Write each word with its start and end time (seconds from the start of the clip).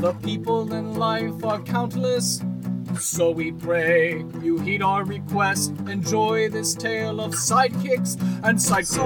The 0.00 0.14
people 0.22 0.72
in 0.72 0.94
life 0.94 1.44
are 1.44 1.60
countless. 1.60 2.40
So 2.98 3.30
we 3.30 3.52
pray 3.52 4.24
you 4.40 4.58
heed 4.58 4.82
our 4.82 5.04
request. 5.04 5.72
Enjoy 5.86 6.48
this 6.48 6.74
tale 6.74 7.20
of 7.20 7.32
sidekicks 7.32 8.16
and 8.42 8.60
side 8.60 8.88
quests. 8.88 8.96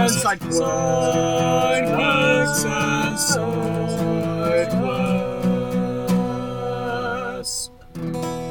And 0.00 0.10
side 0.10 0.40
quests 0.40 2.64
and 2.64 3.18
side. 3.18 3.52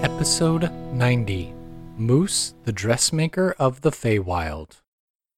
Episode 0.03 0.71
90 0.93 1.53
Moose, 1.97 2.53
the 2.65 2.71
Dressmaker 2.71 3.55
of 3.57 3.81
the 3.81 3.91
Feywild. 3.91 4.84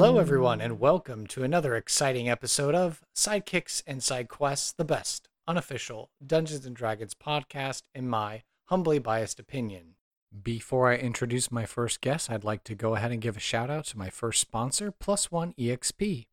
Hello, 0.00 0.18
everyone, 0.18 0.60
and 0.60 0.78
welcome 0.78 1.26
to 1.26 1.42
another 1.42 1.74
exciting 1.74 2.28
episode 2.28 2.72
of 2.72 3.02
Sidekicks 3.16 3.82
and 3.84 4.00
Side 4.00 4.28
Quests, 4.28 4.70
the 4.70 4.84
best 4.84 5.28
unofficial 5.48 6.10
Dungeons 6.24 6.64
and 6.64 6.76
Dragons 6.76 7.14
podcast, 7.14 7.82
in 7.96 8.08
my 8.08 8.44
humbly 8.66 9.00
biased 9.00 9.40
opinion. 9.40 9.96
Before 10.40 10.88
I 10.88 10.94
introduce 10.94 11.50
my 11.50 11.66
first 11.66 12.00
guest, 12.00 12.30
I'd 12.30 12.44
like 12.44 12.62
to 12.62 12.76
go 12.76 12.94
ahead 12.94 13.10
and 13.10 13.20
give 13.20 13.36
a 13.36 13.40
shout 13.40 13.70
out 13.70 13.86
to 13.86 13.98
my 13.98 14.08
first 14.08 14.40
sponsor, 14.40 14.92
Plus 14.92 15.32
One 15.32 15.52
EXP. 15.58 16.26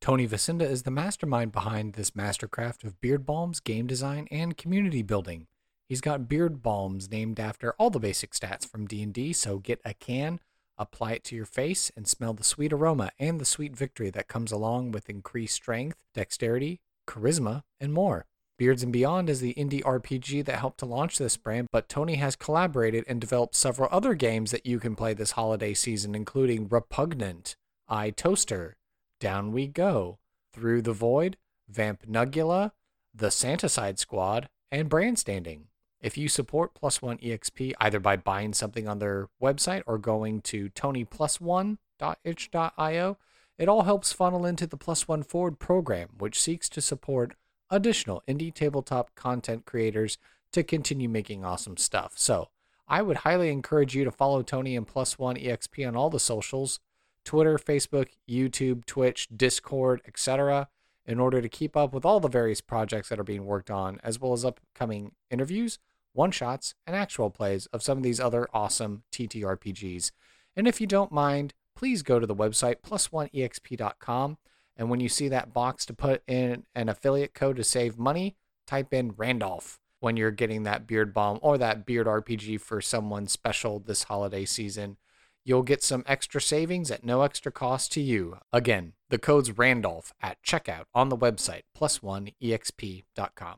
Tony 0.00 0.26
Vasinda 0.26 0.68
is 0.68 0.82
the 0.82 0.90
mastermind 0.90 1.52
behind 1.52 1.92
this 1.92 2.10
mastercraft 2.10 2.82
of 2.82 3.00
beard 3.00 3.24
balms, 3.24 3.60
game 3.60 3.86
design, 3.86 4.26
and 4.32 4.56
community 4.56 5.02
building. 5.02 5.46
He's 5.88 6.00
got 6.00 6.28
beard 6.28 6.60
balms 6.60 7.08
named 7.08 7.38
after 7.38 7.74
all 7.74 7.88
the 7.88 8.00
basic 8.00 8.32
stats 8.32 8.66
from 8.66 8.88
D&D, 8.88 9.32
so 9.32 9.58
get 9.58 9.80
a 9.84 9.94
can, 9.94 10.40
apply 10.78 11.12
it 11.12 11.24
to 11.24 11.36
your 11.36 11.44
face, 11.44 11.90
and 11.96 12.06
smell 12.06 12.32
the 12.34 12.44
sweet 12.44 12.72
aroma 12.72 13.10
and 13.18 13.40
the 13.40 13.44
sweet 13.44 13.76
victory 13.76 14.10
that 14.10 14.28
comes 14.28 14.52
along 14.52 14.92
with 14.92 15.10
increased 15.10 15.54
strength, 15.54 16.04
dexterity, 16.14 16.80
charisma, 17.06 17.62
and 17.80 17.92
more. 17.92 18.26
Beards 18.58 18.82
and 18.82 18.92
Beyond 18.92 19.28
is 19.28 19.40
the 19.40 19.54
indie 19.54 19.82
RPG 19.82 20.44
that 20.44 20.58
helped 20.58 20.78
to 20.78 20.86
launch 20.86 21.18
this 21.18 21.36
brand, 21.36 21.66
but 21.72 21.88
Tony 21.88 22.16
has 22.16 22.36
collaborated 22.36 23.04
and 23.08 23.20
developed 23.20 23.56
several 23.56 23.88
other 23.90 24.14
games 24.14 24.50
that 24.50 24.66
you 24.66 24.78
can 24.78 24.94
play 24.94 25.14
this 25.14 25.32
holiday 25.32 25.74
season, 25.74 26.14
including 26.14 26.68
Repugnant, 26.68 27.56
I 27.88 28.10
Toaster, 28.10 28.76
Down 29.18 29.52
We 29.52 29.66
Go, 29.66 30.18
Through 30.52 30.82
the 30.82 30.92
Void, 30.92 31.38
Vamp 31.68 32.06
Nugula, 32.06 32.72
The 33.14 33.28
Santicide 33.28 33.98
Squad, 33.98 34.48
and 34.70 34.88
Brandstanding. 34.88 35.64
If 36.02 36.18
you 36.18 36.28
support 36.28 36.74
Plus 36.74 37.00
One 37.00 37.18
EXP 37.18 37.74
either 37.80 38.00
by 38.00 38.16
buying 38.16 38.54
something 38.54 38.88
on 38.88 38.98
their 38.98 39.28
website 39.40 39.84
or 39.86 39.98
going 39.98 40.40
to 40.42 40.68
tonyplusone.itch.io, 40.70 43.18
it 43.58 43.68
all 43.68 43.82
helps 43.82 44.12
funnel 44.12 44.44
into 44.44 44.66
the 44.66 44.76
Plus 44.76 45.06
One 45.06 45.22
Forward 45.22 45.60
program, 45.60 46.08
which 46.18 46.40
seeks 46.40 46.68
to 46.70 46.80
support 46.80 47.36
additional 47.70 48.24
indie 48.26 48.52
tabletop 48.52 49.14
content 49.14 49.64
creators 49.64 50.18
to 50.50 50.64
continue 50.64 51.08
making 51.08 51.44
awesome 51.44 51.76
stuff. 51.76 52.14
So 52.16 52.48
I 52.88 53.00
would 53.00 53.18
highly 53.18 53.50
encourage 53.50 53.94
you 53.94 54.02
to 54.04 54.10
follow 54.10 54.42
Tony 54.42 54.74
and 54.74 54.84
Plus 54.86 55.20
One 55.20 55.36
EXP 55.36 55.86
on 55.86 55.94
all 55.94 56.10
the 56.10 56.18
socials 56.18 56.80
Twitter, 57.24 57.56
Facebook, 57.56 58.08
YouTube, 58.28 58.84
Twitch, 58.84 59.28
Discord, 59.34 60.02
etc., 60.08 60.68
in 61.06 61.20
order 61.20 61.40
to 61.40 61.48
keep 61.48 61.76
up 61.76 61.92
with 61.92 62.04
all 62.04 62.18
the 62.18 62.28
various 62.28 62.60
projects 62.60 63.08
that 63.08 63.20
are 63.20 63.24
being 63.24 63.44
worked 63.44 63.70
on, 63.70 64.00
as 64.02 64.20
well 64.20 64.32
as 64.32 64.44
upcoming 64.44 65.12
interviews, 65.30 65.78
one 66.12 66.30
shots, 66.30 66.74
and 66.86 66.94
actual 66.94 67.30
plays 67.30 67.66
of 67.66 67.82
some 67.82 67.98
of 67.98 68.04
these 68.04 68.20
other 68.20 68.48
awesome 68.52 69.02
TTRPGs. 69.12 70.10
And 70.56 70.68
if 70.68 70.80
you 70.80 70.86
don't 70.86 71.12
mind, 71.12 71.54
please 71.74 72.02
go 72.02 72.18
to 72.18 72.26
the 72.26 72.34
website 72.34 72.76
plus1exp.com. 72.84 74.38
And 74.76 74.90
when 74.90 75.00
you 75.00 75.08
see 75.08 75.28
that 75.28 75.52
box 75.52 75.84
to 75.86 75.94
put 75.94 76.22
in 76.26 76.64
an 76.74 76.88
affiliate 76.88 77.34
code 77.34 77.56
to 77.56 77.64
save 77.64 77.98
money, 77.98 78.36
type 78.66 78.92
in 78.94 79.12
Randolph 79.16 79.78
when 80.00 80.16
you're 80.16 80.30
getting 80.30 80.64
that 80.64 80.86
beard 80.86 81.14
balm 81.14 81.38
or 81.42 81.58
that 81.58 81.86
beard 81.86 82.06
RPG 82.06 82.60
for 82.60 82.80
someone 82.80 83.26
special 83.26 83.78
this 83.78 84.04
holiday 84.04 84.44
season. 84.44 84.96
You'll 85.44 85.62
get 85.62 85.82
some 85.82 86.04
extra 86.06 86.40
savings 86.40 86.90
at 86.90 87.04
no 87.04 87.22
extra 87.22 87.50
cost 87.50 87.92
to 87.92 88.00
you. 88.00 88.38
Again, 88.52 88.92
the 89.10 89.18
code's 89.18 89.56
Randolph 89.58 90.12
at 90.22 90.42
checkout 90.42 90.84
on 90.94 91.08
the 91.08 91.16
website 91.16 91.62
plus1exp.com. 91.76 93.56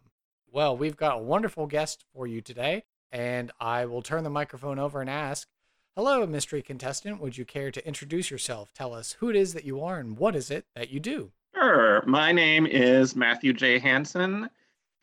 Well, 0.54 0.76
we've 0.76 0.96
got 0.96 1.16
a 1.16 1.20
wonderful 1.20 1.66
guest 1.66 2.04
for 2.12 2.28
you 2.28 2.40
today, 2.40 2.84
and 3.10 3.50
I 3.58 3.86
will 3.86 4.02
turn 4.02 4.22
the 4.22 4.30
microphone 4.30 4.78
over 4.78 5.00
and 5.00 5.10
ask 5.10 5.48
Hello, 5.96 6.24
mystery 6.28 6.62
contestant. 6.62 7.20
Would 7.20 7.36
you 7.36 7.44
care 7.44 7.72
to 7.72 7.84
introduce 7.84 8.30
yourself? 8.30 8.72
Tell 8.72 8.94
us 8.94 9.16
who 9.18 9.28
it 9.28 9.34
is 9.34 9.52
that 9.54 9.64
you 9.64 9.82
are 9.82 9.98
and 9.98 10.16
what 10.16 10.36
is 10.36 10.52
it 10.52 10.66
that 10.76 10.90
you 10.90 11.00
do? 11.00 11.32
Sure. 11.56 12.04
My 12.06 12.30
name 12.30 12.68
is 12.68 13.16
Matthew 13.16 13.52
J. 13.52 13.80
Hansen. 13.80 14.48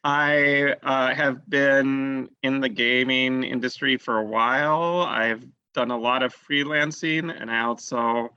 I 0.06 0.76
uh, 0.84 1.14
have 1.14 1.50
been 1.50 2.30
in 2.44 2.62
the 2.62 2.70
gaming 2.70 3.44
industry 3.44 3.98
for 3.98 4.20
a 4.20 4.26
while. 4.26 5.02
I've 5.02 5.46
done 5.74 5.92
a 5.92 5.98
lot 5.98 6.24
of 6.24 6.34
freelancing, 6.34 7.30
and 7.30 7.52
I 7.52 7.64
also 7.64 8.30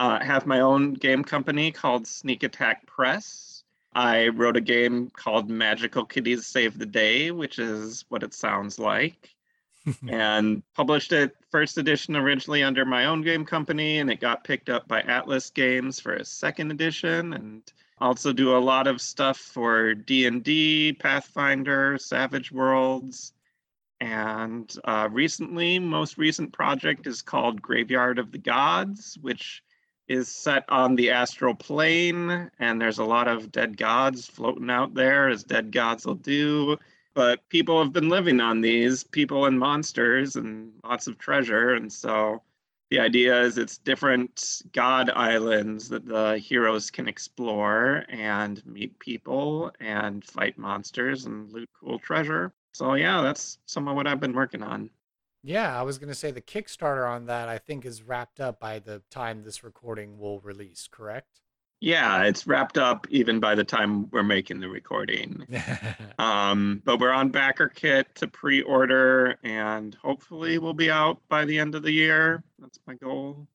uh, 0.00 0.18
have 0.18 0.46
my 0.46 0.58
own 0.58 0.94
game 0.94 1.22
company 1.22 1.70
called 1.70 2.08
Sneak 2.08 2.42
Attack 2.42 2.88
Press. 2.88 3.49
I 3.92 4.28
wrote 4.28 4.56
a 4.56 4.60
game 4.60 5.10
called 5.10 5.50
Magical 5.50 6.04
Kitties 6.04 6.46
Save 6.46 6.78
the 6.78 6.86
Day, 6.86 7.30
which 7.30 7.58
is 7.58 8.04
what 8.08 8.22
it 8.22 8.34
sounds 8.34 8.78
like, 8.78 9.34
and 10.08 10.62
published 10.74 11.12
it 11.12 11.36
first 11.50 11.78
edition 11.78 12.16
originally 12.16 12.62
under 12.62 12.84
my 12.84 13.06
own 13.06 13.22
game 13.22 13.44
company, 13.44 13.98
and 13.98 14.10
it 14.10 14.20
got 14.20 14.44
picked 14.44 14.68
up 14.68 14.86
by 14.86 15.00
Atlas 15.02 15.50
Games 15.50 15.98
for 15.98 16.14
a 16.14 16.24
second 16.24 16.70
edition, 16.70 17.32
and 17.32 17.62
also 17.98 18.32
do 18.32 18.56
a 18.56 18.58
lot 18.58 18.86
of 18.86 19.00
stuff 19.00 19.38
for 19.38 19.94
D&D, 19.94 20.94
Pathfinder, 20.94 21.98
Savage 21.98 22.52
Worlds, 22.52 23.32
and 24.00 24.74
uh, 24.84 25.08
recently, 25.12 25.78
most 25.78 26.16
recent 26.16 26.52
project 26.52 27.06
is 27.06 27.20
called 27.20 27.60
Graveyard 27.60 28.18
of 28.18 28.32
the 28.32 28.38
Gods, 28.38 29.18
which 29.20 29.62
is 30.10 30.28
set 30.28 30.64
on 30.68 30.96
the 30.96 31.08
astral 31.12 31.54
plane, 31.54 32.50
and 32.58 32.80
there's 32.80 32.98
a 32.98 33.04
lot 33.04 33.28
of 33.28 33.52
dead 33.52 33.76
gods 33.76 34.26
floating 34.26 34.68
out 34.68 34.92
there, 34.92 35.28
as 35.28 35.44
dead 35.44 35.70
gods 35.70 36.04
will 36.04 36.16
do. 36.16 36.76
But 37.14 37.48
people 37.48 37.80
have 37.80 37.92
been 37.92 38.08
living 38.08 38.40
on 38.40 38.60
these, 38.60 39.04
people 39.04 39.46
and 39.46 39.56
monsters, 39.56 40.34
and 40.34 40.72
lots 40.82 41.06
of 41.06 41.16
treasure. 41.16 41.74
And 41.74 41.92
so 41.92 42.42
the 42.90 42.98
idea 42.98 43.40
is 43.40 43.56
it's 43.56 43.78
different 43.78 44.62
god 44.72 45.10
islands 45.10 45.88
that 45.90 46.06
the 46.06 46.38
heroes 46.38 46.90
can 46.90 47.06
explore 47.06 48.04
and 48.08 48.66
meet 48.66 48.98
people 48.98 49.70
and 49.78 50.24
fight 50.24 50.58
monsters 50.58 51.26
and 51.26 51.52
loot 51.52 51.70
cool 51.78 52.00
treasure. 52.00 52.52
So 52.74 52.94
yeah, 52.94 53.22
that's 53.22 53.58
some 53.66 53.86
of 53.86 53.94
what 53.94 54.08
I've 54.08 54.18
been 54.18 54.34
working 54.34 54.64
on. 54.64 54.90
Yeah, 55.42 55.78
I 55.78 55.82
was 55.82 55.98
going 55.98 56.10
to 56.10 56.14
say 56.14 56.30
the 56.30 56.42
Kickstarter 56.42 57.08
on 57.08 57.26
that 57.26 57.48
I 57.48 57.58
think 57.58 57.86
is 57.86 58.02
wrapped 58.02 58.40
up 58.40 58.60
by 58.60 58.78
the 58.78 59.02
time 59.10 59.42
this 59.42 59.64
recording 59.64 60.18
will 60.18 60.40
release, 60.40 60.86
correct? 60.90 61.40
Yeah, 61.80 62.24
it's 62.24 62.46
wrapped 62.46 62.76
up 62.76 63.06
even 63.08 63.40
by 63.40 63.54
the 63.54 63.64
time 63.64 64.10
we're 64.10 64.22
making 64.22 64.60
the 64.60 64.68
recording. 64.68 65.46
um, 66.18 66.82
but 66.84 67.00
we're 67.00 67.12
on 67.12 67.32
BackerKit 67.32 68.12
to 68.16 68.28
pre-order, 68.28 69.38
and 69.42 69.94
hopefully 69.94 70.58
we'll 70.58 70.74
be 70.74 70.90
out 70.90 71.22
by 71.30 71.46
the 71.46 71.58
end 71.58 71.74
of 71.74 71.82
the 71.82 71.92
year. 71.92 72.44
That's 72.58 72.78
my 72.86 72.94
goal. 72.94 73.48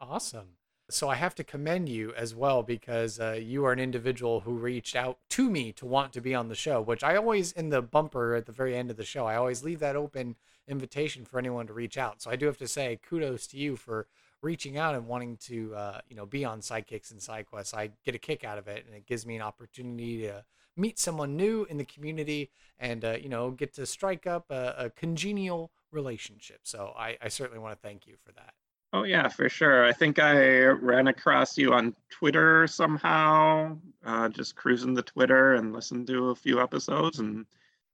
awesome. 0.00 0.48
So 0.90 1.08
I 1.08 1.16
have 1.16 1.34
to 1.36 1.44
commend 1.44 1.88
you 1.90 2.12
as 2.14 2.34
well 2.34 2.62
because 2.62 3.20
uh, 3.20 3.38
you 3.40 3.64
are 3.66 3.72
an 3.72 3.78
individual 3.78 4.40
who 4.40 4.54
reached 4.54 4.96
out 4.96 5.18
to 5.30 5.48
me 5.50 5.70
to 5.74 5.86
want 5.86 6.12
to 6.14 6.20
be 6.20 6.34
on 6.34 6.48
the 6.48 6.54
show, 6.54 6.80
which 6.80 7.04
I 7.04 7.14
always, 7.14 7.52
in 7.52 7.68
the 7.68 7.82
bumper 7.82 8.34
at 8.34 8.46
the 8.46 8.52
very 8.52 8.74
end 8.74 8.90
of 8.90 8.96
the 8.96 9.04
show, 9.04 9.26
I 9.26 9.36
always 9.36 9.62
leave 9.62 9.80
that 9.80 9.96
open 9.96 10.36
invitation 10.68 11.24
for 11.24 11.38
anyone 11.38 11.66
to 11.66 11.72
reach 11.72 11.98
out. 11.98 12.22
So 12.22 12.30
I 12.30 12.36
do 12.36 12.46
have 12.46 12.58
to 12.58 12.68
say 12.68 12.98
kudos 13.08 13.46
to 13.48 13.56
you 13.56 13.76
for 13.76 14.06
reaching 14.42 14.76
out 14.76 14.94
and 14.94 15.06
wanting 15.06 15.36
to, 15.36 15.74
uh, 15.74 16.00
you 16.08 16.16
know, 16.16 16.26
be 16.26 16.44
on 16.44 16.60
Sidekicks 16.60 17.10
and 17.10 17.20
Side 17.20 17.46
Quests. 17.46 17.74
I 17.74 17.90
get 18.04 18.14
a 18.14 18.18
kick 18.18 18.44
out 18.44 18.58
of 18.58 18.68
it 18.68 18.84
and 18.86 18.94
it 18.94 19.06
gives 19.06 19.26
me 19.26 19.36
an 19.36 19.42
opportunity 19.42 20.22
to 20.22 20.44
meet 20.76 20.98
someone 20.98 21.36
new 21.36 21.66
in 21.68 21.76
the 21.76 21.84
community 21.84 22.50
and, 22.78 23.04
uh, 23.04 23.16
you 23.20 23.28
know, 23.28 23.50
get 23.50 23.74
to 23.74 23.86
strike 23.86 24.26
up 24.26 24.50
a, 24.50 24.74
a 24.78 24.90
congenial 24.90 25.72
relationship. 25.90 26.60
So 26.62 26.92
I, 26.96 27.16
I 27.20 27.28
certainly 27.28 27.58
want 27.58 27.74
to 27.74 27.88
thank 27.88 28.06
you 28.06 28.14
for 28.24 28.32
that. 28.32 28.54
Oh 28.92 29.02
yeah, 29.02 29.28
for 29.28 29.50
sure. 29.50 29.84
I 29.84 29.92
think 29.92 30.18
I 30.18 30.64
ran 30.64 31.08
across 31.08 31.58
you 31.58 31.74
on 31.74 31.94
Twitter 32.08 32.66
somehow, 32.66 33.76
uh, 34.04 34.30
just 34.30 34.56
cruising 34.56 34.94
the 34.94 35.02
Twitter 35.02 35.56
and 35.56 35.74
listened 35.74 36.06
to 36.06 36.30
a 36.30 36.34
few 36.34 36.60
episodes 36.60 37.18
and 37.18 37.44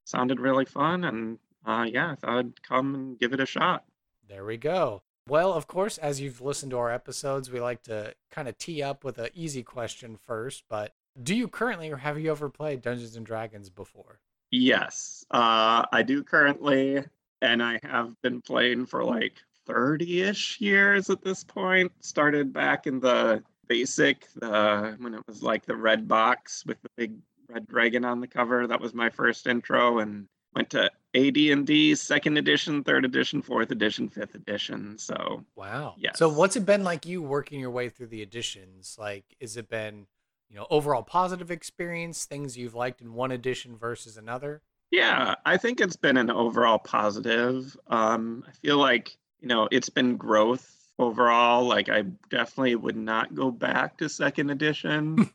sounded 0.05 0.39
really 0.39 0.63
fun. 0.63 1.03
And 1.03 1.37
uh, 1.65 1.85
yeah, 1.89 2.11
I 2.11 2.15
thought 2.15 2.37
I'd 2.37 2.63
come 2.63 2.95
and 2.95 3.19
give 3.19 3.33
it 3.33 3.39
a 3.39 3.45
shot. 3.45 3.85
There 4.27 4.45
we 4.45 4.57
go. 4.57 5.01
Well, 5.27 5.53
of 5.53 5.67
course, 5.67 5.97
as 5.97 6.21
you've 6.21 6.41
listened 6.41 6.71
to 6.71 6.77
our 6.77 6.91
episodes, 6.91 7.49
we 7.49 7.59
like 7.59 7.81
to 7.83 8.13
kind 8.29 8.47
of 8.47 8.57
tee 8.57 8.83
up 8.83 9.03
with 9.03 9.17
an 9.17 9.29
easy 9.33 9.63
question 9.63 10.17
first. 10.17 10.63
But 10.69 10.93
do 11.21 11.33
you 11.33 11.47
currently, 11.47 11.91
or 11.91 11.97
have 11.97 12.19
you 12.19 12.29
ever 12.29 12.49
played 12.49 12.81
Dungeons 12.81 13.15
and 13.15 13.25
Dragons 13.25 13.69
before? 13.69 14.19
Yes, 14.51 15.25
uh, 15.31 15.85
I 15.91 16.03
do 16.03 16.23
currently, 16.23 17.03
and 17.41 17.63
I 17.63 17.79
have 17.83 18.19
been 18.21 18.41
playing 18.41 18.85
for 18.85 19.03
like 19.03 19.33
30-ish 19.67 20.61
years 20.61 21.09
at 21.09 21.23
this 21.23 21.43
point. 21.43 21.91
Started 22.01 22.53
back 22.53 22.85
in 22.85 22.99
the 22.99 23.43
basic, 23.67 24.27
the 24.35 24.95
when 24.99 25.15
it 25.15 25.21
was 25.27 25.41
like 25.41 25.65
the 25.65 25.75
red 25.75 26.07
box 26.07 26.63
with 26.67 26.79
the 26.83 26.89
big 26.95 27.13
red 27.49 27.67
dragon 27.67 28.05
on 28.05 28.21
the 28.21 28.27
cover. 28.27 28.67
That 28.67 28.79
was 28.81 28.93
my 28.93 29.09
first 29.09 29.47
intro, 29.47 29.99
and 29.99 30.27
went 30.55 30.69
to 30.71 30.89
AD&D 31.15 31.95
second 31.95 32.37
edition, 32.37 32.83
third 32.83 33.05
edition, 33.05 33.41
fourth 33.41 33.71
edition, 33.71 34.09
fifth 34.09 34.35
edition. 34.35 34.97
So 34.97 35.43
wow, 35.55 35.95
yeah. 35.97 36.13
So 36.15 36.29
what's 36.29 36.55
it 36.55 36.65
been 36.65 36.83
like 36.83 37.05
you 37.05 37.21
working 37.21 37.59
your 37.59 37.71
way 37.71 37.89
through 37.89 38.07
the 38.07 38.21
editions? 38.21 38.97
Like, 38.99 39.25
is 39.39 39.57
it 39.57 39.69
been 39.69 40.07
you 40.49 40.55
know 40.55 40.67
overall 40.69 41.03
positive 41.03 41.51
experience? 41.51 42.25
Things 42.25 42.57
you've 42.57 42.75
liked 42.75 43.01
in 43.01 43.13
one 43.13 43.31
edition 43.31 43.77
versus 43.77 44.17
another? 44.17 44.61
Yeah, 44.91 45.35
I 45.45 45.57
think 45.57 45.81
it's 45.81 45.95
been 45.95 46.17
an 46.17 46.29
overall 46.29 46.79
positive. 46.79 47.75
Um, 47.87 48.43
I 48.47 48.51
feel 48.51 48.77
like 48.77 49.17
you 49.41 49.47
know, 49.47 49.67
it's 49.71 49.89
been 49.89 50.17
growth 50.17 50.75
overall. 50.97 51.65
Like 51.65 51.89
I 51.89 52.03
definitely 52.29 52.75
would 52.75 52.97
not 52.97 53.35
go 53.35 53.51
back 53.51 53.97
to 53.97 54.09
second 54.09 54.49
edition. 54.49 55.29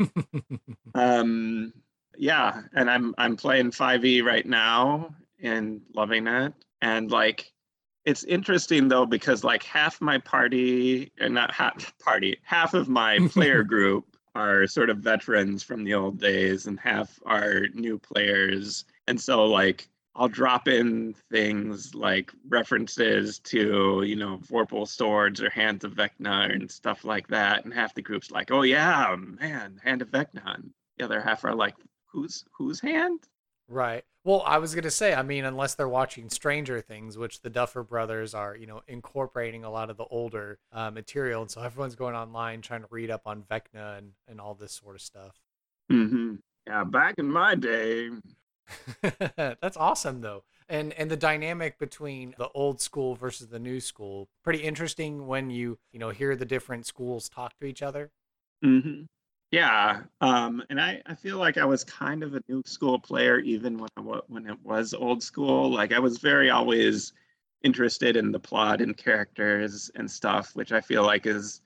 um, 0.94 1.72
yeah, 2.20 2.60
and 2.74 2.90
I'm 2.90 3.14
I'm 3.16 3.34
playing 3.34 3.70
5e 3.70 4.22
right 4.22 4.44
now 4.44 5.14
and 5.42 5.80
loving 5.94 6.26
it. 6.26 6.52
And 6.82 7.10
like 7.10 7.50
it's 8.04 8.24
interesting 8.24 8.88
though 8.88 9.06
because 9.06 9.42
like 9.42 9.62
half 9.62 10.02
my 10.02 10.18
party 10.18 11.12
and 11.18 11.32
not 11.32 11.50
half 11.50 11.98
party, 12.04 12.36
half 12.42 12.74
of 12.74 12.88
my 12.90 13.18
player 13.32 13.62
group 13.62 14.04
are 14.34 14.66
sort 14.66 14.90
of 14.90 14.98
veterans 14.98 15.62
from 15.62 15.82
the 15.82 15.94
old 15.94 16.20
days 16.20 16.66
and 16.66 16.78
half 16.78 17.18
are 17.24 17.68
new 17.72 17.98
players. 17.98 18.84
And 19.08 19.18
so 19.18 19.46
like 19.46 19.88
I'll 20.14 20.28
drop 20.28 20.68
in 20.68 21.14
things 21.32 21.94
like 21.94 22.32
references 22.50 23.38
to, 23.38 24.02
you 24.06 24.16
know, 24.16 24.40
Vorpal 24.46 24.86
swords 24.86 25.40
or 25.40 25.48
Hands 25.48 25.82
of 25.84 25.94
Vecna 25.94 26.54
and 26.54 26.70
stuff 26.70 27.02
like 27.02 27.28
that. 27.28 27.64
And 27.64 27.72
half 27.72 27.94
the 27.94 28.02
group's 28.02 28.30
like, 28.30 28.50
oh 28.50 28.62
yeah, 28.62 29.16
man, 29.18 29.80
Hand 29.82 30.02
of 30.02 30.10
Vecna. 30.10 30.54
And 30.56 30.70
the 30.98 31.06
other 31.06 31.22
half 31.22 31.44
are 31.44 31.54
like, 31.54 31.76
who's 32.12 32.44
whose 32.52 32.80
hand? 32.80 33.20
Right. 33.68 34.04
Well, 34.24 34.42
I 34.44 34.58
was 34.58 34.74
gonna 34.74 34.90
say, 34.90 35.14
I 35.14 35.22
mean, 35.22 35.44
unless 35.44 35.74
they're 35.74 35.88
watching 35.88 36.28
Stranger 36.28 36.80
Things, 36.80 37.16
which 37.16 37.40
the 37.40 37.50
Duffer 37.50 37.82
Brothers 37.82 38.34
are, 38.34 38.56
you 38.56 38.66
know, 38.66 38.82
incorporating 38.88 39.64
a 39.64 39.70
lot 39.70 39.90
of 39.90 39.96
the 39.96 40.04
older 40.04 40.58
uh, 40.72 40.90
material, 40.90 41.42
and 41.42 41.50
so 41.50 41.62
everyone's 41.62 41.94
going 41.94 42.14
online 42.14 42.62
trying 42.62 42.82
to 42.82 42.88
read 42.90 43.10
up 43.10 43.22
on 43.26 43.42
Vecna 43.42 43.98
and 43.98 44.12
and 44.28 44.40
all 44.40 44.54
this 44.54 44.72
sort 44.72 44.96
of 44.96 45.00
stuff. 45.00 45.38
Mm-hmm. 45.90 46.36
Yeah, 46.66 46.84
back 46.84 47.14
in 47.18 47.30
my 47.30 47.54
day, 47.54 48.10
That's 49.36 49.76
awesome 49.76 50.20
though. 50.20 50.44
And 50.68 50.92
and 50.94 51.10
the 51.10 51.16
dynamic 51.16 51.78
between 51.78 52.34
the 52.38 52.48
old 52.54 52.80
school 52.80 53.14
versus 53.14 53.48
the 53.48 53.58
new 53.58 53.80
school, 53.80 54.28
pretty 54.44 54.60
interesting 54.60 55.26
when 55.26 55.50
you, 55.50 55.78
you 55.92 55.98
know, 55.98 56.10
hear 56.10 56.36
the 56.36 56.44
different 56.44 56.86
schools 56.86 57.28
talk 57.28 57.58
to 57.58 57.66
each 57.66 57.82
other. 57.82 58.10
Mm-hmm. 58.64 59.02
Yeah, 59.50 60.02
um, 60.20 60.62
and 60.70 60.80
I, 60.80 61.02
I 61.06 61.14
feel 61.16 61.36
like 61.38 61.58
I 61.58 61.64
was 61.64 61.82
kind 61.82 62.22
of 62.22 62.34
a 62.34 62.42
new 62.48 62.62
school 62.66 63.00
player 63.00 63.40
even 63.40 63.78
when 63.78 63.88
I, 63.96 64.00
when 64.28 64.46
it 64.46 64.58
was 64.62 64.94
old 64.94 65.22
school. 65.22 65.70
Like 65.70 65.92
I 65.92 65.98
was 65.98 66.18
very 66.18 66.50
always 66.50 67.12
interested 67.62 68.16
in 68.16 68.30
the 68.30 68.38
plot 68.38 68.80
and 68.80 68.96
characters 68.96 69.90
and 69.96 70.08
stuff, 70.08 70.54
which 70.54 70.72
I 70.72 70.80
feel 70.80 71.02
like 71.02 71.26
is 71.26 71.62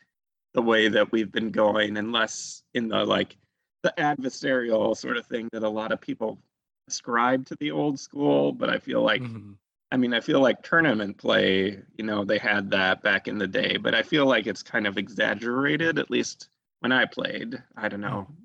the 0.54 0.62
way 0.62 0.88
that 0.88 1.12
we've 1.12 1.30
been 1.30 1.50
going, 1.50 1.98
and 1.98 2.10
less 2.10 2.62
in 2.72 2.88
the 2.88 3.04
like 3.04 3.36
the 3.82 3.92
adversarial 3.98 4.96
sort 4.96 5.18
of 5.18 5.26
thing 5.26 5.48
that 5.52 5.62
a 5.62 5.68
lot 5.68 5.92
of 5.92 6.00
people 6.00 6.38
ascribe 6.88 7.44
to 7.46 7.56
the 7.56 7.70
old 7.70 8.00
school, 8.00 8.52
but 8.52 8.70
I 8.70 8.78
feel 8.78 9.02
like 9.02 9.20
mm-hmm. 9.20 9.52
I 9.92 9.96
mean, 9.98 10.14
I 10.14 10.20
feel 10.20 10.40
like 10.40 10.62
tournament 10.62 11.18
play, 11.18 11.78
you 11.96 12.04
know, 12.04 12.24
they 12.24 12.38
had 12.38 12.70
that 12.70 13.02
back 13.02 13.28
in 13.28 13.38
the 13.38 13.46
day, 13.46 13.76
but 13.76 13.94
I 13.94 14.02
feel 14.02 14.26
like 14.26 14.46
it's 14.46 14.62
kind 14.62 14.86
of 14.86 14.96
exaggerated, 14.96 15.98
at 15.98 16.10
least 16.10 16.48
when 16.84 16.92
I 16.92 17.06
played. 17.06 17.62
I 17.78 17.88
don't 17.88 18.02
know. 18.02 18.26
Mm-hmm. 18.28 18.42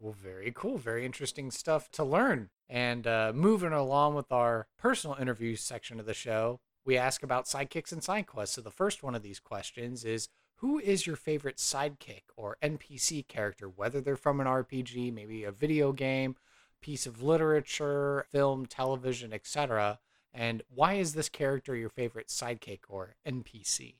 Well, 0.00 0.14
very 0.14 0.50
cool. 0.56 0.78
Very 0.78 1.04
interesting 1.04 1.50
stuff 1.50 1.90
to 1.92 2.02
learn. 2.02 2.48
And 2.66 3.06
uh, 3.06 3.32
moving 3.34 3.74
along 3.74 4.14
with 4.14 4.32
our 4.32 4.66
personal 4.78 5.16
interview 5.20 5.54
section 5.54 6.00
of 6.00 6.06
the 6.06 6.14
show, 6.14 6.60
we 6.86 6.96
ask 6.96 7.22
about 7.22 7.44
sidekicks 7.44 7.92
and 7.92 8.02
side 8.02 8.26
quests. 8.26 8.54
So 8.54 8.62
the 8.62 8.70
first 8.70 9.02
one 9.02 9.14
of 9.14 9.22
these 9.22 9.38
questions 9.38 10.02
is 10.02 10.28
Who 10.56 10.78
is 10.78 11.06
your 11.06 11.16
favorite 11.16 11.58
sidekick 11.58 12.22
or 12.38 12.56
NPC 12.62 13.28
character, 13.28 13.68
whether 13.68 14.00
they're 14.00 14.16
from 14.16 14.40
an 14.40 14.46
RPG, 14.46 15.12
maybe 15.12 15.44
a 15.44 15.52
video 15.52 15.92
game, 15.92 16.36
piece 16.80 17.04
of 17.04 17.22
literature, 17.22 18.24
film, 18.32 18.64
television, 18.64 19.34
etc. 19.34 19.98
And 20.32 20.62
why 20.74 20.94
is 20.94 21.12
this 21.12 21.28
character 21.28 21.76
your 21.76 21.90
favorite 21.90 22.28
sidekick 22.28 22.80
or 22.88 23.16
NPC? 23.28 23.96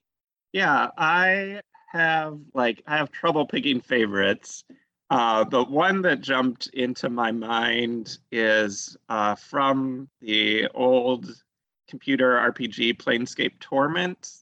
Yeah, 0.55 0.89
I 0.97 1.61
have 1.95 2.39
like 2.53 2.83
I 2.87 2.97
have 2.97 3.11
trouble 3.11 3.47
picking 3.47 3.81
favorites. 3.81 4.65
Uh, 5.11 5.45
the 5.45 5.63
one 5.65 6.03
that 6.03 6.21
jumped 6.21 6.69
into 6.69 7.09
my 7.09 7.31
mind 7.31 8.19
is 8.33 8.97
uh, 9.09 9.35
from 9.35 10.09
the 10.21 10.67
old 10.75 11.31
computer 11.89 12.33
RPG 12.33 12.97
Planescape 12.97 13.59
Torment, 13.61 14.39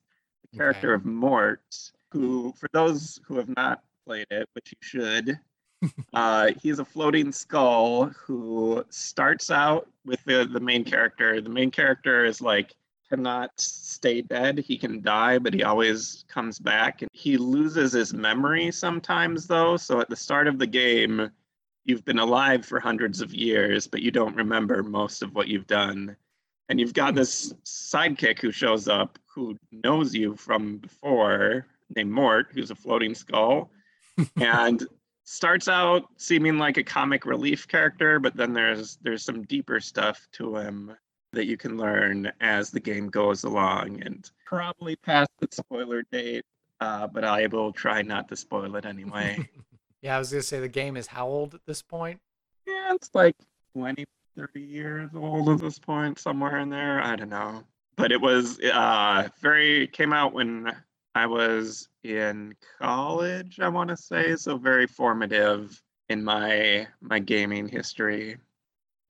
the 0.50 0.56
character 0.56 0.94
okay. 0.94 1.00
of 1.00 1.04
Mort, 1.04 1.92
who, 2.10 2.54
for 2.58 2.68
those 2.72 3.20
who 3.26 3.36
have 3.36 3.48
not 3.56 3.82
played 4.06 4.26
it, 4.30 4.48
which 4.54 4.72
you 4.72 4.78
should, 4.80 5.38
uh, 6.14 6.50
he's 6.62 6.78
a 6.78 6.84
floating 6.84 7.32
skull 7.32 8.06
who 8.06 8.84
starts 8.88 9.50
out 9.50 9.88
with 10.06 10.22
the, 10.24 10.48
the 10.50 10.60
main 10.60 10.84
character. 10.84 11.40
The 11.40 11.50
main 11.50 11.70
character 11.70 12.24
is 12.24 12.40
like 12.40 12.74
cannot 13.12 13.50
stay 13.60 14.22
dead. 14.22 14.58
He 14.58 14.78
can 14.78 15.02
die, 15.02 15.38
but 15.38 15.52
he 15.52 15.62
always 15.62 16.24
comes 16.28 16.58
back. 16.58 17.02
And 17.02 17.10
he 17.12 17.36
loses 17.36 17.92
his 17.92 18.14
memory 18.14 18.72
sometimes, 18.72 19.46
though. 19.46 19.76
So 19.76 20.00
at 20.00 20.08
the 20.08 20.16
start 20.16 20.48
of 20.48 20.58
the 20.58 20.66
game, 20.66 21.30
you've 21.84 22.06
been 22.06 22.18
alive 22.18 22.64
for 22.64 22.80
hundreds 22.80 23.20
of 23.20 23.34
years, 23.34 23.86
but 23.86 24.00
you 24.00 24.10
don't 24.10 24.34
remember 24.34 24.82
most 24.82 25.22
of 25.22 25.34
what 25.34 25.48
you've 25.48 25.66
done. 25.66 26.16
And 26.70 26.80
you've 26.80 26.94
got 26.94 27.10
hmm. 27.10 27.18
this 27.18 27.52
sidekick 27.66 28.40
who 28.40 28.50
shows 28.50 28.88
up 28.88 29.18
who 29.26 29.58
knows 29.70 30.14
you 30.14 30.34
from 30.34 30.78
before, 30.78 31.66
named 31.94 32.10
Mort, 32.10 32.48
who's 32.52 32.70
a 32.70 32.74
floating 32.74 33.14
skull. 33.14 33.70
and 34.40 34.86
starts 35.24 35.68
out 35.68 36.04
seeming 36.16 36.56
like 36.56 36.78
a 36.78 36.84
comic 36.84 37.26
relief 37.26 37.68
character, 37.68 38.18
but 38.18 38.36
then 38.36 38.54
there's 38.54 38.98
there's 39.02 39.24
some 39.24 39.42
deeper 39.42 39.80
stuff 39.80 40.26
to 40.32 40.56
him 40.56 40.94
that 41.32 41.46
you 41.46 41.56
can 41.56 41.76
learn 41.76 42.30
as 42.40 42.70
the 42.70 42.80
game 42.80 43.08
goes 43.08 43.44
along, 43.44 44.02
and 44.02 44.30
probably 44.46 44.96
past 44.96 45.30
the 45.40 45.48
spoiler 45.50 46.02
date, 46.12 46.44
uh, 46.80 47.06
but 47.06 47.24
I 47.24 47.46
will 47.46 47.72
try 47.72 48.02
not 48.02 48.28
to 48.28 48.36
spoil 48.36 48.76
it 48.76 48.84
anyway. 48.84 49.48
yeah, 50.02 50.16
I 50.16 50.18
was 50.18 50.30
gonna 50.30 50.42
say 50.42 50.60
the 50.60 50.68
game 50.68 50.96
is 50.96 51.06
how 51.06 51.26
old 51.26 51.54
at 51.54 51.60
this 51.66 51.82
point? 51.82 52.20
Yeah, 52.66 52.94
it's 52.94 53.10
like 53.14 53.36
20, 53.74 54.04
30 54.36 54.60
years 54.60 55.10
old 55.14 55.48
at 55.48 55.60
this 55.60 55.78
point, 55.78 56.18
somewhere 56.18 56.58
in 56.58 56.70
there. 56.70 57.02
I 57.02 57.16
don't 57.16 57.30
know. 57.30 57.64
But 57.96 58.12
it 58.12 58.20
was 58.20 58.58
uh, 58.60 59.28
very 59.40 59.86
came 59.88 60.12
out 60.12 60.32
when 60.32 60.72
I 61.14 61.26
was 61.26 61.88
in 62.04 62.54
college, 62.80 63.60
I 63.60 63.68
want 63.68 63.90
to 63.90 63.96
say, 63.96 64.36
so 64.36 64.56
very 64.56 64.86
formative 64.86 65.80
in 66.08 66.24
my 66.24 66.86
my 67.00 67.18
gaming 67.18 67.68
history. 67.68 68.38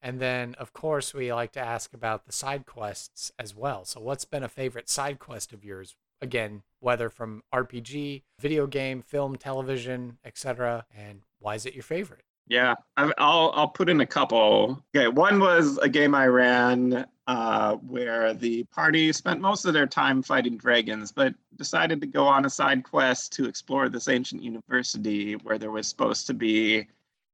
And 0.02 0.18
then, 0.18 0.54
of 0.56 0.72
course, 0.72 1.14
we 1.14 1.32
like 1.32 1.52
to 1.52 1.60
ask 1.60 1.94
about 1.94 2.26
the 2.26 2.32
side 2.32 2.66
quests 2.66 3.30
as 3.38 3.54
well. 3.54 3.84
So, 3.84 4.00
what's 4.00 4.24
been 4.24 4.42
a 4.42 4.48
favorite 4.48 4.88
side 4.88 5.20
quest 5.20 5.52
of 5.52 5.64
yours 5.64 5.94
again, 6.20 6.62
whether 6.80 7.08
from 7.08 7.42
RPG, 7.54 8.22
video 8.40 8.66
game, 8.66 9.02
film, 9.02 9.36
television, 9.36 10.18
etc. 10.24 10.86
And 10.96 11.22
why 11.38 11.54
is 11.54 11.66
it 11.66 11.74
your 11.74 11.82
favorite? 11.82 12.24
Yeah, 12.48 12.74
I'll 12.96 13.52
I'll 13.54 13.68
put 13.68 13.88
in 13.88 14.00
a 14.00 14.06
couple. 14.06 14.82
Okay, 14.94 15.08
one 15.08 15.38
was 15.38 15.78
a 15.78 15.88
game 15.88 16.14
I 16.14 16.26
ran 16.26 17.06
uh, 17.26 17.76
where 17.76 18.34
the 18.34 18.64
party 18.64 19.12
spent 19.12 19.40
most 19.40 19.64
of 19.64 19.72
their 19.72 19.86
time 19.86 20.22
fighting 20.22 20.56
dragons, 20.56 21.12
but 21.12 21.34
decided 21.56 22.00
to 22.00 22.06
go 22.06 22.26
on 22.26 22.44
a 22.44 22.50
side 22.50 22.82
quest 22.82 23.32
to 23.34 23.44
explore 23.44 23.88
this 23.88 24.08
ancient 24.08 24.42
university 24.42 25.34
where 25.34 25.58
there 25.58 25.70
was 25.70 25.86
supposed 25.86 26.26
to 26.26 26.34
be 26.34 26.88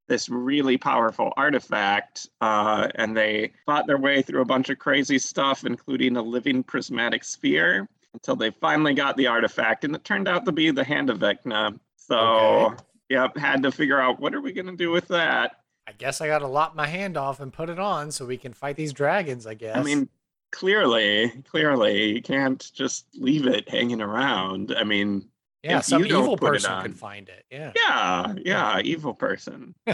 this 0.09 0.29
really 0.29 0.77
powerful 0.77 1.33
artifact, 1.37 2.29
uh, 2.41 2.89
and 2.97 3.17
they 3.17 3.53
fought 3.67 3.87
their 3.87 3.99
way 3.99 4.23
through 4.23 4.41
a 4.41 4.45
bunch 4.47 4.71
of 4.71 4.79
crazy 4.79 5.19
stuff, 5.19 5.65
including 5.65 6.17
a 6.17 6.23
living 6.23 6.63
prismatic 6.63 7.23
sphere, 7.23 7.89
until 8.15 8.35
they 8.35 8.51
finally 8.51 8.95
got 8.95 9.17
the 9.17 9.27
artifact, 9.27 9.85
and 9.85 9.95
it 9.95 10.03
turned 10.05 10.27
out 10.27 10.45
to 10.47 10.53
be 10.53 10.71
the 10.71 10.83
Hand 10.83 11.11
of 11.11 11.19
Vecna. 11.19 11.79
So, 11.97 12.17
Okay. 12.19 12.77
yep, 13.11 13.37
had 13.37 13.63
to 13.63 13.71
figure 13.71 14.01
out 14.01 14.19
what 14.19 14.35
are 14.35 14.41
we 14.41 14.53
gonna 14.53 14.77
do 14.77 14.91
with 14.91 15.09
that. 15.09 15.61
I 15.87 15.93
guess 15.93 16.21
I 16.21 16.27
got 16.27 16.41
to 16.41 16.47
lop 16.47 16.75
my 16.75 16.87
hand 16.87 17.17
off 17.17 17.41
and 17.41 17.51
put 17.53 17.71
it 17.71 17.79
on 17.79 18.11
so 18.11 18.27
we 18.27 18.37
can 18.37 18.53
fight 18.53 18.77
these 18.77 18.93
dragons, 18.93 19.47
I 19.47 19.55
guess. 19.55 19.77
I 19.77 19.83
mean, 19.83 20.09
clearly, 20.53 21.31
clearly, 21.51 22.13
you 22.15 22.23
can't 22.23 22.71
just 22.75 23.07
leave 23.15 23.47
it 23.47 23.69
hanging 23.69 24.03
around. 24.03 24.75
I 24.77 24.85
mean, 24.85 25.29
yeah, 25.63 25.79
if 25.79 25.85
some 25.85 26.05
you 26.05 26.19
evil 26.19 26.37
person 26.37 26.71
on- 26.73 26.83
could 26.83 26.97
find 26.97 27.29
it. 27.29 27.45
Yeah. 27.51 27.73
yeah, 27.77 28.35
yeah, 28.45 28.81
evil 28.81 29.15
person. 29.15 29.75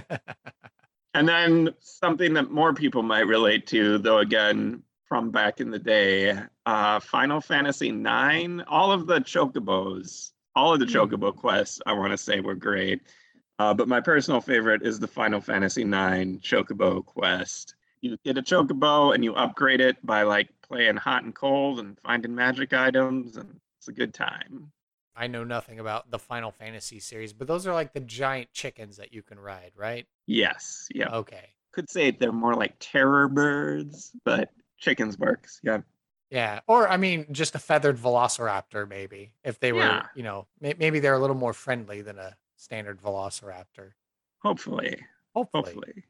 And 1.17 1.29
then 1.29 1.71
something 1.79 2.35
that 2.35 2.51
more 2.51 2.75
people 2.75 3.03
might 3.05 3.29
relate 3.29 3.69
to, 3.69 3.99
though 3.99 4.19
again 4.19 4.83
from 5.07 5.31
back 5.31 5.61
in 5.61 5.71
the 5.71 5.79
day, 5.79 6.37
uh, 6.67 6.99
Final 6.99 7.41
Fantasy 7.41 7.91
IX, 7.91 8.63
all 8.67 8.91
of 8.91 9.07
the 9.07 9.21
chocobos, 9.21 10.33
all 10.57 10.75
of 10.75 10.81
the 10.81 10.87
Hmm. 10.87 10.93
chocobo 11.15 11.35
quests, 11.37 11.81
I 11.87 11.93
want 11.93 12.11
to 12.11 12.19
say 12.19 12.41
were 12.41 12.57
great. 12.57 13.01
Uh, 13.61 13.73
but 13.73 13.87
my 13.87 14.01
personal 14.01 14.41
favorite 14.41 14.83
is 14.83 14.99
the 14.99 15.07
Final 15.07 15.41
Fantasy 15.41 15.83
IX 15.83 16.39
chocobo 16.43 17.05
quest. 17.07 17.77
You 18.01 18.17
get 18.25 18.37
a 18.37 18.43
chocobo 18.43 19.15
and 19.15 19.23
you 19.23 19.35
upgrade 19.37 19.81
it 19.81 20.05
by 20.05 20.23
like 20.25 20.49
playing 20.63 20.97
hot 20.97 21.23
and 21.23 21.33
cold 21.33 21.79
and 21.79 21.97
finding 22.01 22.35
magic 22.35 22.73
items, 22.73 23.37
and 23.37 23.61
it's 23.79 23.87
a 23.87 23.93
good 23.93 24.13
time. 24.13 24.73
I 25.17 25.27
know 25.29 25.45
nothing 25.45 25.79
about 25.79 26.11
the 26.11 26.19
Final 26.19 26.51
Fantasy 26.51 26.99
series, 27.01 27.33
but 27.33 27.47
those 27.47 27.67
are 27.67 27.73
like 27.73 27.93
the 27.93 28.01
giant 28.01 28.53
chickens 28.53 28.97
that 28.97 29.13
you 29.13 29.23
can 29.23 29.39
ride, 29.39 29.73
right? 29.77 30.07
Yes, 30.27 30.89
yeah. 30.95 31.09
Okay. 31.15 31.51
Could 31.73 31.89
say 31.91 32.11
they're 32.11 32.33
more 32.33 32.55
like 32.55 32.75
terror 32.81 33.29
birds, 33.29 34.11
but 34.25 34.51
chickens 34.79 35.19
works. 35.19 35.61
Yeah. 35.63 35.81
Yeah. 36.31 36.61
Or, 36.67 36.89
I 36.89 36.97
mean, 36.97 37.27
just 37.33 37.55
a 37.55 37.59
feathered 37.61 37.97
velociraptor, 37.97 38.89
maybe. 38.89 39.33
If 39.45 39.61
they 39.61 39.73
were, 39.73 39.81
Yeah. 39.81 40.07
you 40.17 40.23
know, 40.25 40.47
may- 40.61 40.75
maybe 40.79 40.99
they're 40.99 41.15
a 41.15 41.19
little 41.21 41.37
more 41.37 41.53
friendly 41.53 42.03
than 42.03 42.19
a 42.19 42.37
standard 42.57 43.01
velociraptor. 43.01 43.93
Hopefully. 44.39 45.05
Hopefully. 45.35 45.63
Hopefully. 45.75 46.05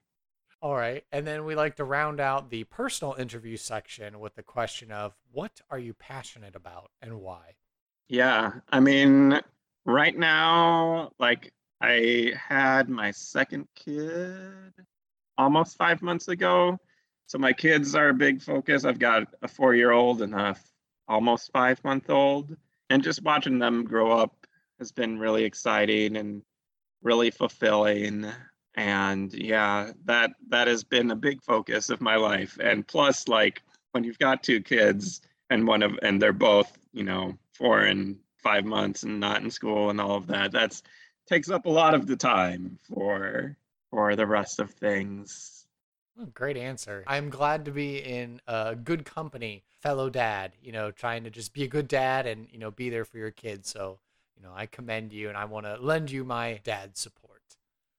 All 0.63 0.75
right. 0.75 1.05
And 1.13 1.27
then 1.27 1.45
we 1.45 1.55
like 1.55 1.77
to 1.77 1.85
round 1.85 2.21
out 2.21 2.49
the 2.49 2.65
personal 2.65 3.15
interview 3.15 3.59
section 3.59 4.19
with 4.19 4.35
the 4.35 4.43
question 4.43 4.91
of 4.91 5.15
what 5.31 5.61
are 5.69 5.79
you 5.79 5.93
passionate 5.93 6.57
about 6.57 6.91
and 7.03 7.21
why? 7.21 7.57
Yeah. 8.09 8.53
I 8.71 8.81
mean, 8.81 9.41
right 9.85 10.17
now, 10.17 11.13
like 11.19 11.53
I 11.81 12.33
had 12.37 12.89
my 12.89 13.11
second 13.11 13.69
kid 13.75 14.73
almost 15.39 15.77
five 15.77 16.03
months 16.03 16.29
ago. 16.29 16.79
So 17.27 17.39
my 17.39 17.53
kids 17.53 17.95
are 17.95 18.11
a 18.11 18.15
big 18.15 18.43
focus. 18.43 18.85
I've 18.85 18.99
got 18.99 19.25
a 19.43 19.49
four 19.49 19.75
year 19.75 19.93
old 19.93 20.23
and 20.23 20.35
a 20.35 20.49
f- 20.49 20.73
almost 21.09 21.51
five 21.53 21.83
month 21.85 22.11
old. 22.11 22.57
And 22.91 23.03
just 23.03 23.23
watching 23.23 23.59
them 23.59 23.85
grow 23.85 24.13
up 24.13 24.47
has 24.79 24.93
been 24.93 25.19
really 25.19 25.45
exciting 25.45 26.17
and 26.17 26.43
really 27.03 27.31
fulfilling. 27.31 28.27
And 28.75 29.33
yeah, 29.33 29.93
that 30.05 30.33
that 30.49 30.69
has 30.69 30.85
been 30.85 31.11
a 31.11 31.17
big 31.17 31.43
focus 31.43 31.91
of 31.91 32.01
my 32.01 32.17
life. 32.17 32.59
And 32.61 32.87
plus, 32.87 33.29
like 33.29 33.63
when 33.93 34.05
you've 34.05 34.19
got 34.19 34.43
two 34.43 34.61
kids 34.61 35.23
and 35.51 35.67
one 35.67 35.83
of 35.83 35.99
and 36.03 36.21
they're 36.21 36.33
both, 36.33 36.77
you 36.93 37.05
know, 37.05 37.39
four 37.55 37.81
and 37.81 38.19
five 38.43 38.65
months 38.65 39.03
and 39.03 39.21
not 39.21 39.43
in 39.43 39.51
school 39.51 39.91
and 39.91 40.01
all 40.01 40.17
of 40.17 40.27
that, 40.27 40.53
that's 40.53 40.83
takes 41.27 41.51
up 41.51 41.67
a 41.67 41.71
lot 41.71 41.95
of 41.95 42.07
the 42.07 42.17
time 42.17 42.79
for 42.83 43.57
for 43.91 44.17
the 44.17 44.27
rest 44.27 44.61
of 44.61 44.71
things. 44.73 45.67
Great 46.33 46.57
answer. 46.57 47.03
I'm 47.07 47.29
glad 47.29 47.65
to 47.65 47.73
be 47.73 47.99
in 47.99 48.41
a 48.47 48.77
good 48.77 49.05
company, 49.05 49.65
fellow 49.81 50.11
dad, 50.11 50.53
you 50.63 50.71
know, 50.71 50.91
trying 50.91 51.25
to 51.25 51.31
just 51.31 51.53
be 51.53 51.65
a 51.65 51.69
good 51.69 51.89
dad 51.89 52.27
and, 52.27 52.47
you 52.53 52.59
know, 52.59 52.71
be 52.71 52.89
there 52.89 53.05
for 53.05 53.19
your 53.19 53.33
kids. 53.33 53.71
So, 53.71 53.99
you 54.37 54.43
know, 54.43 54.53
I 54.55 54.67
commend 54.67 55.13
you 55.13 55.29
and 55.29 55.37
I 55.37 55.45
want 55.45 55.67
to 55.67 55.77
lend 55.77 56.13
you 56.13 56.25
my 56.25 56.61
dad 56.63 56.97
support. 56.97 57.43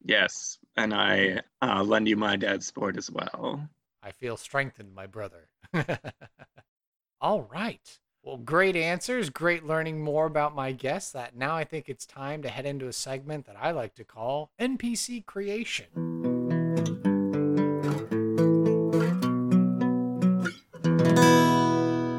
Yes, 0.02 0.58
and 0.76 0.94
I 0.94 1.42
uh, 1.60 1.82
lend 1.82 2.08
you 2.08 2.16
my 2.16 2.36
dad's 2.36 2.66
support 2.66 2.96
as 2.96 3.10
well. 3.10 3.68
I 4.02 4.12
feel 4.12 4.36
strengthened, 4.36 4.94
my 4.94 5.06
brother. 5.06 5.48
All 7.20 7.42
right. 7.42 7.98
Well, 8.26 8.38
great 8.38 8.74
answers. 8.74 9.30
Great 9.30 9.64
learning 9.64 10.00
more 10.00 10.26
about 10.26 10.52
my 10.52 10.72
guests. 10.72 11.12
That 11.12 11.36
now 11.36 11.54
I 11.54 11.62
think 11.62 11.88
it's 11.88 12.04
time 12.04 12.42
to 12.42 12.48
head 12.48 12.66
into 12.66 12.88
a 12.88 12.92
segment 12.92 13.46
that 13.46 13.54
I 13.56 13.70
like 13.70 13.94
to 13.94 14.04
call 14.04 14.50
NPC 14.60 15.24
creation. 15.26 15.86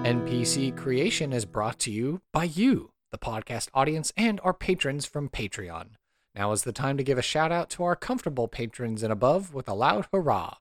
NPC 0.06 0.78
creation 0.78 1.34
is 1.34 1.44
brought 1.44 1.78
to 1.80 1.92
you 1.92 2.22
by 2.32 2.46
you, 2.46 2.92
the 3.12 3.18
podcast 3.18 3.68
audience, 3.74 4.14
and 4.16 4.40
our 4.46 4.54
patrons 4.54 5.06
from 5.06 5.28
Patreon. 5.28 5.88
Now 6.34 6.54
is 6.54 6.64
the 6.64 6.72
time 6.72 6.96
to 6.96 7.04
give 7.04 7.18
a 7.18 7.22
shout 7.22 7.52
out 7.52 7.70
to 7.72 7.84
our 7.84 7.98
comfortable 7.98 8.48
patrons 8.48 9.04
and 9.04 9.12
above 9.12 9.54
with 9.54 9.68
a 9.68 9.74
loud 9.74 10.08
hurrah. 10.14 10.54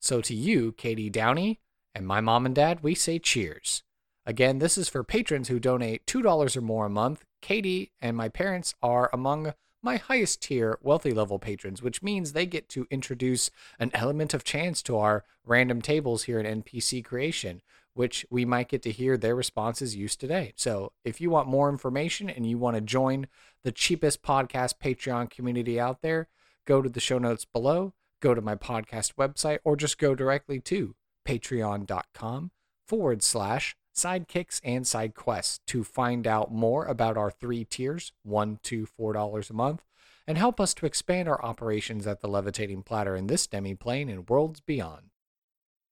So 0.00 0.22
to 0.22 0.34
you, 0.34 0.72
Katie 0.72 1.10
Downey, 1.10 1.60
and 1.94 2.06
my 2.06 2.22
mom 2.22 2.46
and 2.46 2.54
dad, 2.54 2.82
we 2.82 2.94
say 2.94 3.18
cheers. 3.18 3.83
Again, 4.26 4.58
this 4.58 4.78
is 4.78 4.88
for 4.88 5.04
patrons 5.04 5.48
who 5.48 5.60
donate 5.60 6.06
$2 6.06 6.56
or 6.56 6.60
more 6.60 6.86
a 6.86 6.90
month. 6.90 7.24
Katie 7.42 7.92
and 8.00 8.16
my 8.16 8.30
parents 8.30 8.74
are 8.82 9.10
among 9.12 9.52
my 9.82 9.96
highest 9.96 10.40
tier 10.42 10.78
wealthy 10.80 11.12
level 11.12 11.38
patrons, 11.38 11.82
which 11.82 12.02
means 12.02 12.32
they 12.32 12.46
get 12.46 12.70
to 12.70 12.86
introduce 12.90 13.50
an 13.78 13.90
element 13.92 14.32
of 14.32 14.42
chance 14.42 14.80
to 14.82 14.96
our 14.96 15.24
random 15.44 15.82
tables 15.82 16.22
here 16.22 16.40
in 16.40 16.62
NPC 16.62 17.04
creation, 17.04 17.60
which 17.92 18.24
we 18.30 18.46
might 18.46 18.70
get 18.70 18.80
to 18.82 18.90
hear 18.90 19.18
their 19.18 19.36
responses 19.36 19.94
used 19.94 20.20
today. 20.20 20.54
So 20.56 20.92
if 21.04 21.20
you 21.20 21.28
want 21.28 21.48
more 21.48 21.68
information 21.68 22.30
and 22.30 22.46
you 22.46 22.56
want 22.56 22.76
to 22.76 22.80
join 22.80 23.26
the 23.62 23.72
cheapest 23.72 24.22
podcast 24.22 24.76
Patreon 24.82 25.28
community 25.28 25.78
out 25.78 26.00
there, 26.00 26.28
go 26.66 26.80
to 26.80 26.88
the 26.88 26.98
show 26.98 27.18
notes 27.18 27.44
below, 27.44 27.92
go 28.20 28.34
to 28.34 28.40
my 28.40 28.54
podcast 28.54 29.16
website, 29.18 29.58
or 29.64 29.76
just 29.76 29.98
go 29.98 30.14
directly 30.14 30.60
to 30.60 30.94
patreon.com 31.28 32.52
forward 32.88 33.22
slash 33.22 33.76
sidekicks 33.94 34.60
and 34.64 34.86
side 34.86 35.14
quests 35.14 35.60
to 35.66 35.84
find 35.84 36.26
out 36.26 36.52
more 36.52 36.84
about 36.86 37.16
our 37.16 37.30
three 37.30 37.64
tiers 37.64 38.12
one 38.22 38.58
two 38.62 38.86
four 38.86 39.12
dollars 39.12 39.50
a 39.50 39.54
month 39.54 39.82
and 40.26 40.38
help 40.38 40.58
us 40.58 40.72
to 40.74 40.86
expand 40.86 41.28
our 41.28 41.42
operations 41.44 42.06
at 42.06 42.20
the 42.20 42.28
levitating 42.28 42.82
platter 42.82 43.14
in 43.14 43.26
this 43.26 43.46
demi-plane 43.46 44.08
and 44.08 44.28
worlds 44.28 44.60
beyond 44.60 45.10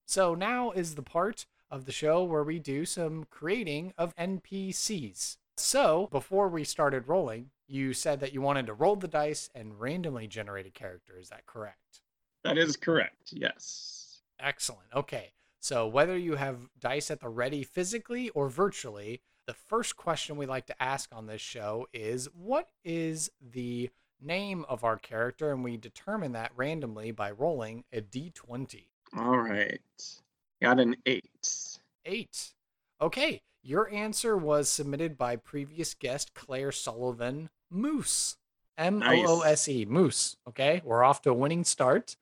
so 0.07 0.35
now 0.35 0.71
is 0.73 0.95
the 0.95 1.03
part 1.03 1.47
of 1.71 1.85
the 1.85 1.93
show 1.93 2.23
where 2.25 2.43
we 2.45 2.59
do 2.59 2.85
some 2.85 3.25
creating 3.31 3.93
of 3.97 4.17
npcs 4.17 5.37
so 5.57 6.09
before 6.11 6.49
we 6.49 6.65
started 6.65 7.07
rolling 7.09 7.51
you 7.69 7.93
said 7.95 8.21
that 8.21 8.35
you 8.35 8.41
wanted 8.41 8.67
to 8.67 8.75
roll 8.75 8.97
the 8.97 9.09
dice 9.09 9.49
and 9.55 9.81
randomly 9.81 10.27
generate 10.27 10.67
a 10.67 10.71
character 10.71 11.19
is 11.19 11.29
that 11.29 11.47
correct 11.47 12.01
That 12.45 12.59
is 12.59 12.77
correct. 12.77 13.33
Yes. 13.33 14.23
Excellent. 14.41 14.89
Okay. 14.95 15.31
So, 15.63 15.87
whether 15.87 16.19
you 16.19 16.35
have 16.35 16.59
dice 16.81 17.09
at 17.09 17.21
the 17.21 17.29
ready 17.29 17.63
physically 17.63 18.31
or 18.31 18.49
virtually, 18.49 19.23
the 19.47 19.55
first 19.55 19.97
question 19.97 20.37
we 20.37 20.45
like 20.45 20.67
to 20.67 20.83
ask 20.83 21.11
on 21.15 21.27
this 21.27 21.41
show 21.41 21.87
is 21.95 22.29
what 22.35 22.71
is 22.85 23.31
the 23.41 23.89
name 24.21 24.65
of 24.69 24.83
our 24.83 24.97
character? 24.97 25.53
And 25.53 25.63
we 25.63 25.77
determine 25.77 26.33
that 26.33 26.51
randomly 26.57 27.13
by 27.13 27.31
rolling 27.31 27.85
a 27.93 28.01
d20. 28.01 28.89
All 29.17 29.39
right. 29.39 29.81
Got 30.61 30.81
an 30.81 30.97
eight. 31.07 31.79
Eight. 32.05 32.55
Okay. 33.01 33.43
Your 33.63 33.89
answer 33.89 34.37
was 34.37 34.69
submitted 34.69 35.17
by 35.17 35.37
previous 35.37 35.95
guest 35.95 36.35
Claire 36.35 36.73
Sullivan 36.73 37.51
Moose. 37.71 38.37
M 38.77 39.01
O 39.01 39.25
O 39.27 39.41
S 39.43 39.69
E. 39.69 39.85
Moose. 39.85 40.37
Okay. 40.49 40.83
We're 40.85 41.05
off 41.05 41.23
to 41.23 41.31
a 41.31 41.35
winning 41.35 41.63
start. 41.63 42.17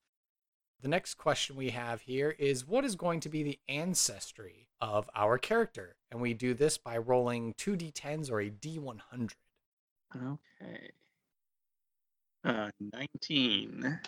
The 0.83 0.89
next 0.89 1.15
question 1.15 1.57
we 1.57 1.71
have 1.71 2.03
here 2.03 2.35
is 2.39 2.67
what 2.67 2.85
is 2.87 2.97
going 2.97 3.21
to 3.21 3.29
be 3.29 3.43
the 3.43 3.59
ancestry 3.69 4.69
of 4.81 5.11
our 5.15 5.37
character? 5.37 5.97
And 6.11 6.23
we 6.23 6.33
do 6.33 6.55
this 6.55 6.79
by 6.79 6.97
rolling 6.97 7.53
two 7.55 7.77
d10s 7.77 8.31
or 8.31 8.41
a 8.41 8.51
d100. 8.51 9.33
Okay. 10.17 10.91
Uh, 12.43 12.71
19. 12.81 14.01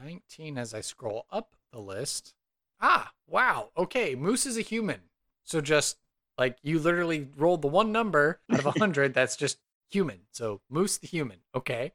19 0.00 0.58
as 0.58 0.72
I 0.72 0.80
scroll 0.80 1.26
up 1.32 1.56
the 1.72 1.80
list. 1.80 2.34
Ah, 2.80 3.10
wow. 3.26 3.70
Okay, 3.76 4.14
Moose 4.14 4.46
is 4.46 4.56
a 4.56 4.62
human. 4.62 5.00
So 5.44 5.60
just 5.60 5.98
Like 6.38 6.56
you 6.62 6.78
literally 6.78 7.28
rolled 7.36 7.62
the 7.62 7.68
one 7.68 7.90
number 7.90 8.40
out 8.50 8.60
of 8.60 8.66
a 8.66 8.70
hundred 8.78 9.12
that's 9.12 9.36
just 9.36 9.58
human. 9.90 10.20
So 10.30 10.60
Moose 10.70 10.98
the 10.98 11.08
human. 11.08 11.38
Okay. 11.54 11.92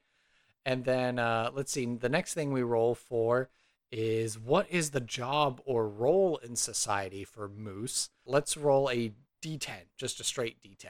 And 0.65 0.83
then 0.83 1.17
uh, 1.17 1.51
let's 1.53 1.71
see. 1.71 1.85
The 1.85 2.09
next 2.09 2.33
thing 2.33 2.51
we 2.51 2.61
roll 2.61 2.93
for 2.93 3.49
is 3.91 4.37
what 4.37 4.69
is 4.69 4.91
the 4.91 4.99
job 4.99 5.61
or 5.65 5.87
role 5.87 6.37
in 6.37 6.55
society 6.55 7.23
for 7.23 7.47
Moose? 7.47 8.09
Let's 8.25 8.57
roll 8.57 8.89
a 8.89 9.13
d10, 9.41 9.71
just 9.97 10.19
a 10.19 10.23
straight 10.23 10.57
d10. 10.61 10.87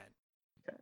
Okay. 0.67 0.77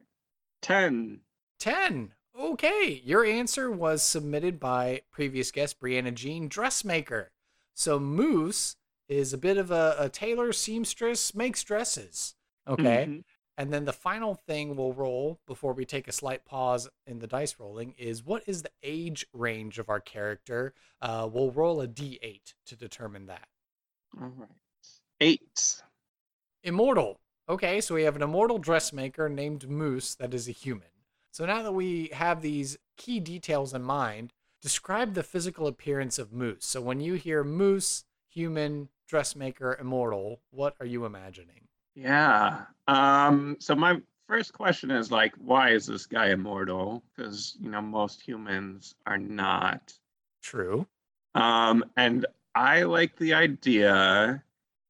10. 0.61 1.19
10. 1.59 2.13
Okay. 2.39 3.01
Your 3.03 3.25
answer 3.25 3.71
was 3.71 4.03
submitted 4.03 4.59
by 4.59 5.01
previous 5.11 5.51
guest 5.51 5.79
Brianna 5.79 6.13
Jean, 6.13 6.47
dressmaker. 6.47 7.31
So 7.73 7.99
Moose 7.99 8.75
is 9.07 9.33
a 9.33 9.37
bit 9.37 9.57
of 9.57 9.71
a, 9.71 9.95
a 9.99 10.09
tailor, 10.09 10.51
seamstress, 10.53 11.35
makes 11.35 11.63
dresses. 11.63 12.35
Okay. 12.67 13.05
Mhm. 13.07 13.23
And 13.57 13.71
then 13.71 13.85
the 13.85 13.93
final 13.93 14.35
thing 14.35 14.75
we'll 14.75 14.93
roll 14.93 15.39
before 15.47 15.73
we 15.73 15.85
take 15.85 16.07
a 16.07 16.11
slight 16.11 16.45
pause 16.45 16.89
in 17.07 17.19
the 17.19 17.27
dice 17.27 17.55
rolling 17.57 17.95
is 17.97 18.23
what 18.23 18.43
is 18.47 18.63
the 18.63 18.71
age 18.83 19.25
range 19.33 19.79
of 19.79 19.89
our 19.89 20.01
character? 20.01 20.73
Uh, 21.01 21.29
we'll 21.31 21.51
roll 21.51 21.79
a 21.79 21.87
d8 21.87 22.53
to 22.65 22.75
determine 22.75 23.27
that. 23.27 23.47
All 24.21 24.33
right. 24.37 24.49
Eight. 25.21 25.81
Immortal. 26.63 27.19
Okay, 27.47 27.79
so 27.79 27.95
we 27.95 28.03
have 28.03 28.15
an 28.15 28.23
immortal 28.23 28.57
dressmaker 28.57 29.29
named 29.29 29.69
Moose 29.69 30.15
that 30.15 30.33
is 30.33 30.49
a 30.49 30.51
human. 30.51 30.87
So 31.31 31.45
now 31.45 31.61
that 31.63 31.73
we 31.73 32.09
have 32.11 32.41
these 32.41 32.77
key 32.97 33.19
details 33.19 33.73
in 33.73 33.83
mind, 33.83 34.33
describe 34.61 35.13
the 35.13 35.23
physical 35.23 35.67
appearance 35.67 36.17
of 36.17 36.33
Moose. 36.33 36.65
So 36.65 36.81
when 36.81 36.99
you 36.99 37.13
hear 37.13 37.43
Moose, 37.43 38.03
human, 38.27 38.89
dressmaker, 39.07 39.77
immortal, 39.79 40.41
what 40.49 40.75
are 40.79 40.85
you 40.85 41.05
imagining? 41.05 41.67
Yeah. 41.95 42.65
Um, 42.87 43.57
so 43.59 43.75
my 43.75 44.01
first 44.27 44.53
question 44.53 44.91
is 44.91 45.11
like, 45.11 45.33
why 45.37 45.71
is 45.71 45.87
this 45.87 46.05
guy 46.05 46.29
immortal? 46.29 47.03
Because 47.15 47.57
you 47.59 47.69
know, 47.69 47.81
most 47.81 48.21
humans 48.21 48.95
are 49.05 49.17
not. 49.17 49.93
True. 50.41 50.85
Um, 51.33 51.83
and 51.97 52.25
I 52.53 52.83
like 52.83 53.17
the 53.17 53.33
idea 53.33 54.43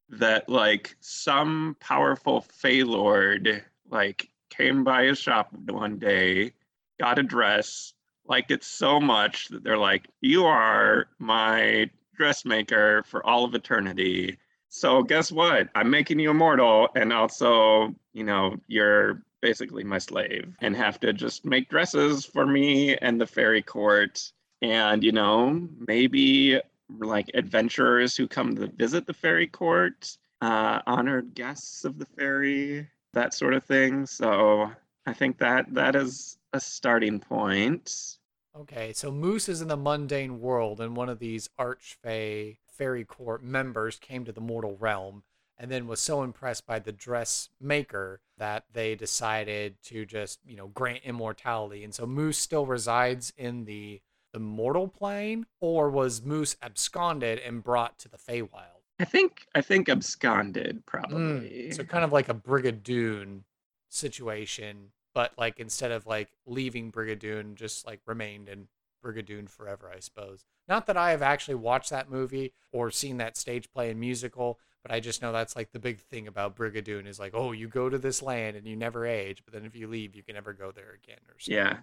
that 0.10 0.50
like 0.50 0.96
some 1.00 1.76
powerful 1.80 2.42
Fey 2.42 2.84
Lord 2.84 3.64
like 3.90 4.30
came 4.50 4.84
by 4.84 5.06
his 5.06 5.20
shop 5.20 5.52
one 5.54 5.98
day, 5.98 6.54
got 7.00 7.20
a 7.20 7.24
dress, 7.24 7.94
liked 8.28 8.52
it 8.52 8.64
so 8.64 9.00
much 9.00 9.48
that 9.50 9.64
they're 9.64 9.78
like, 9.78 10.08
You 10.22 10.46
are 10.46 11.08
my 11.20 11.90
dressmaker 12.16 13.04
for 13.04 13.26
all 13.26 13.46
of 13.46 13.54
eternity. 13.54 14.38
So 14.76 15.04
guess 15.04 15.32
what? 15.32 15.70
I'm 15.74 15.90
making 15.90 16.20
you 16.20 16.32
immortal 16.32 16.90
and 16.96 17.14
also, 17.14 17.96
you 18.12 18.26
know, 18.26 18.58
you're 18.68 19.22
basically 19.42 19.86
my 19.86 20.00
slave 20.00 20.54
and 20.60 20.76
have 20.76 21.00
to 21.00 21.14
just 21.14 21.46
make 21.46 21.70
dresses 21.70 22.26
for 22.26 22.46
me 22.46 22.98
and 22.98 23.20
the 23.20 23.26
fairy 23.26 23.62
court. 23.62 24.34
And 24.62 25.02
you 25.02 25.14
know 25.14 25.66
maybe 25.88 26.60
like 27.00 27.32
adventurers 27.34 28.18
who 28.18 28.28
come 28.28 28.54
to 28.56 28.68
visit 28.68 29.08
the 29.08 29.14
fairy 29.14 29.48
court 29.48 30.18
uh 30.42 30.82
honored 30.86 31.34
guests 31.36 31.86
of 31.86 31.98
the 31.98 32.06
fairy 32.06 32.86
that 33.14 33.34
sort 33.34 33.54
of 33.54 33.64
thing. 33.64 34.06
So 34.06 34.70
i 35.06 35.14
think 35.14 35.38
that 35.38 35.74
that 35.74 35.96
is 35.96 36.38
a 36.52 36.60
starting 36.60 37.22
point. 37.22 38.18
Okay, 38.58 38.94
so 38.94 39.12
Moose 39.12 39.50
is 39.50 39.62
in 39.62 39.68
the 39.68 39.78
mundane 39.78 40.40
world, 40.40 40.80
and 40.80 40.96
one 40.96 41.10
of 41.10 41.20
these 41.20 41.50
archfey 41.60 42.58
fairy 42.78 43.04
court 43.06 43.44
members 43.44 43.98
came 43.98 44.26
to 44.26 44.32
the 44.32 44.42
mortal 44.42 44.76
realm 44.80 45.24
and 45.58 45.72
then 45.72 45.88
was 45.88 46.02
so 46.02 46.22
impressed 46.22 46.66
by 46.66 46.80
the 46.80 46.92
dressmaker 46.92 48.20
that 48.38 48.66
they 48.74 48.96
decided 48.96 49.76
to 49.84 50.06
just, 50.06 50.40
you 50.46 50.58
know, 50.58 50.68
grant 50.68 51.02
immortality. 51.04 51.84
And 51.84 51.94
so 51.94 52.06
Moose 52.06 52.38
still 52.38 52.66
resides 52.66 53.34
in 53.38 53.66
the 53.66 54.02
the 54.34 54.40
mortal 54.40 54.90
plane, 54.90 55.46
or 55.62 55.90
was 55.90 56.22
Moose 56.22 56.58
absconded 56.62 57.40
and 57.40 57.64
brought 57.64 57.98
to 58.00 58.10
the 58.10 58.18
Feywild? 58.18 58.82
i 59.00 59.04
think 59.06 59.46
i 59.56 59.62
think 59.62 59.88
absconded 59.90 60.78
Mm, 60.78 60.86
probably 60.86 61.72
So 61.72 61.84
kind 61.84 62.04
of 62.04 62.12
like 62.14 62.30
a 62.30 62.34
Brigadoon 62.34 63.42
situation, 63.90 64.92
but 65.14 65.32
like 65.38 65.60
instead 65.60 65.92
of 65.92 66.06
like 66.06 66.30
leaving 66.46 66.92
Brigadoon, 66.92 67.56
just 67.56 67.86
like 67.86 68.02
remained 68.06 68.50
in 68.50 68.68
Brigadoon 69.06 69.48
forever, 69.50 69.92
I 69.96 70.00
suppose. 70.00 70.44
Not 70.68 70.88
that 70.88 70.98
I 70.98 71.12
have 71.12 71.22
actually 71.22 71.56
watched 71.56 71.92
that 71.92 72.10
movie 72.10 72.54
or 72.72 72.90
seen 72.90 73.18
that 73.18 73.38
stage 73.38 73.70
play 73.72 73.92
and 73.92 74.00
musical, 74.00 74.60
but 74.82 74.92
I 74.92 75.00
just 75.00 75.22
know 75.22 75.32
that's 75.32 75.56
like 75.56 75.72
the 75.72 75.80
big 75.80 76.00
thing 76.00 76.28
about 76.28 76.56
Brigadoon 76.56 77.08
is 77.08 77.20
like, 77.20 77.34
oh, 77.36 77.52
you 77.52 77.68
go 77.68 77.90
to 77.90 77.98
this 78.00 78.22
land 78.22 78.56
and 78.58 78.66
you 78.68 78.76
never 78.76 79.06
age, 79.06 79.44
but 79.46 79.54
then 79.54 79.66
if 79.66 79.76
you 79.76 79.88
leave, 79.88 80.16
you 80.16 80.24
can 80.24 80.34
never 80.36 80.54
go 80.54 80.72
there 80.72 80.98
again 81.04 81.20
or 81.30 81.36
something. 81.40 81.56
yeah 81.56 81.78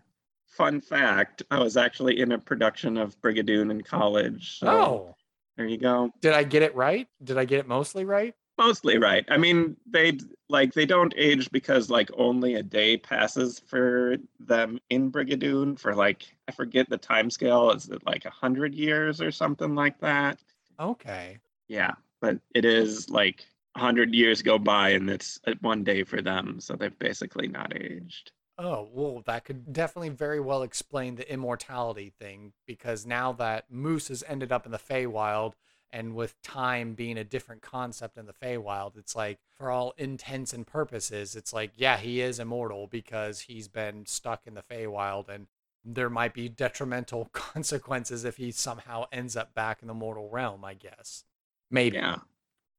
fun 0.47 0.83
fact 0.83 1.43
i 1.51 1.59
was 1.59 1.79
actually 1.79 2.21
in 2.21 2.33
a 2.33 2.39
production 2.39 2.99
of 2.99 3.19
brigadoon 3.23 3.71
in 3.71 3.81
college 3.83 4.59
so 4.59 4.69
Oh, 4.69 5.17
there 5.57 5.67
you 5.67 5.79
go 5.79 6.11
did 6.21 6.35
I 6.35 6.43
get 6.45 6.63
it 6.63 6.75
right? 6.75 7.09
Did 7.25 7.39
I 7.39 7.47
get 7.47 7.59
it 7.61 7.67
mostly 7.67 8.05
right? 8.05 8.35
Mostly 8.63 8.99
right. 8.99 9.25
I 9.29 9.37
mean, 9.37 9.77
they 9.87 10.19
like 10.49 10.73
they 10.73 10.87
don't 10.87 11.13
age 11.17 11.51
because 11.51 11.91
like 11.91 12.11
only 12.17 12.55
a 12.55 12.63
day 12.63 12.97
passes 12.97 13.59
for 13.59 14.17
them 14.39 14.79
in 14.91 15.11
Brigadoon 15.11 15.79
for 15.79 15.95
like 15.95 16.35
I 16.49 16.53
forget 16.53 16.89
the 16.89 16.99
time 16.99 17.31
scale. 17.31 17.71
Is 17.71 17.89
it 17.89 18.07
like 18.07 18.25
a 18.25 18.31
hundred 18.31 18.75
years 18.75 19.21
or 19.21 19.31
something 19.31 19.75
like 19.75 19.99
that? 20.01 20.41
Okay. 20.79 21.39
Yeah, 21.69 21.93
but 22.21 22.39
it 22.55 22.65
is 22.65 23.11
like 23.11 23.47
a 23.75 23.81
hundred 23.81 24.15
years 24.15 24.43
go 24.43 24.59
by 24.59 24.91
and 24.91 25.11
it's 25.11 25.41
uh, 25.47 25.55
one 25.61 25.83
day 25.83 26.05
for 26.05 26.23
them, 26.23 26.61
so 26.61 26.75
they've 26.75 26.99
basically 26.99 27.49
not 27.49 27.75
aged. 27.77 28.31
Oh, 28.59 28.89
well, 28.93 29.23
that 29.27 29.45
could 29.45 29.73
definitely 29.73 30.11
very 30.11 30.39
well 30.39 30.63
explain 30.63 31.17
the 31.17 31.31
immortality 31.33 32.13
thing 32.21 32.53
because 32.67 33.07
now 33.07 33.33
that 33.33 33.71
Moose 33.71 34.09
has 34.09 34.23
ended 34.29 34.53
up 34.53 34.67
in 34.67 34.73
the 34.73 34.79
Feywild 34.79 35.55
and 35.93 36.15
with 36.15 36.41
time 36.43 36.95
being 36.95 37.19
a 37.19 37.25
different 37.25 37.61
concept 37.63 38.17
in 38.17 38.27
the 38.27 38.33
Feywild, 38.33 38.97
it's 38.97 39.15
like 39.15 39.39
for 39.59 39.71
all 39.71 39.93
intents 39.99 40.53
and 40.53 40.67
purposes, 40.67 41.37
it's 41.37 41.53
like, 41.53 41.73
yeah, 41.77 41.99
he 41.99 42.21
is 42.21 42.39
immortal 42.41 42.87
because 42.87 43.41
he's 43.41 43.69
been 43.69 44.07
stuck 44.07 44.47
in 44.47 44.55
the 44.55 44.63
Feywild 44.63 45.29
and 45.29 45.47
there 45.85 46.09
might 46.11 46.33
be 46.33 46.49
detrimental 46.49 47.27
consequences 47.33 48.25
if 48.25 48.37
he 48.39 48.51
somehow 48.51 49.05
ends 49.13 49.37
up 49.37 49.55
back 49.55 49.83
in 49.83 49.89
the 49.89 49.95
mortal 49.95 50.29
realm, 50.31 50.65
I 50.65 50.75
guess. 50.75 51.25
Maybe. 51.71 51.97
Yeah, 51.97 52.17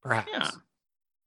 Perhaps. 0.02 0.30
yeah, 0.32 0.50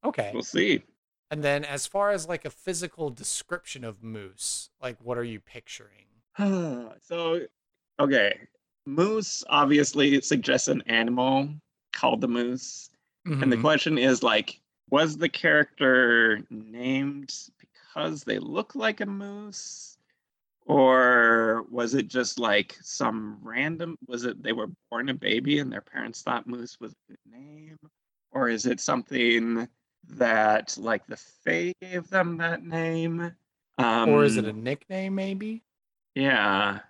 Okay. 0.05 0.31
we'll 0.35 0.43
see. 0.43 0.83
And 1.31 1.43
then 1.43 1.65
as 1.65 1.87
far 1.87 2.11
as 2.11 2.29
like 2.29 2.45
a 2.45 2.51
physical 2.51 3.11
description 3.11 3.85
of 3.85 4.03
Moose, 4.03 4.71
like 4.81 4.97
what 5.01 5.19
are 5.19 5.25
you 5.25 5.41
picturing? 5.41 6.07
so, 7.03 7.41
okay, 8.01 8.39
moose 8.87 9.43
obviously 9.49 10.21
suggests 10.21 10.69
an 10.69 10.83
animal 10.87 11.49
called 11.97 12.21
the 12.21 12.29
moose. 12.29 12.91
And 13.41 13.51
the 13.53 13.57
Mhm. 13.57 13.61
question 13.63 13.99
is 13.99 14.23
like, 14.23 14.61
was 14.91 15.17
the 15.17 15.29
character 15.29 16.41
named 16.51 17.33
because 17.59 18.25
they 18.25 18.39
look 18.39 18.75
like 18.75 19.01
a 19.01 19.07
moose? 19.07 19.99
Or 20.67 21.65
was 21.71 21.95
it 21.95 22.09
just 22.09 22.39
like 22.39 22.77
some 22.83 23.39
random 23.43 23.97
was 24.07 24.25
it 24.25 24.43
they 24.43 24.53
were 24.53 24.69
born 24.91 25.09
a 25.09 25.15
baby 25.15 25.59
and 25.61 25.73
their 25.73 25.81
parents 25.81 26.23
thought 26.23 26.47
moose 26.47 26.79
was 26.81 26.93
a 26.93 27.13
good 27.13 27.19
name? 27.33 27.79
Or 28.33 28.49
is 28.49 28.67
it 28.67 28.81
something 28.81 29.69
that 30.09 30.77
like 30.79 31.07
the 31.07 31.17
Fae 31.17 31.73
gave 31.81 32.09
them 32.11 32.39
that 32.39 32.65
name? 32.65 33.33
Um, 33.79 34.09
or 34.11 34.25
is 34.25 34.37
it 34.37 34.45
a 34.45 34.53
nickname 34.53 35.15
maybe? 35.15 35.63
yeah, 36.15 36.81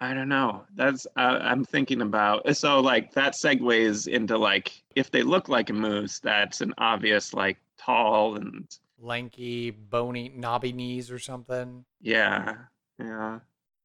I 0.00 0.12
don't 0.12 0.28
know. 0.28 0.64
That's 0.74 1.06
uh, 1.16 1.38
I'm 1.40 1.64
thinking 1.64 2.02
about. 2.02 2.56
So 2.56 2.80
like 2.80 3.12
that 3.14 3.34
segues 3.34 4.06
into 4.08 4.36
like 4.36 4.82
if 4.94 5.10
they 5.10 5.22
look 5.22 5.48
like 5.48 5.70
a 5.70 5.72
moose, 5.72 6.18
that's 6.20 6.60
an 6.60 6.74
obvious 6.78 7.32
like 7.32 7.58
tall 7.78 8.36
and 8.36 8.66
Lanky, 9.00 9.70
bony, 9.70 10.30
knobby 10.34 10.72
knees 10.72 11.10
or 11.10 11.18
something. 11.18 11.84
yeah, 12.00 12.54
yeah. 12.98 13.38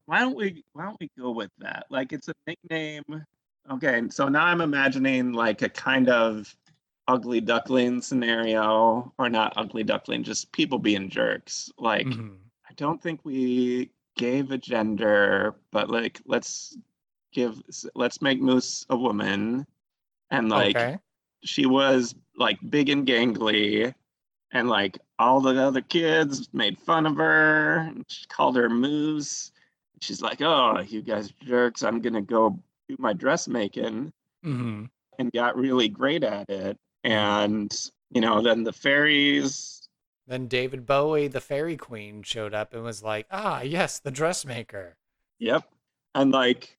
Why 0.06 0.20
don't 0.20 0.36
we 0.36 0.64
why 0.72 0.84
don't 0.84 0.96
we 1.00 1.10
go 1.18 1.30
with 1.30 1.50
that? 1.58 1.86
Like 1.90 2.12
it's 2.12 2.28
a 2.28 2.34
nickname. 2.46 3.04
Okay, 3.70 4.02
so 4.10 4.28
now 4.28 4.44
I'm 4.46 4.60
imagining 4.60 5.32
like 5.32 5.62
a 5.62 5.68
kind 5.68 6.08
of 6.08 6.54
ugly 7.06 7.40
duckling 7.40 8.00
scenario, 8.02 9.12
or 9.18 9.28
not 9.28 9.52
ugly 9.56 9.84
duckling, 9.84 10.22
just 10.24 10.50
people 10.52 10.78
being 10.78 11.08
jerks. 11.08 11.70
Like 11.78 12.06
Mhm. 12.06 12.36
I 12.68 12.72
don't 12.74 13.00
think 13.02 13.20
we 13.24 13.90
gave 14.16 14.50
a 14.50 14.58
gender, 14.58 15.54
but 15.72 15.90
like 15.90 16.20
let's 16.26 16.76
give 17.32 17.60
let's 17.94 18.22
make 18.22 18.40
Moose 18.40 18.84
a 18.90 18.96
woman, 18.96 19.66
and 20.30 20.48
like 20.48 20.76
okay. 20.76 20.98
she 21.44 21.66
was 21.66 22.14
like 22.36 22.58
big 22.68 22.88
and 22.88 23.06
gangly, 23.06 23.94
and 24.52 24.68
like 24.68 24.98
all 25.18 25.40
the 25.40 25.60
other 25.62 25.82
kids 25.82 26.48
made 26.52 26.78
fun 26.78 27.06
of 27.06 27.16
her. 27.16 27.78
And 27.78 28.04
she 28.08 28.26
called 28.26 28.56
her 28.56 28.68
Moose. 28.68 29.52
She's 30.00 30.22
like, 30.22 30.40
"Oh, 30.40 30.80
you 30.80 31.02
guys 31.02 31.32
jerks! 31.44 31.82
I'm 31.82 32.00
gonna 32.00 32.22
go 32.22 32.58
do 32.88 32.96
my 32.98 33.12
dressmaking," 33.12 34.12
hmm 34.42 34.84
and 35.18 35.30
got 35.32 35.56
really 35.56 35.88
great 35.88 36.24
at 36.24 36.48
it. 36.48 36.78
And 37.04 37.70
you 38.10 38.20
know, 38.20 38.42
then 38.42 38.64
the 38.64 38.72
fairies 38.72 39.79
Then 40.30 40.46
David 40.46 40.86
Bowie, 40.86 41.26
the 41.26 41.40
fairy 41.40 41.76
queen, 41.76 42.22
showed 42.22 42.54
up 42.54 42.72
and 42.72 42.84
was 42.84 43.02
like, 43.02 43.26
ah, 43.32 43.62
yes, 43.62 43.98
the 43.98 44.12
dressmaker. 44.12 44.96
Yep. 45.40 45.64
And 46.14 46.30
like 46.30 46.78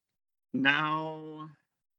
now 0.53 1.49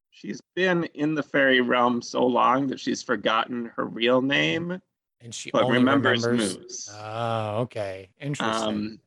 she's 0.08 0.40
been 0.56 0.84
in 0.94 1.14
the 1.14 1.22
fairy 1.22 1.60
realm 1.60 2.00
so 2.00 2.24
long 2.24 2.68
that 2.68 2.80
she's 2.80 3.02
forgotten 3.02 3.66
her 3.76 3.84
real 3.84 4.22
name. 4.22 4.80
And 5.20 5.34
she 5.34 5.50
But 5.50 5.64
only 5.64 5.76
remembers 5.76 6.24
remembers. 6.24 6.56
Moose. 6.58 6.90
Oh, 6.98 7.58
okay. 7.60 8.08
Interesting. 8.18 8.68
Um, 8.68 9.00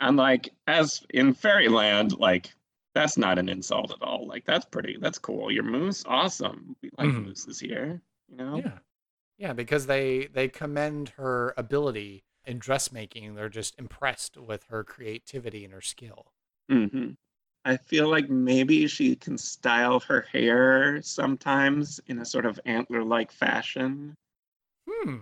and 0.00 0.16
like 0.16 0.52
as 0.66 1.00
in 1.10 1.32
fairyland, 1.32 2.18
like 2.18 2.52
that's 2.96 3.16
not 3.16 3.38
an 3.38 3.48
insult 3.48 3.92
at 3.92 4.02
all. 4.02 4.26
Like 4.26 4.44
that's 4.44 4.64
pretty. 4.64 4.96
That's 5.00 5.18
cool. 5.18 5.48
Your 5.52 5.62
moose, 5.62 6.02
awesome. 6.08 6.74
We 6.82 6.90
like 6.98 7.08
Mhm. 7.10 7.26
mooses 7.26 7.60
here. 7.60 8.02
You 8.28 8.36
know. 8.36 8.56
Yeah. 8.56 8.78
Yeah, 9.36 9.52
because 9.52 9.86
they 9.86 10.26
they 10.26 10.48
commend 10.48 11.10
her 11.10 11.54
ability 11.56 12.24
in 12.44 12.58
dressmaking. 12.58 13.34
They're 13.36 13.48
just 13.48 13.78
impressed 13.78 14.36
with 14.36 14.64
her 14.64 14.82
creativity 14.82 15.64
and 15.64 15.72
her 15.72 15.80
skill. 15.80 16.32
hmm 16.68 17.12
I 17.66 17.78
feel 17.78 18.08
like 18.10 18.28
maybe 18.30 18.86
she 18.88 19.16
can 19.16 19.38
style 19.38 20.00
her 20.00 20.22
hair 20.22 21.02
sometimes 21.02 21.98
in 22.06 22.18
a 22.20 22.24
sort 22.26 22.46
of 22.46 22.60
antler-like 22.66 23.32
fashion. 23.32 24.16
Hmm. 24.88 25.16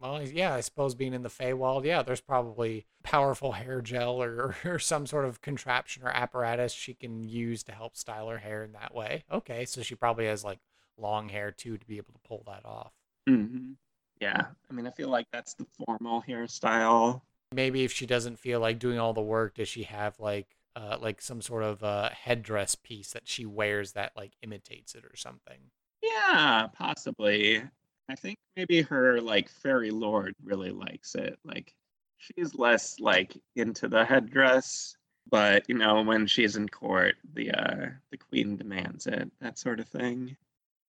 Well, 0.00 0.22
yeah, 0.22 0.54
I 0.54 0.60
suppose 0.60 0.94
being 0.94 1.12
in 1.14 1.22
the 1.22 1.28
Feywild, 1.28 1.84
yeah, 1.84 2.02
there's 2.02 2.20
probably 2.22 2.86
powerful 3.02 3.52
hair 3.52 3.80
gel 3.82 4.22
or, 4.22 4.56
or 4.64 4.78
some 4.78 5.06
sort 5.06 5.24
of 5.26 5.40
contraption 5.42 6.02
or 6.02 6.08
apparatus 6.08 6.72
she 6.72 6.94
can 6.94 7.22
use 7.24 7.62
to 7.64 7.72
help 7.72 7.96
style 7.96 8.28
her 8.28 8.38
hair 8.38 8.62
in 8.64 8.72
that 8.72 8.94
way. 8.94 9.24
Okay, 9.30 9.64
so 9.66 9.82
she 9.82 9.94
probably 9.94 10.26
has 10.26 10.42
like 10.44 10.58
long 10.96 11.28
hair 11.28 11.50
too 11.52 11.78
to 11.78 11.86
be 11.86 11.98
able 11.98 12.12
to 12.12 12.18
pull 12.20 12.42
that 12.46 12.64
off. 12.64 12.92
Hmm 13.26 13.72
Yeah, 14.20 14.46
I 14.70 14.72
mean, 14.72 14.86
I 14.86 14.90
feel 14.90 15.08
like 15.08 15.26
that's 15.32 15.54
the 15.54 15.66
formal 15.86 16.22
hairstyle. 16.22 17.22
Maybe 17.52 17.84
if 17.84 17.92
she 17.92 18.06
doesn't 18.06 18.38
feel 18.38 18.60
like 18.60 18.78
doing 18.78 18.98
all 18.98 19.12
the 19.12 19.22
work, 19.22 19.54
does 19.54 19.68
she 19.68 19.84
have 19.84 20.18
like 20.20 20.56
uh 20.76 20.98
like 21.00 21.20
some 21.20 21.42
sort 21.42 21.62
of 21.64 21.82
uh 21.82 22.10
headdress 22.10 22.74
piece 22.76 23.12
that 23.12 23.28
she 23.28 23.44
wears 23.44 23.92
that 23.92 24.16
like 24.16 24.32
imitates 24.42 24.94
it 24.94 25.04
or 25.04 25.16
something? 25.16 25.70
Yeah, 26.02 26.68
possibly. 26.74 27.62
I 28.08 28.14
think 28.16 28.38
maybe 28.56 28.82
her 28.82 29.20
like 29.20 29.48
fairy 29.48 29.90
lord 29.90 30.34
really 30.42 30.70
likes 30.70 31.14
it. 31.14 31.38
Like 31.44 31.74
she's 32.18 32.54
less 32.54 32.98
like 33.00 33.36
into 33.56 33.88
the 33.88 34.04
headdress, 34.04 34.96
but 35.30 35.68
you 35.68 35.76
know, 35.76 36.02
when 36.02 36.26
she's 36.26 36.56
in 36.56 36.68
court, 36.68 37.16
the 37.34 37.50
uh 37.52 37.86
the 38.10 38.16
queen 38.18 38.56
demands 38.56 39.06
it, 39.06 39.30
that 39.40 39.58
sort 39.58 39.80
of 39.80 39.88
thing. 39.88 40.36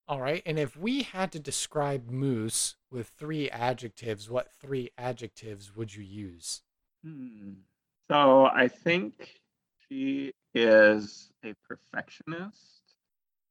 All 0.07 0.21
right, 0.21 0.43
and 0.45 0.59
if 0.59 0.77
we 0.77 1.01
had 1.01 1.31
to 1.31 1.39
describe 1.39 2.11
Moose 2.11 2.75
with 2.91 3.07
three 3.07 3.49
adjectives, 3.49 4.29
what 4.29 4.51
three 4.51 4.91
adjectives 4.99 5.75
would 5.75 5.95
you 5.95 6.03
use? 6.03 6.61
Hmm. 7.03 7.53
So 8.09 8.45
I 8.45 8.67
think 8.67 9.41
she 9.89 10.31
is 10.53 11.31
a 11.43 11.55
perfectionist. 11.67 12.81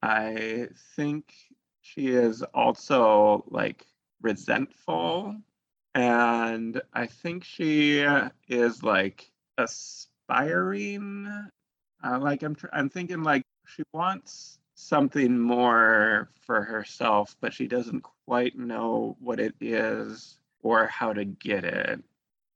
I 0.01 0.69
think 0.95 1.33
she 1.81 2.07
is 2.07 2.41
also 2.53 3.43
like 3.49 3.85
resentful. 4.21 5.35
And 5.93 6.81
I 6.93 7.05
think 7.07 7.43
she 7.43 8.05
is 8.47 8.81
like 8.83 9.29
aspiring. 9.57 11.27
Uh, 12.03 12.19
like 12.19 12.43
I'm, 12.43 12.55
tr- 12.55 12.67
I'm 12.71 12.89
thinking 12.89 13.23
like 13.23 13.43
she 13.65 13.83
wants 13.93 14.59
something 14.75 15.39
more 15.39 16.29
for 16.45 16.61
herself, 16.61 17.35
but 17.41 17.53
she 17.53 17.67
doesn't 17.67 18.01
quite 18.25 18.57
know 18.57 19.17
what 19.19 19.39
it 19.39 19.55
is 19.59 20.37
or 20.61 20.85
how 20.87 21.13
to 21.13 21.25
get 21.25 21.63
it 21.65 21.99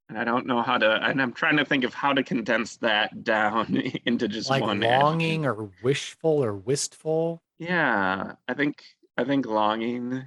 and 0.10 0.18
I 0.18 0.24
don't 0.24 0.48
know 0.48 0.64
how 0.64 0.80
to. 0.80 0.90
And 1.06 1.22
I'm 1.22 1.34
trying 1.34 1.58
to 1.58 1.66
think 1.66 1.84
of 1.84 1.94
how 1.94 2.14
to 2.14 2.24
condense 2.24 2.78
that 2.78 3.24
down 3.24 3.76
into 4.06 4.28
just 4.28 4.50
Like 4.50 4.64
one. 4.64 4.80
longing 4.82 5.46
adjective. 5.46 5.60
or 5.60 5.72
wishful 5.84 6.44
or 6.44 6.56
wistful? 6.56 7.44
Yeah, 7.60 8.34
I 8.48 8.54
think 8.56 8.84
I 9.18 9.24
think 9.24 9.46
longing 9.46 10.24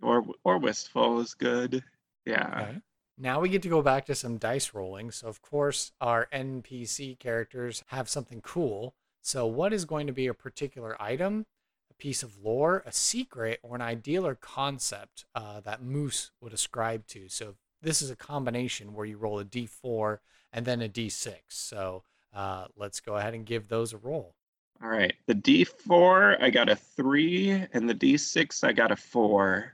or 0.00 0.24
or 0.42 0.56
wistful 0.58 1.20
is 1.20 1.34
good. 1.34 1.84
Yeah. 2.24 2.60
Okay. 2.70 2.78
Now 3.18 3.40
we 3.40 3.50
get 3.50 3.60
to 3.62 3.68
go 3.68 3.82
back 3.82 4.06
to 4.06 4.14
some 4.14 4.38
dice 4.38 4.72
rolling. 4.72 5.10
So, 5.10 5.26
of 5.28 5.42
course, 5.42 5.92
our 6.00 6.28
NPC 6.32 7.18
characters 7.18 7.84
have 7.88 8.08
something 8.08 8.40
cool. 8.40 8.94
So, 9.26 9.44
what 9.44 9.72
is 9.72 9.84
going 9.84 10.06
to 10.06 10.12
be 10.12 10.28
a 10.28 10.34
particular 10.34 10.96
item, 11.02 11.46
a 11.90 11.94
piece 11.94 12.22
of 12.22 12.44
lore, 12.44 12.84
a 12.86 12.92
secret, 12.92 13.58
or 13.60 13.74
an 13.74 13.82
ideal 13.82 14.24
or 14.24 14.36
concept 14.36 15.24
uh, 15.34 15.58
that 15.62 15.82
Moose 15.82 16.30
would 16.40 16.52
ascribe 16.52 17.08
to? 17.08 17.28
So, 17.28 17.56
this 17.82 18.00
is 18.00 18.08
a 18.08 18.14
combination 18.14 18.94
where 18.94 19.04
you 19.04 19.16
roll 19.16 19.40
a 19.40 19.44
d4 19.44 20.18
and 20.52 20.64
then 20.64 20.80
a 20.80 20.88
d6. 20.88 21.38
So, 21.48 22.04
uh, 22.32 22.66
let's 22.76 23.00
go 23.00 23.16
ahead 23.16 23.34
and 23.34 23.44
give 23.44 23.66
those 23.66 23.92
a 23.92 23.96
roll. 23.96 24.36
All 24.80 24.90
right. 24.90 25.14
The 25.26 25.34
D4 25.34 26.40
I 26.40 26.50
got 26.50 26.68
a 26.68 26.76
three, 26.76 27.50
and 27.50 27.90
the 27.90 27.96
D6 27.96 28.62
I 28.62 28.70
got 28.70 28.92
a 28.92 28.96
four. 28.96 29.72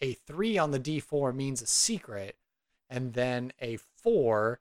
a 0.00 0.12
three 0.12 0.58
on 0.58 0.70
the 0.70 0.78
d4 0.78 1.34
means 1.34 1.60
a 1.60 1.66
secret, 1.66 2.36
and 2.88 3.14
then 3.14 3.52
a 3.60 3.78
four 3.78 4.60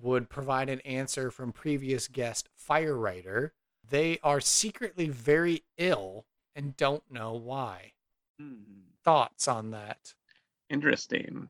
would 0.00 0.30
provide 0.30 0.68
an 0.68 0.80
answer 0.82 1.32
from 1.32 1.50
previous 1.50 2.06
guest 2.06 2.48
Firewriter. 2.56 3.50
They 3.90 4.20
are 4.22 4.40
secretly 4.40 5.08
very 5.08 5.64
ill 5.76 6.24
and 6.54 6.76
don't 6.76 7.02
know 7.10 7.34
why. 7.34 7.92
Hmm. 8.38 8.54
Thoughts 9.04 9.48
on 9.48 9.72
that? 9.72 10.14
Interesting. 10.68 11.48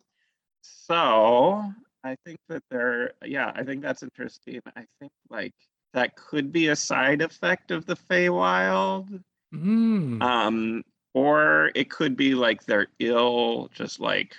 So 0.63 1.73
I 2.03 2.17
think 2.25 2.39
that 2.49 2.63
there, 2.71 3.13
yeah, 3.25 3.53
I 3.55 3.63
think 3.63 3.83
that's 3.83 4.03
interesting. 4.03 4.61
I 4.75 4.85
think 4.99 5.13
like 5.29 5.53
that 5.93 6.17
could 6.17 6.51
be 6.51 6.69
a 6.69 6.77
side 6.77 7.21
effect 7.21 7.71
of 7.71 7.85
the 7.85 7.97
Feywild. 7.97 9.23
Hmm. 9.53 10.23
Um, 10.23 10.85
or 11.13 11.71
it 11.75 11.91
could 11.91 12.17
be 12.17 12.35
like 12.35 12.65
they're 12.65 12.89
ill 13.01 13.69
just 13.75 14.01
like 14.01 14.35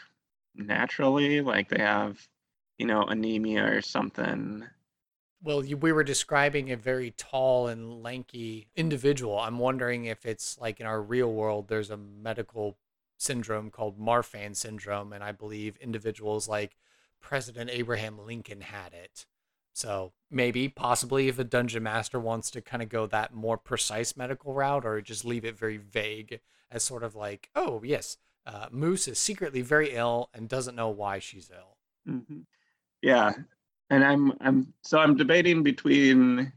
naturally, 0.55 1.41
like 1.41 1.69
they 1.69 1.81
have, 1.83 2.17
you 2.79 2.87
know, 2.87 3.03
anemia 3.03 3.65
or 3.65 3.81
something. 3.81 4.63
Well, 5.43 5.65
you, 5.65 5.75
we 5.77 5.91
were 5.91 6.03
describing 6.03 6.71
a 6.71 6.77
very 6.77 7.11
tall 7.11 7.67
and 7.67 8.03
lanky 8.03 8.67
individual. 8.75 9.39
I'm 9.39 9.57
wondering 9.57 10.05
if 10.05 10.25
it's 10.25 10.57
like 10.59 10.79
in 10.79 10.85
our 10.85 11.01
real 11.01 11.33
world, 11.33 11.67
there's 11.67 11.89
a 11.89 11.97
medical 11.97 12.77
syndrome 13.17 13.71
called 13.71 13.99
Marfan 13.99 14.55
syndrome, 14.55 15.13
and 15.13 15.23
I 15.23 15.31
believe 15.31 15.77
individuals 15.77 16.47
like 16.47 16.75
President 17.19 17.69
Abraham 17.71 18.19
Lincoln 18.19 18.61
had 18.61 18.93
it. 18.93 19.25
So 19.73 20.13
maybe, 20.29 20.67
possibly, 20.67 21.27
if 21.27 21.39
a 21.39 21.43
dungeon 21.43 21.83
master 21.83 22.19
wants 22.19 22.51
to 22.51 22.61
kind 22.61 22.83
of 22.83 22.89
go 22.89 23.07
that 23.07 23.33
more 23.33 23.57
precise 23.57 24.15
medical 24.17 24.53
route, 24.53 24.85
or 24.85 25.01
just 25.01 25.25
leave 25.25 25.45
it 25.45 25.57
very 25.57 25.77
vague 25.77 26.39
as 26.69 26.83
sort 26.83 27.03
of 27.03 27.15
like, 27.15 27.49
oh 27.55 27.81
yes, 27.83 28.17
uh, 28.45 28.67
Moose 28.71 29.07
is 29.07 29.17
secretly 29.17 29.61
very 29.61 29.91
ill 29.95 30.29
and 30.33 30.47
doesn't 30.49 30.75
know 30.75 30.89
why 30.89 31.19
she's 31.19 31.49
ill. 31.51 31.77
hmm 32.05 32.41
Yeah, 33.01 33.33
and 33.91 34.03
I'm 34.03 34.33
I'm 34.41 34.73
so 34.81 34.97
I'm 34.97 35.15
debating 35.15 35.61
between 35.61 36.51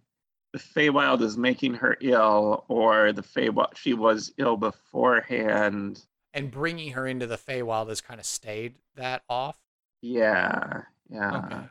the 0.52 0.58
Feywild 0.58 1.20
is 1.20 1.36
making 1.36 1.74
her 1.74 1.98
ill 2.00 2.64
or 2.68 3.12
the 3.12 3.22
Feywild 3.22 3.76
she 3.76 3.92
was 3.92 4.32
ill 4.38 4.56
beforehand. 4.56 6.00
And 6.32 6.50
bringing 6.50 6.92
her 6.92 7.06
into 7.06 7.26
the 7.26 7.36
Feywild 7.36 7.88
has 7.88 8.00
kind 8.00 8.20
of 8.20 8.26
stayed 8.26 8.76
that 8.94 9.22
off. 9.28 9.58
Yeah, 10.00 10.82
yeah. 11.10 11.38
Okay. 11.38 11.64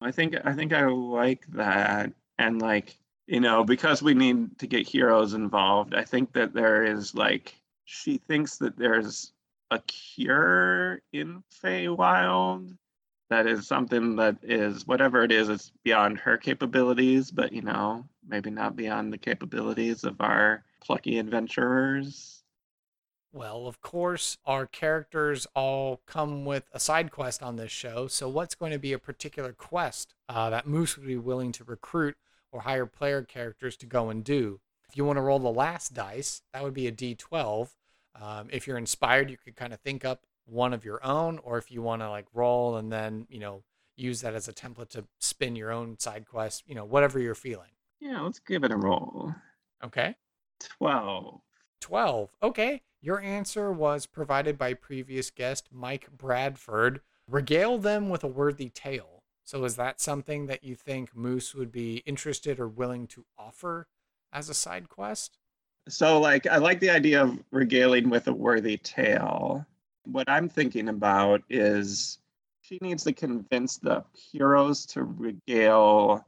I 0.00 0.10
think 0.10 0.34
I 0.44 0.54
think 0.54 0.72
I 0.72 0.86
like 0.86 1.46
that, 1.48 2.12
and 2.38 2.60
like 2.60 2.96
you 3.26 3.40
know, 3.40 3.62
because 3.62 4.02
we 4.02 4.14
need 4.14 4.58
to 4.58 4.66
get 4.66 4.88
heroes 4.88 5.34
involved. 5.34 5.94
I 5.94 6.04
think 6.04 6.32
that 6.32 6.54
there 6.54 6.84
is 6.84 7.14
like 7.14 7.54
she 7.84 8.16
thinks 8.16 8.56
that 8.58 8.78
there's 8.78 9.32
a 9.70 9.80
cure 9.80 11.02
in 11.12 11.44
Feywild. 11.62 12.76
That 13.30 13.46
is 13.46 13.66
something 13.66 14.16
that 14.16 14.36
is 14.42 14.86
whatever 14.86 15.22
it 15.22 15.30
is, 15.30 15.48
it's 15.48 15.72
beyond 15.84 16.18
her 16.18 16.36
capabilities, 16.36 17.30
but 17.30 17.52
you 17.52 17.62
know, 17.62 18.04
maybe 18.26 18.50
not 18.50 18.76
beyond 18.76 19.12
the 19.12 19.18
capabilities 19.18 20.04
of 20.04 20.20
our 20.20 20.64
plucky 20.80 21.18
adventurers. 21.18 22.42
Well, 23.32 23.68
of 23.68 23.80
course, 23.80 24.38
our 24.44 24.66
characters 24.66 25.46
all 25.54 26.00
come 26.06 26.44
with 26.44 26.64
a 26.72 26.80
side 26.80 27.12
quest 27.12 27.40
on 27.44 27.54
this 27.54 27.70
show. 27.70 28.08
So, 28.08 28.28
what's 28.28 28.56
going 28.56 28.72
to 28.72 28.78
be 28.78 28.92
a 28.92 28.98
particular 28.98 29.52
quest 29.52 30.14
uh, 30.28 30.50
that 30.50 30.66
Moose 30.66 30.96
would 30.96 31.06
be 31.06 31.16
willing 31.16 31.52
to 31.52 31.62
recruit 31.64 32.16
or 32.50 32.62
hire 32.62 32.86
player 32.86 33.22
characters 33.22 33.76
to 33.76 33.86
go 33.86 34.10
and 34.10 34.24
do? 34.24 34.60
If 34.88 34.96
you 34.96 35.04
want 35.04 35.18
to 35.18 35.22
roll 35.22 35.38
the 35.38 35.52
last 35.52 35.94
dice, 35.94 36.42
that 36.52 36.64
would 36.64 36.74
be 36.74 36.88
a 36.88 36.92
d12. 36.92 37.68
Um, 38.20 38.48
if 38.50 38.66
you're 38.66 38.76
inspired, 38.76 39.30
you 39.30 39.36
could 39.36 39.54
kind 39.54 39.72
of 39.72 39.78
think 39.78 40.04
up 40.04 40.26
one 40.50 40.74
of 40.74 40.84
your 40.84 41.04
own, 41.04 41.38
or 41.42 41.58
if 41.58 41.70
you 41.70 41.80
want 41.80 42.02
to 42.02 42.10
like 42.10 42.26
roll 42.34 42.76
and 42.76 42.92
then, 42.92 43.26
you 43.30 43.38
know, 43.38 43.62
use 43.96 44.20
that 44.22 44.34
as 44.34 44.48
a 44.48 44.52
template 44.52 44.88
to 44.90 45.04
spin 45.18 45.54
your 45.56 45.70
own 45.70 45.98
side 45.98 46.26
quest, 46.26 46.64
you 46.66 46.74
know, 46.74 46.84
whatever 46.84 47.18
you're 47.18 47.34
feeling. 47.34 47.70
Yeah, 48.00 48.20
let's 48.22 48.38
give 48.38 48.64
it 48.64 48.72
a 48.72 48.76
roll. 48.76 49.34
Okay. 49.84 50.16
12. 50.78 51.40
12. 51.80 52.30
Okay. 52.42 52.82
Your 53.02 53.20
answer 53.20 53.72
was 53.72 54.06
provided 54.06 54.58
by 54.58 54.74
previous 54.74 55.30
guest 55.30 55.68
Mike 55.72 56.08
Bradford. 56.16 57.00
regale 57.28 57.78
them 57.78 58.08
with 58.08 58.24
a 58.24 58.28
worthy 58.28 58.68
tale. 58.68 59.22
So 59.44 59.64
is 59.64 59.76
that 59.76 60.00
something 60.00 60.46
that 60.46 60.64
you 60.64 60.74
think 60.74 61.16
Moose 61.16 61.54
would 61.54 61.72
be 61.72 62.02
interested 62.06 62.60
or 62.60 62.68
willing 62.68 63.06
to 63.08 63.24
offer 63.38 63.86
as 64.32 64.48
a 64.48 64.54
side 64.54 64.88
quest? 64.88 65.38
So, 65.88 66.20
like, 66.20 66.46
I 66.46 66.58
like 66.58 66.78
the 66.80 66.90
idea 66.90 67.22
of 67.22 67.38
regaling 67.50 68.10
with 68.10 68.28
a 68.28 68.32
worthy 68.32 68.76
tale. 68.76 69.66
What 70.04 70.28
I'm 70.28 70.48
thinking 70.48 70.88
about 70.88 71.42
is 71.48 72.18
she 72.62 72.78
needs 72.80 73.04
to 73.04 73.12
convince 73.12 73.76
the 73.78 74.04
heroes 74.32 74.86
to 74.86 75.02
regale 75.04 76.26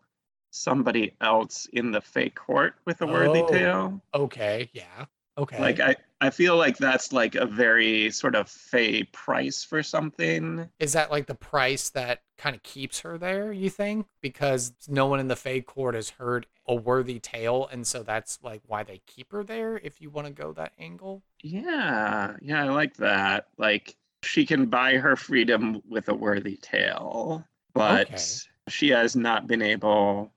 somebody 0.51 1.15
else 1.21 1.67
in 1.73 1.91
the 1.91 2.01
fey 2.01 2.29
court 2.29 2.75
with 2.85 3.01
a 3.01 3.07
worthy 3.07 3.41
Oh. 3.41 3.49
tale. 3.49 4.03
Okay, 4.15 4.71
yeah. 4.73 5.07
Okay. 5.39 5.59
Like, 5.59 5.81
I, 5.81 5.97
I 6.21 6.29
feel 6.29 6.57
like 6.59 6.77
that's 6.77 7.11
like 7.11 7.35
a 7.37 7.47
very 7.47 8.11
sort 8.11 8.35
of 8.35 8.51
fey 8.51 9.05
price 9.05 9.65
for 9.65 9.83
something. 9.83 10.69
is 10.79 10.93
that 10.93 11.11
like 11.11 11.27
the 11.27 11.35
price 11.35 11.89
that 11.91 12.21
kind 12.37 12.55
of 12.55 12.63
keeps 12.63 13.01
her 13.01 13.17
there, 13.17 13.51
you 13.51 13.71
think? 13.71 14.07
Because 14.21 14.75
no 14.89 15.07
one 15.07 15.21
in 15.21 15.29
the 15.29 15.37
Fey 15.37 15.63
court 15.63 15.95
has 15.95 16.11
heard 16.11 16.47
a 16.73 16.75
worthy 16.75 17.19
tale, 17.21 17.69
and 17.71 17.87
so 17.87 18.03
that's 18.03 18.39
like 18.43 18.63
why 18.67 18.83
they 18.83 19.01
keep 19.07 19.31
her 19.33 19.45
there 19.45 19.79
if 19.79 20.01
you 20.01 20.11
want 20.11 20.27
to 20.27 20.33
go 20.33 20.53
that 20.53 20.73
angle. 20.79 21.23
Yeah, 21.43 22.37
yeah, 22.41 22.65
I 22.65 22.69
like 22.71 22.97
that. 22.97 23.49
Like, 23.59 23.97
she 24.23 24.47
can 24.47 24.67
buy 24.67 24.97
her 24.97 25.17
freedom 25.17 25.83
with 25.89 26.09
a 26.09 26.15
worthy 26.15 26.57
tale, 26.57 27.45
but 27.75 28.07
Okay. 28.09 28.23
she 28.69 28.89
has 28.91 29.17
not 29.17 29.47
been 29.47 29.63
able 29.63 30.33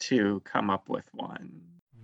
to 0.00 0.40
come 0.44 0.70
up 0.70 0.88
with 0.88 1.08
one. 1.14 1.62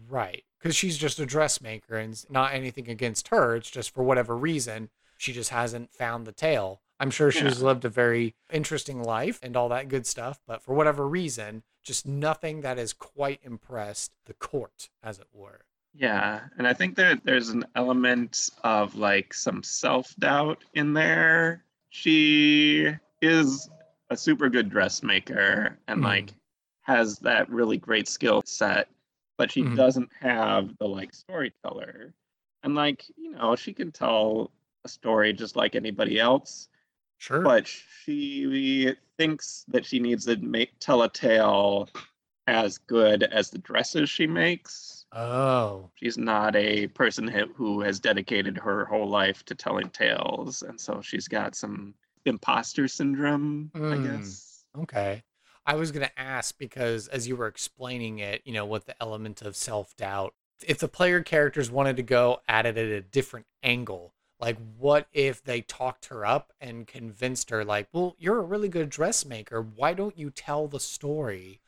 Right. 0.09 0.44
Because 0.59 0.74
she's 0.76 0.98
just 0.98 1.18
a 1.20 1.26
dressmaker 1.26 1.96
and 1.96 2.12
it's 2.12 2.28
not 2.30 2.52
anything 2.54 2.88
against 2.88 3.28
her. 3.28 3.56
It's 3.56 3.70
just 3.70 3.94
for 3.94 4.02
whatever 4.02 4.37
reason, 4.37 4.90
she 5.18 5.33
just 5.33 5.50
hasn't 5.50 5.92
found 5.94 6.26
the 6.26 6.33
tale. 6.33 6.83
I'm 6.98 7.11
sure 7.11 7.30
she's 7.30 7.61
Yeah. 7.61 7.66
lived 7.66 7.85
a 7.85 7.88
very 7.88 8.35
interesting 8.52 9.02
life 9.02 9.38
and 9.42 9.56
all 9.56 9.68
that 9.70 9.88
good 9.88 10.06
stuff, 10.06 10.40
but 10.46 10.62
for 10.62 10.74
whatever 10.74 11.06
reason, 11.09 11.62
just 11.82 12.06
nothing 12.06 12.60
that 12.62 12.78
has 12.78 12.92
quite 12.92 13.40
impressed 13.42 14.12
the 14.26 14.34
court, 14.34 14.90
as 15.02 15.18
it 15.18 15.28
were. 15.32 15.62
Yeah, 15.92 16.42
and 16.56 16.66
I 16.68 16.72
think 16.72 16.94
that 16.96 17.24
there's 17.24 17.48
an 17.48 17.64
element 17.74 18.50
of 18.62 18.94
like 18.94 19.34
some 19.34 19.62
self 19.62 20.14
doubt 20.18 20.64
in 20.74 20.92
there. 20.92 21.64
She 21.88 22.88
is 23.20 23.68
a 24.10 24.16
super 24.16 24.48
good 24.48 24.70
dressmaker 24.70 25.78
and 25.88 26.00
Mhm. 26.00 26.04
like 26.04 26.34
has 26.82 27.18
that 27.20 27.48
really 27.50 27.76
great 27.76 28.08
skill 28.08 28.42
set, 28.44 28.88
but 29.36 29.50
she 29.50 29.62
Mhm. 29.62 29.76
doesn't 29.76 30.12
have 30.12 30.76
the 30.78 30.86
like 30.88 31.12
storyteller. 31.12 32.14
And 32.62 32.74
like, 32.74 33.04
you 33.16 33.30
know, 33.32 33.56
she 33.56 33.72
can 33.72 33.90
tell 33.90 34.52
a 34.84 34.88
story 34.88 35.32
just 35.32 35.56
like 35.56 35.74
anybody 35.74 36.18
else, 36.20 36.68
Sure. 37.20 37.42
but 37.42 37.66
she 37.66 38.94
thinks 39.18 39.64
that 39.68 39.85
she 39.85 39.98
needs 39.98 40.24
to 40.24 40.37
make 40.38 40.70
tell 40.80 41.02
a 41.02 41.09
tale 41.11 41.88
as 42.46 42.78
good 42.78 43.22
as 43.22 43.50
the 43.50 43.59
dresses 43.59 44.09
she 44.09 44.26
makes. 44.26 45.04
oh, 45.12 45.90
She's 45.96 46.16
not 46.16 46.56
a 46.56 46.87
person 46.88 47.28
who- 47.28 47.80
has 47.83 48.00
dedicated 48.00 48.56
her 48.56 48.87
whole 48.87 49.06
life 49.09 49.44
to 49.44 49.54
telling 49.54 49.90
tales, 49.90 50.62
and 50.62 50.80
so 50.80 51.02
she's 51.02 51.28
got 51.28 51.54
some 51.54 51.94
imposter 52.24 52.88
syndrome, 52.88 53.70
I 53.74 53.78
Mm. 53.78 54.02
guess. 54.02 54.64
Okay. 54.78 55.22
I 55.66 55.74
was 55.74 55.92
going 55.92 56.06
to 56.06 56.18
ask 56.18 56.56
because 56.56 57.06
as 57.09 57.28
you 57.28 57.37
were 57.37 57.46
explaining 57.48 58.18
it, 58.18 58.40
you 58.46 58.52
know, 58.54 58.64
with 58.64 58.87
the 58.87 59.00
element 59.00 59.42
of 59.42 59.54
self 59.56 59.94
doubt, 59.96 60.35
if 60.66 60.78
the 60.78 60.88
player 60.88 61.22
characters 61.22 61.70
wanted 61.70 61.96
to 61.96 62.02
go 62.02 62.40
at 62.48 62.64
it 62.66 62.78
at 62.78 62.87
a 62.87 63.00
different 63.02 63.46
angle, 63.62 64.14
like 64.40 64.57
what 64.79 65.07
if 65.12 65.42
they 65.44 65.61
talked 65.61 66.07
her 66.07 66.24
up 66.24 66.53
and 66.61 66.87
convinced 66.87 67.50
her, 67.50 67.64
like, 67.64 67.88
well, 67.92 68.16
you're 68.18 68.38
a 68.38 68.44
really 68.44 68.68
good 68.68 68.90
dressmaker. 68.90 69.61
Why 69.61 69.94
don't 69.94 70.18
you 70.18 70.31
tell 70.31 70.66
the 70.66 70.81
story 70.81 71.61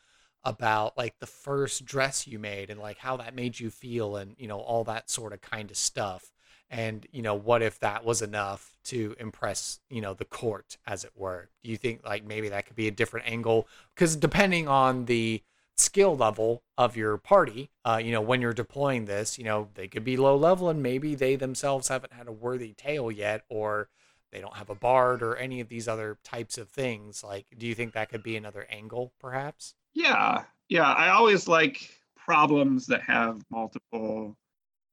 about 0.45 0.97
like 0.99 1.19
the 1.21 1.27
first 1.27 1.85
dress 1.85 2.27
you 2.27 2.39
made 2.39 2.71
and 2.71 2.81
like 2.81 2.99
how 2.99 3.17
that 3.19 3.35
made 3.35 3.61
you 3.61 3.71
feel 3.71 4.17
and, 4.17 4.35
you 4.39 4.49
know, 4.49 4.59
all 4.59 4.85
that 4.85 5.11
sort 5.11 5.33
of 5.33 5.41
kind 5.41 5.71
of 5.71 5.77
stuff? 5.77 6.33
and 6.73 7.07
you 7.13 7.21
know 7.23 7.35
what 7.35 7.63
if 7.63 7.79
that 7.81 8.05
was 8.05 8.23
enough 8.23 8.77
to 8.83 9.15
impress 9.21 9.79
you 9.91 10.01
know 10.01 10.15
the 10.15 10.25
court 10.25 10.79
as 10.87 11.05
it 11.05 11.13
were 11.15 11.49
do 11.63 11.71
you 11.71 11.77
think 11.77 12.01
like 12.05 12.25
maybe 12.25 12.49
that 12.49 12.67
could 12.67 12.75
be 12.75 12.89
a 12.89 12.91
different 12.91 13.29
angle 13.29 13.69
because 13.95 14.17
depending 14.17 14.67
on 14.67 15.05
the 15.05 15.43
skill 15.77 16.17
level 16.17 16.63
of 16.79 16.97
your 16.97 17.17
party 17.19 17.71
uh, 17.85 18.01
you 18.03 18.13
know 18.13 18.21
when 18.21 18.41
you're 18.41 18.53
deploying 18.53 19.05
this 19.07 19.39
you 19.39 19.45
know 19.45 19.69
they 19.75 19.89
could 19.89 20.05
be 20.05 20.17
low 20.17 20.37
level 20.37 20.69
and 20.69 20.83
maybe 20.83 21.15
they 21.15 21.35
themselves 21.37 21.89
haven't 21.89 22.13
had 22.13 22.29
a 22.29 22.33
worthy 22.33 22.73
tale 22.75 23.11
yet 23.11 23.45
or 23.49 23.89
they 24.31 24.41
don't 24.41 24.57
have 24.57 24.71
a 24.71 24.75
bard 24.75 25.23
or 25.23 25.37
any 25.37 25.61
of 25.61 25.69
these 25.69 25.89
other 25.89 26.19
types 26.25 26.59
of 26.59 26.69
things 26.69 27.25
like 27.25 27.47
do 27.59 27.67
you 27.67 27.75
think 27.75 27.93
that 27.93 28.09
could 28.09 28.23
be 28.23 28.37
another 28.37 28.67
angle 28.71 29.13
perhaps 29.19 29.75
Yeah, 29.95 30.45
yeah. 30.69 30.93
I 30.93 31.11
always 31.11 31.49
like 31.49 31.91
problems 32.17 32.87
that 32.87 33.03
have 33.03 33.43
multiple 33.51 34.37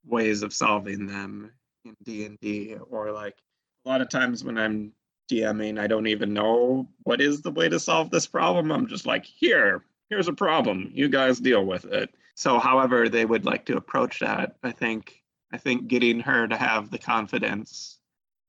ways 0.06 0.44
of 0.44 0.54
solving 0.54 1.08
them 1.08 1.52
in 1.86 1.96
D 2.04 2.26
and 2.26 2.40
D, 2.42 2.76
or 2.90 3.12
like 3.12 3.38
a 3.86 3.90
lot 3.90 4.02
of 4.02 4.10
times 4.10 4.44
when 4.44 4.58
I'm 4.58 4.94
DMing, 5.30 5.80
I 5.80 5.88
don't 5.88 6.08
even 6.08 6.34
know 6.34 6.90
what 7.04 7.22
is 7.22 7.42
the 7.42 7.52
way 7.52 7.70
to 7.70 7.80
solve 7.80 8.10
this 8.12 8.28
problem. 8.28 8.72
I'm 8.72 8.88
just 8.88 9.06
like, 9.06 9.26
here, 9.26 9.84
here's 10.10 10.28
a 10.28 10.34
problem. 10.34 10.90
You 10.94 11.10
guys 11.10 11.40
deal 11.40 11.66
with 11.66 11.86
it. 11.86 12.10
So, 12.36 12.60
however 12.60 13.10
they 13.10 13.26
would 13.26 13.46
like 13.46 13.66
to 13.66 13.78
approach 13.78 14.20
that, 14.20 14.56
I 14.64 14.72
think, 14.72 15.24
I 15.52 15.58
think 15.58 15.88
getting 15.88 16.20
her 16.22 16.48
to 16.48 16.56
have 16.56 16.90
the 16.90 16.98
confidence 16.98 18.00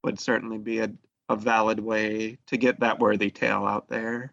would 0.04 0.20
certainly 0.20 0.58
be 0.58 0.78
a, 0.78 0.90
a 1.28 1.36
valid 1.36 1.80
way 1.80 2.38
to 2.46 2.56
get 2.56 2.80
that 2.80 2.98
worthy 2.98 3.30
tale 3.30 3.66
out 3.66 3.88
there. 3.88 4.32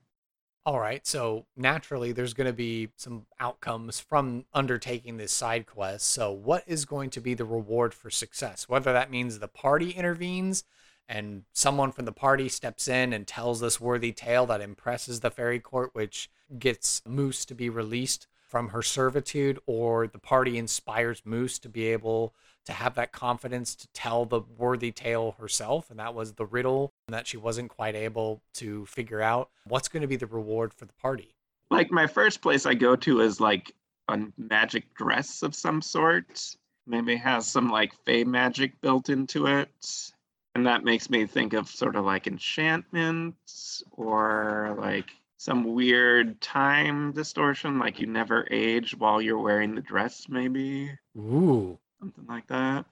All 0.66 0.80
right, 0.80 1.08
so 1.08 1.46
naturally 1.56 2.12
there's 2.12 2.34
going 2.34 2.48
to 2.48 2.54
be 2.54 2.90
some 2.98 3.26
outcomes 3.40 4.02
from 4.02 4.44
undertaking 4.54 5.16
this 5.16 5.32
side 5.32 5.66
quest. 5.66 6.06
So, 6.06 6.32
what 6.32 6.63
is 6.68 6.84
going 6.84 7.10
to 7.12 7.22
be 7.22 7.34
the 7.34 7.46
reward 7.46 7.94
for 7.94 8.10
success? 8.10 8.68
Whether 8.68 8.92
that 8.92 9.10
means 9.10 9.40
the 9.40 9.48
party 9.48 9.92
intervenes 9.92 10.66
and 11.08 11.43
someone 11.54 11.91
from 11.91 12.06
the 12.06 12.12
party 12.12 12.50
steps 12.50 12.88
in 12.88 13.13
and 13.13 13.28
tells 13.28 13.60
this 13.60 13.80
worthy 13.80 14.12
tale 14.12 14.46
that 14.48 14.62
impresses 14.62 15.20
the 15.20 15.32
fairy 15.32 15.60
court, 15.60 15.91
which 15.93 16.30
gets 16.60 17.02
Moose 17.06 17.46
to 17.46 17.56
be 17.56 17.70
released 17.70 18.28
from 18.48 18.70
her 18.70 18.82
servitude, 18.82 19.60
or 19.65 20.08
the 20.08 20.20
party 20.20 20.58
inspires 20.58 21.22
Moose 21.26 21.60
to 21.60 21.70
be 21.70 21.88
able 21.88 22.34
to 22.65 22.72
have 22.74 22.96
that 22.96 23.12
confidence 23.12 23.76
to 23.76 23.88
tell 23.93 24.26
the 24.26 24.41
worthy 24.58 24.91
tale 24.91 25.36
herself. 25.39 25.89
And 25.89 26.00
that 26.00 26.13
was 26.13 26.34
the 26.34 26.46
riddle 26.46 26.91
that 27.08 27.28
she 27.28 27.38
wasn't 27.38 27.70
quite 27.70 27.96
able 27.96 28.41
to 28.56 28.86
figure 28.86 29.22
out. 29.22 29.50
What's 29.65 29.88
going 29.88 30.02
to 30.02 30.08
be 30.08 30.15
the 30.15 30.28
reward 30.28 30.74
for 30.74 30.86
the 30.86 30.93
party? 30.93 31.38
like 31.70 31.91
my 31.91 32.08
first 32.08 32.41
place 32.41 32.65
I 32.65 32.74
go 32.74 32.96
to 32.98 33.22
is 33.22 33.39
like 33.39 33.74
a 34.08 34.20
magic 34.38 34.93
dress 34.96 35.43
of 35.43 35.56
some 35.56 35.82
sort. 35.82 36.56
Maybe 36.86 37.17
has 37.17 37.46
some 37.46 37.70
like 37.70 37.93
fey 38.06 38.24
magic 38.24 38.80
built 38.82 39.10
into 39.10 39.48
it. 39.48 40.12
And 40.58 40.65
that 40.65 40.84
makes 40.84 41.08
me 41.12 41.28
think 41.28 41.54
of 41.54 41.70
sort 41.70 41.96
of 41.96 42.04
like 42.04 42.26
enchantments 42.26 43.84
or 43.91 44.76
like 44.80 45.06
some 45.38 45.76
weird 45.76 46.41
time 46.41 47.12
distortion, 47.12 47.78
like 47.78 48.00
you 48.00 48.08
never 48.08 48.48
age 48.50 48.96
while 48.98 49.22
you're 49.22 49.38
wearing 49.38 49.76
the 49.76 49.82
dress, 49.82 50.26
maybe. 50.28 50.98
Ooh, 51.15 51.78
Something 52.00 52.26
like 52.28 52.48
that. 52.48 52.86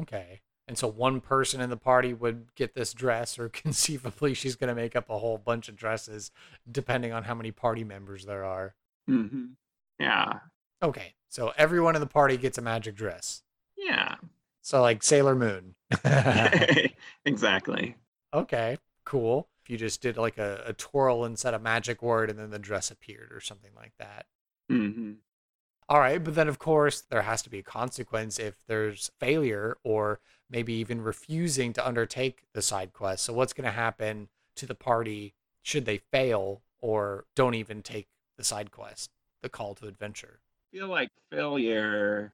okay. 0.00 0.40
And 0.66 0.76
so 0.76 0.88
one 0.88 1.20
person 1.20 1.60
in 1.60 1.70
the 1.70 1.76
party 1.76 2.12
would 2.12 2.52
get 2.56 2.74
this 2.74 2.92
dress, 2.92 3.38
or 3.38 3.48
conceivably 3.52 4.34
she's 4.34 4.56
going 4.56 4.68
to 4.68 4.74
make 4.74 4.96
up 4.96 5.08
a 5.08 5.18
whole 5.18 5.38
bunch 5.38 5.68
of 5.68 5.76
dresses, 5.76 6.32
depending 6.68 7.12
on 7.12 7.22
how 7.22 7.34
many 7.36 7.52
party 7.52 7.84
members 7.84 8.26
there 8.26 8.44
are. 8.44 8.74
hmm 9.06 9.44
Yeah. 10.00 10.40
Okay, 10.82 11.14
so 11.28 11.52
everyone 11.56 11.94
in 11.94 12.00
the 12.00 12.06
party 12.08 12.36
gets 12.36 12.58
a 12.58 12.62
magic 12.62 12.96
dress. 12.96 13.44
Yeah. 13.76 14.16
So, 14.68 14.82
like 14.82 15.02
Sailor 15.02 15.34
Moon. 15.34 15.76
exactly. 17.24 17.96
okay, 18.32 18.76
cool. 19.04 19.48
If 19.62 19.70
you 19.70 19.76
just 19.76 20.00
did 20.00 20.16
like 20.16 20.38
a, 20.38 20.62
a 20.66 20.72
twirl 20.72 21.24
and 21.24 21.38
said 21.38 21.54
a 21.54 21.58
magic 21.58 22.02
word 22.02 22.30
and 22.30 22.38
then 22.38 22.50
the 22.50 22.58
dress 22.58 22.90
appeared 22.90 23.32
or 23.32 23.40
something 23.40 23.72
like 23.74 23.92
that. 23.98 24.26
hmm 24.68 25.12
All 25.88 26.00
right, 26.00 26.22
but 26.22 26.34
then 26.34 26.48
of 26.48 26.58
course 26.58 27.02
there 27.02 27.22
has 27.22 27.42
to 27.42 27.50
be 27.50 27.58
a 27.58 27.62
consequence 27.62 28.38
if 28.38 28.64
there's 28.66 29.10
failure 29.18 29.76
or 29.82 30.20
maybe 30.50 30.72
even 30.74 31.02
refusing 31.02 31.72
to 31.74 31.86
undertake 31.86 32.44
the 32.54 32.62
side 32.62 32.92
quest. 32.92 33.24
So 33.24 33.32
what's 33.34 33.52
going 33.52 33.64
to 33.66 33.70
happen 33.72 34.28
to 34.56 34.66
the 34.66 34.74
party 34.74 35.34
should 35.62 35.84
they 35.84 35.98
fail 35.98 36.62
or 36.80 37.26
don't 37.34 37.54
even 37.54 37.82
take 37.82 38.08
the 38.36 38.44
side 38.44 38.70
quest, 38.70 39.10
the 39.42 39.48
call 39.48 39.74
to 39.76 39.86
adventure? 39.88 40.40
feel 40.72 40.88
like 40.88 41.10
failure 41.30 42.32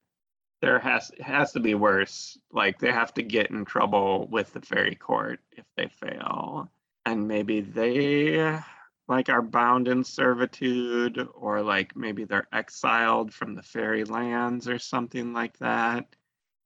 there 0.64 0.79
has 0.79 1.12
has 1.20 1.53
to 1.53 1.61
be 1.61 1.74
worse. 1.74 2.38
Like 2.50 2.79
they 2.79 2.90
have 2.90 3.12
to 3.14 3.22
get 3.22 3.50
in 3.50 3.66
trouble 3.66 4.27
with 4.31 4.55
the 4.55 4.62
fairy 4.62 4.94
court 4.94 5.40
if 5.53 5.66
they 5.77 5.88
fail. 5.88 6.70
And 7.05 7.29
maybe 7.29 7.61
they 7.61 8.59
like 9.07 9.29
are 9.29 9.42
bound 9.42 9.88
in 9.88 10.05
servitude 10.05 11.29
or 11.35 11.61
like 11.61 11.94
maybe 11.94 12.24
they're 12.24 12.48
exiled 12.50 13.35
from 13.35 13.55
the 13.55 13.62
fairy 13.62 14.05
lands 14.05 14.66
or 14.66 14.79
something 14.79 15.35
like 15.35 15.59
that. 15.59 16.07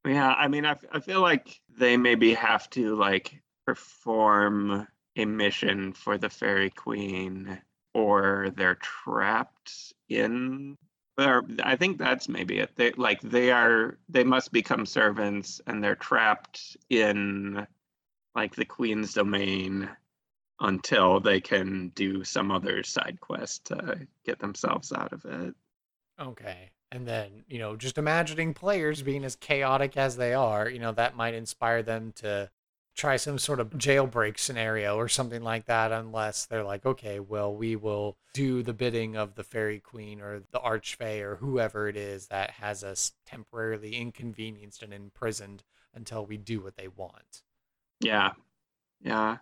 Yeah 0.06 0.32
i 0.32 0.46
mean 0.46 0.64
i, 0.64 0.76
I 0.92 1.00
feel 1.00 1.20
like 1.20 1.60
they 1.76 1.96
maybe 1.96 2.32
have 2.34 2.70
to 2.70 2.94
like 2.94 3.42
perform 3.66 4.86
a 5.16 5.24
mission 5.24 5.92
for 5.92 6.16
the 6.16 6.30
Fairy 6.30 6.70
Queen 6.70 7.60
or 7.92 8.50
they're 8.56 8.76
trapped 8.76 9.92
in 10.08 10.78
or 11.18 11.44
I 11.62 11.76
think 11.76 11.98
that's 11.98 12.28
maybe 12.28 12.58
it. 12.58 12.70
They 12.76 12.92
like 12.92 13.20
they 13.20 13.50
are 13.50 13.98
they 14.08 14.24
must 14.24 14.52
become 14.52 14.86
servants 14.86 15.60
and 15.66 15.82
they're 15.82 15.96
trapped 15.96 16.76
in 16.88 17.66
like 18.34 18.54
the 18.54 18.64
queen's 18.64 19.14
domain 19.14 19.90
until 20.60 21.20
they 21.20 21.40
can 21.40 21.88
do 21.94 22.24
some 22.24 22.50
other 22.50 22.82
side 22.82 23.18
quest 23.20 23.66
to 23.66 24.06
get 24.24 24.38
themselves 24.38 24.92
out 24.92 25.12
of 25.12 25.24
it. 25.24 25.54
Okay. 26.20 26.70
And 26.90 27.06
then, 27.06 27.44
you 27.48 27.58
know, 27.58 27.76
just 27.76 27.98
imagining 27.98 28.54
players 28.54 29.02
being 29.02 29.24
as 29.24 29.36
chaotic 29.36 29.96
as 29.96 30.16
they 30.16 30.34
are, 30.34 30.68
you 30.68 30.78
know, 30.78 30.92
that 30.92 31.16
might 31.16 31.34
inspire 31.34 31.82
them 31.82 32.12
to 32.16 32.50
try 32.98 33.16
some 33.16 33.38
sort 33.38 33.60
of 33.60 33.70
jailbreak 33.70 34.36
scenario 34.36 34.96
or 34.96 35.08
something 35.08 35.42
like 35.42 35.66
that, 35.66 35.92
unless 35.92 36.44
they're 36.46 36.64
like, 36.64 36.84
okay, 36.84 37.20
well, 37.20 37.54
we 37.54 37.76
will 37.76 38.16
do 38.34 38.60
the 38.60 38.72
bidding 38.72 39.16
of 39.16 39.36
the 39.36 39.44
fairy 39.44 39.78
queen 39.78 40.20
or 40.20 40.42
the 40.50 40.58
archfey 40.58 41.22
or 41.22 41.36
whoever 41.36 41.88
it 41.88 41.96
is 41.96 42.26
that 42.26 42.50
has 42.50 42.82
us 42.82 43.12
temporarily 43.24 43.94
inconvenienced 43.94 44.82
and 44.82 44.92
imprisoned 44.92 45.62
until 45.94 46.26
we 46.26 46.36
do 46.36 46.60
what 46.60 46.76
they 46.76 46.88
want. 46.88 47.42
Yeah. 48.00 48.32
Yeah. 49.00 49.36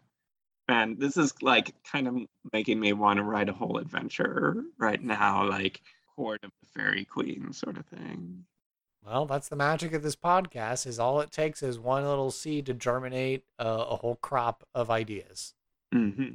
Man, 0.68 0.96
this 0.98 1.16
is 1.16 1.32
like 1.40 1.74
kind 1.90 2.08
of 2.08 2.16
making 2.52 2.78
me 2.78 2.92
want 2.92 3.16
to 3.16 3.22
write 3.22 3.48
a 3.48 3.54
whole 3.54 3.78
adventure 3.78 4.64
right 4.78 5.02
now, 5.02 5.48
like 5.48 5.80
Court 6.14 6.44
of 6.44 6.50
the 6.60 6.68
Fairy 6.78 7.06
Queen 7.06 7.54
sort 7.54 7.78
of 7.78 7.86
thing. 7.86 8.44
Well, 9.06 9.24
that's 9.26 9.48
the 9.48 9.56
magic 9.56 9.92
of 9.92 10.02
this 10.02 10.16
podcast. 10.16 10.84
Is 10.86 10.98
all 10.98 11.20
it 11.20 11.30
takes 11.30 11.62
is 11.62 11.78
one 11.78 12.04
little 12.04 12.32
seed 12.32 12.66
to 12.66 12.74
germinate 12.74 13.44
a, 13.58 13.68
a 13.68 13.96
whole 13.96 14.16
crop 14.16 14.66
of 14.74 14.90
ideas. 14.90 15.54
hmm 15.92 16.34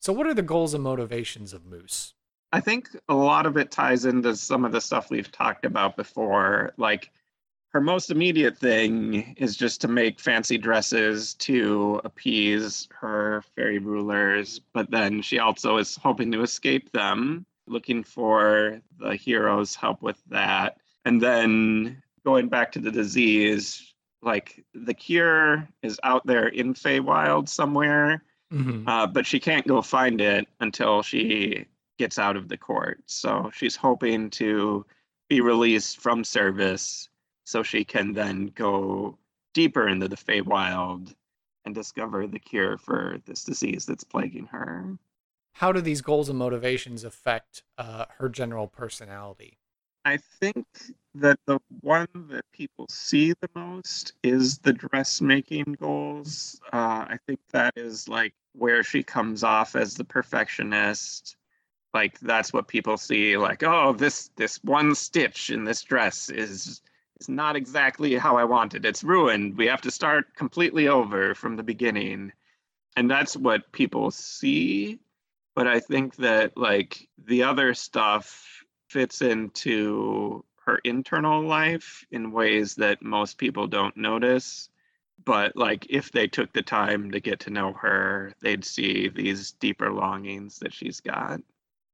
So, 0.00 0.12
what 0.12 0.26
are 0.26 0.34
the 0.34 0.42
goals 0.42 0.72
and 0.72 0.82
motivations 0.82 1.52
of 1.52 1.66
Moose? 1.66 2.14
I 2.52 2.60
think 2.60 2.88
a 3.08 3.14
lot 3.14 3.46
of 3.46 3.56
it 3.56 3.70
ties 3.70 4.06
into 4.06 4.34
some 4.34 4.64
of 4.64 4.72
the 4.72 4.80
stuff 4.80 5.10
we've 5.10 5.30
talked 5.30 5.64
about 5.64 5.96
before. 5.96 6.72
Like 6.78 7.10
her 7.72 7.80
most 7.80 8.10
immediate 8.10 8.58
thing 8.58 9.34
is 9.36 9.54
just 9.56 9.82
to 9.82 9.88
make 9.88 10.18
fancy 10.18 10.58
dresses 10.58 11.34
to 11.34 12.00
appease 12.02 12.88
her 12.98 13.44
fairy 13.54 13.78
rulers, 13.78 14.60
but 14.72 14.90
then 14.90 15.22
she 15.22 15.38
also 15.38 15.76
is 15.76 15.96
hoping 15.96 16.32
to 16.32 16.42
escape 16.42 16.90
them, 16.92 17.46
looking 17.68 18.02
for 18.02 18.80
the 18.98 19.14
hero's 19.14 19.76
help 19.76 20.02
with 20.02 20.20
that. 20.30 20.79
And 21.04 21.20
then 21.20 22.02
going 22.24 22.48
back 22.48 22.72
to 22.72 22.78
the 22.78 22.90
disease, 22.90 23.94
like 24.22 24.64
the 24.74 24.94
cure 24.94 25.68
is 25.82 25.98
out 26.02 26.26
there 26.26 26.48
in 26.48 26.74
Feywild 26.74 27.48
somewhere, 27.48 28.22
Mm-hmm. 28.52 28.88
uh, 28.88 29.06
but 29.06 29.24
she 29.26 29.38
can't 29.38 29.64
go 29.64 29.80
find 29.80 30.20
it 30.20 30.48
until 30.58 31.02
she 31.02 31.66
gets 32.00 32.18
out 32.18 32.36
of 32.36 32.48
the 32.48 32.56
court. 32.56 33.00
So 33.06 33.48
she's 33.54 33.76
hoping 33.76 34.28
to 34.30 34.84
be 35.28 35.40
released 35.40 36.00
from 36.00 36.24
service 36.24 37.08
so 37.44 37.62
she 37.62 37.84
can 37.84 38.12
then 38.12 38.50
go 38.56 39.16
deeper 39.54 39.86
into 39.88 40.08
the 40.08 40.16
Feywild 40.16 41.14
and 41.64 41.74
discover 41.76 42.26
the 42.26 42.40
cure 42.40 42.76
for 42.76 43.18
this 43.24 43.44
disease 43.44 43.86
that's 43.86 44.02
plaguing 44.02 44.46
her. 44.46 44.98
How 45.52 45.70
do 45.70 45.80
these 45.80 46.00
goals 46.00 46.28
and 46.28 46.36
motivations 46.36 47.04
affect 47.04 47.62
uh, 47.78 48.06
her 48.18 48.28
general 48.28 48.66
personality? 48.66 49.58
I 50.04 50.16
think 50.16 50.66
that 51.14 51.38
the 51.46 51.58
one 51.80 52.08
that 52.30 52.44
people 52.52 52.86
see 52.88 53.34
the 53.40 53.50
most 53.54 54.14
is 54.22 54.58
the 54.58 54.72
dressmaking 54.72 55.76
goals. 55.78 56.60
Uh, 56.72 57.04
I 57.08 57.18
think 57.26 57.40
that 57.50 57.74
is 57.76 58.08
like 58.08 58.34
where 58.54 58.82
she 58.82 59.02
comes 59.02 59.44
off 59.44 59.76
as 59.76 59.94
the 59.94 60.04
perfectionist. 60.04 61.36
Like 61.92 62.18
that's 62.20 62.52
what 62.52 62.68
people 62.68 62.96
see. 62.96 63.36
Like, 63.36 63.62
oh, 63.62 63.92
this 63.92 64.30
this 64.36 64.58
one 64.62 64.94
stitch 64.94 65.50
in 65.50 65.64
this 65.64 65.82
dress 65.82 66.30
is 66.30 66.80
is 67.20 67.28
not 67.28 67.56
exactly 67.56 68.14
how 68.14 68.36
I 68.36 68.44
wanted. 68.44 68.84
It's 68.84 69.04
ruined. 69.04 69.56
We 69.56 69.66
have 69.66 69.82
to 69.82 69.90
start 69.90 70.34
completely 70.36 70.88
over 70.88 71.34
from 71.34 71.56
the 71.56 71.62
beginning, 71.62 72.32
and 72.96 73.10
that's 73.10 73.36
what 73.36 73.72
people 73.72 74.10
see. 74.12 75.00
But 75.54 75.66
I 75.66 75.80
think 75.80 76.16
that 76.16 76.56
like 76.56 77.08
the 77.18 77.42
other 77.42 77.74
stuff 77.74 78.59
fits 78.90 79.22
into 79.22 80.44
her 80.64 80.78
internal 80.84 81.42
life 81.42 82.04
in 82.10 82.32
ways 82.32 82.74
that 82.76 83.02
most 83.02 83.38
people 83.38 83.66
don't 83.66 83.96
notice. 83.96 84.68
But 85.24 85.56
like 85.56 85.86
if 85.88 86.12
they 86.12 86.26
took 86.26 86.52
the 86.52 86.62
time 86.62 87.10
to 87.10 87.20
get 87.20 87.40
to 87.40 87.50
know 87.50 87.72
her, 87.74 88.32
they'd 88.40 88.64
see 88.64 89.08
these 89.08 89.52
deeper 89.52 89.92
longings 89.92 90.58
that 90.58 90.72
she's 90.72 91.00
got. 91.00 91.40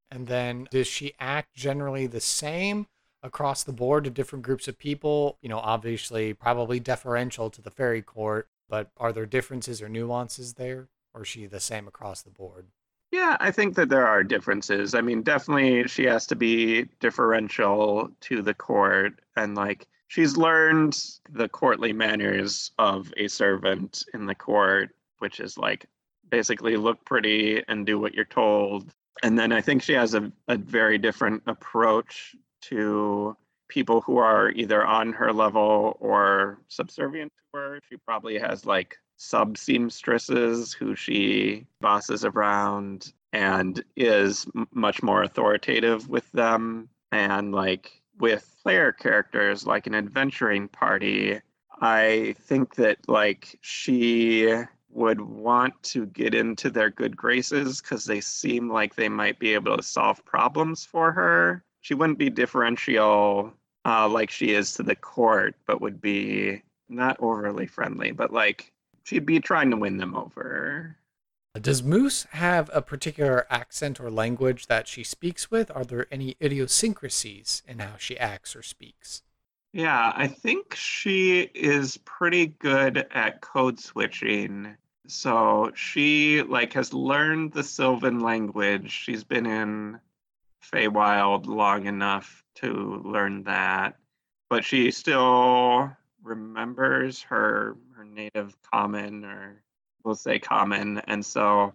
And 0.09 0.27
then 0.27 0.67
does 0.71 0.87
she 0.87 1.13
act 1.19 1.53
generally 1.53 2.07
the 2.07 2.21
same 2.21 2.87
across 3.21 3.63
the 3.63 3.73
board 3.73 4.05
to 4.05 4.09
different 4.09 4.45
groups 4.45 4.67
of 4.67 4.77
people? 4.77 5.37
You 5.41 5.49
know, 5.49 5.59
obviously, 5.59 6.33
probably 6.33 6.79
deferential 6.79 7.49
to 7.49 7.61
the 7.61 7.71
fairy 7.71 8.01
court, 8.01 8.47
but 8.69 8.91
are 8.97 9.11
there 9.11 9.25
differences 9.25 9.81
or 9.81 9.89
nuances 9.89 10.53
there? 10.53 10.87
Or 11.13 11.23
is 11.23 11.27
she 11.27 11.45
the 11.45 11.59
same 11.59 11.87
across 11.87 12.21
the 12.21 12.29
board? 12.29 12.67
Yeah, 13.11 13.37
I 13.39 13.51
think 13.51 13.75
that 13.75 13.89
there 13.89 14.05
are 14.05 14.23
differences. 14.23 14.93
I 14.93 15.01
mean, 15.01 15.21
definitely 15.23 15.87
she 15.87 16.03
has 16.05 16.27
to 16.27 16.35
be 16.35 16.83
differential 16.99 18.09
to 18.21 18.41
the 18.41 18.53
court 18.53 19.21
and 19.35 19.55
like 19.55 19.87
she's 20.07 20.35
learned 20.35 20.99
the 21.31 21.47
courtly 21.47 21.93
manners 21.93 22.71
of 22.77 23.13
a 23.17 23.27
servant 23.27 24.03
in 24.13 24.25
the 24.25 24.35
court, 24.35 24.89
which 25.19 25.39
is 25.39 25.57
like 25.57 25.85
basically 26.29 26.75
look 26.75 27.03
pretty 27.05 27.63
and 27.67 27.85
do 27.85 27.99
what 27.99 28.13
you're 28.13 28.25
told. 28.25 28.93
And 29.23 29.39
then 29.39 29.51
I 29.51 29.61
think 29.61 29.83
she 29.83 29.93
has 29.93 30.13
a, 30.13 30.31
a 30.47 30.57
very 30.57 30.97
different 30.97 31.43
approach 31.47 32.35
to 32.63 33.35
people 33.69 34.01
who 34.01 34.17
are 34.17 34.51
either 34.51 34.85
on 34.85 35.13
her 35.13 35.31
level 35.31 35.97
or 35.99 36.59
subservient 36.67 37.31
to 37.31 37.57
her. 37.57 37.79
She 37.89 37.97
probably 37.97 38.37
has 38.37 38.65
like 38.65 38.97
sub 39.17 39.57
seamstresses 39.57 40.73
who 40.73 40.95
she 40.95 41.65
bosses 41.81 42.23
around 42.23 43.13
and 43.33 43.83
is 43.95 44.47
m- 44.55 44.67
much 44.71 45.03
more 45.03 45.23
authoritative 45.23 46.07
with 46.07 46.31
them. 46.31 46.89
And 47.11 47.53
like 47.53 48.01
with 48.19 48.55
player 48.63 48.91
characters, 48.91 49.67
like 49.67 49.87
an 49.87 49.95
adventuring 49.95 50.67
party, 50.69 51.41
I 51.81 52.35
think 52.39 52.75
that 52.75 52.97
like 53.07 53.57
she 53.61 54.53
would 54.89 55.21
want 55.21 55.81
to 55.83 56.05
get 56.07 56.33
into 56.33 56.69
their 56.69 56.89
good 56.89 57.15
graces 57.15 57.81
because 57.81 58.05
they 58.05 58.21
seem 58.21 58.71
like 58.71 58.95
they 58.95 59.09
might 59.09 59.37
be 59.37 59.53
able 59.53 59.77
to 59.77 59.83
solve 59.83 60.23
problems 60.25 60.85
for 60.85 61.11
her. 61.11 61.63
She 61.81 61.93
wouldn't 61.93 62.17
be 62.17 62.29
differential 62.29 63.53
uh, 63.85 64.09
like 64.09 64.29
she 64.29 64.51
is 64.51 64.73
to 64.73 64.83
the 64.83 64.95
court, 64.95 65.55
but 65.65 65.81
would 65.81 66.01
be 66.01 66.61
not 66.89 67.17
overly 67.19 67.67
friendly, 67.67 68.11
but 68.11 68.33
like 68.33 68.73
she'd 69.07 69.25
be 69.25 69.39
trying 69.39 69.71
to 69.71 69.77
win 69.77 69.97
them 69.97 70.15
over. 70.15 70.97
Does 71.59 71.81
Moose 71.81 72.27
have 72.31 72.69
a 72.73 72.81
particular 72.81 73.47
accent 73.49 73.99
or 73.99 74.11
language 74.11 74.67
that 74.67 74.87
she 74.87 75.03
speaks 75.03 75.49
with? 75.49 75.71
Are 75.71 75.85
there 75.85 76.07
any 76.11 76.35
idiosyncrasies 76.41 77.63
in 77.65 77.79
how 77.79 77.95
she 77.97 78.19
acts 78.19 78.55
or 78.55 78.61
speaks? 78.61 79.23
Yeah, 79.73 80.11
I 80.15 80.27
think 80.27 80.75
she 80.75 81.49
is 81.55 81.97
pretty 82.05 82.47
good 82.47 83.07
at 83.11 83.41
code 83.41 83.79
switching. 83.79 84.75
So 85.07 85.71
she 85.73 86.43
like 86.43 86.73
has 86.73 86.93
learned 86.93 87.53
the 87.53 87.63
Sylvan 87.63 88.19
language. 88.19 88.91
She's 88.91 89.23
been 89.23 89.45
in 89.45 89.99
Feywild 90.61 91.47
long 91.47 91.85
enough 91.85 92.43
to 92.55 93.01
learn 93.05 93.43
that, 93.43 93.97
but 94.49 94.65
she 94.65 94.91
still 94.91 95.95
remembers 96.27 97.21
her 97.23 97.75
her 97.95 98.03
native 98.05 98.55
common 98.71 99.23
or 99.25 99.61
we'll 100.03 100.15
say 100.15 100.39
common 100.39 100.99
and 100.99 101.25
so 101.25 101.73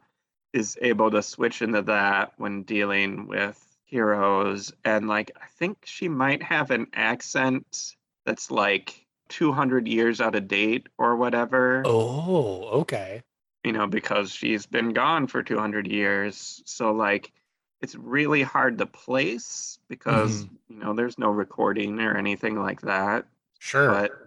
is 0.53 0.79
able 0.81 1.11
to 1.11 1.23
switch 1.23 1.63
into 1.63 1.83
that 1.83 2.33
when 2.37 2.63
dealing 2.63 3.27
with 3.27 3.59
heroes 3.87 4.73
and 4.85 5.09
like 5.09 5.31
i 5.43 5.47
think 5.59 5.79
she 5.85 6.09
might 6.09 6.43
have 6.43 6.71
an 6.71 6.87
accent 6.95 7.95
that's 8.25 8.51
like 8.51 9.07
200 9.29 9.89
years 9.89 10.21
out 10.21 10.35
of 10.35 10.47
date 10.49 10.87
or 10.99 11.17
whatever 11.17 11.83
Oh, 11.87 12.65
okay. 12.83 13.23
you 13.65 13.73
know 13.73 13.87
because 13.87 14.31
she's 14.33 14.67
been 14.67 14.91
gone 14.91 15.27
for 15.27 15.43
200 15.43 15.87
years 15.87 16.63
so 16.67 16.93
like 16.93 17.33
it's 17.81 17.95
really 17.97 18.43
hard 18.43 18.79
to 18.79 18.87
place 18.87 19.79
because 19.89 20.45
mm-hmm. 20.45 20.55
you 20.75 20.79
know 20.85 20.95
there's 20.95 21.19
no 21.19 21.31
recording 21.31 22.01
or 22.01 22.17
anything 22.17 22.59
like 22.59 22.83
that 22.83 23.27
Sure. 23.59 23.91
but 23.91 24.22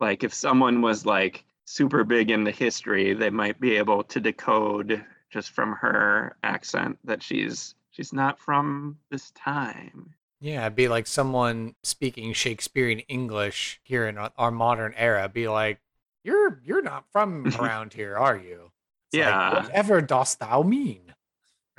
like 0.00 0.24
if 0.24 0.32
someone 0.34 0.80
was 0.82 1.06
like 1.06 1.44
super 1.64 2.04
big 2.04 2.30
into 2.30 2.50
history 2.50 3.12
they 3.14 3.30
might 3.30 3.60
be 3.60 3.76
able 3.76 4.02
to 4.02 4.20
decode 4.20 5.04
just 5.30 5.50
from 5.50 5.72
her 5.72 6.36
accent 6.42 6.98
that 7.04 7.22
she's 7.22 7.74
she's 7.90 8.12
not 8.12 8.38
from 8.38 8.98
this 9.10 9.30
time 9.32 10.14
Yeah, 10.40 10.62
it'd 10.66 10.76
be 10.76 10.88
like 10.88 11.06
someone 11.06 11.74
speaking 11.82 12.32
Shakespearean 12.32 13.00
English 13.00 13.80
here 13.82 14.06
in 14.06 14.18
our 14.18 14.50
modern 14.50 14.94
era. 14.96 15.28
Be 15.28 15.48
like, 15.48 15.80
"You're 16.24 16.60
you're 16.64 16.82
not 16.82 17.04
from 17.10 17.46
around 17.58 17.92
here, 17.92 18.16
are 18.16 18.36
you?" 18.36 18.70
It's 19.12 19.24
like, 19.24 19.34
Yeah. 19.34 19.62
Whatever 19.64 20.00
dost 20.00 20.38
thou 20.40 20.62
mean? 20.62 21.14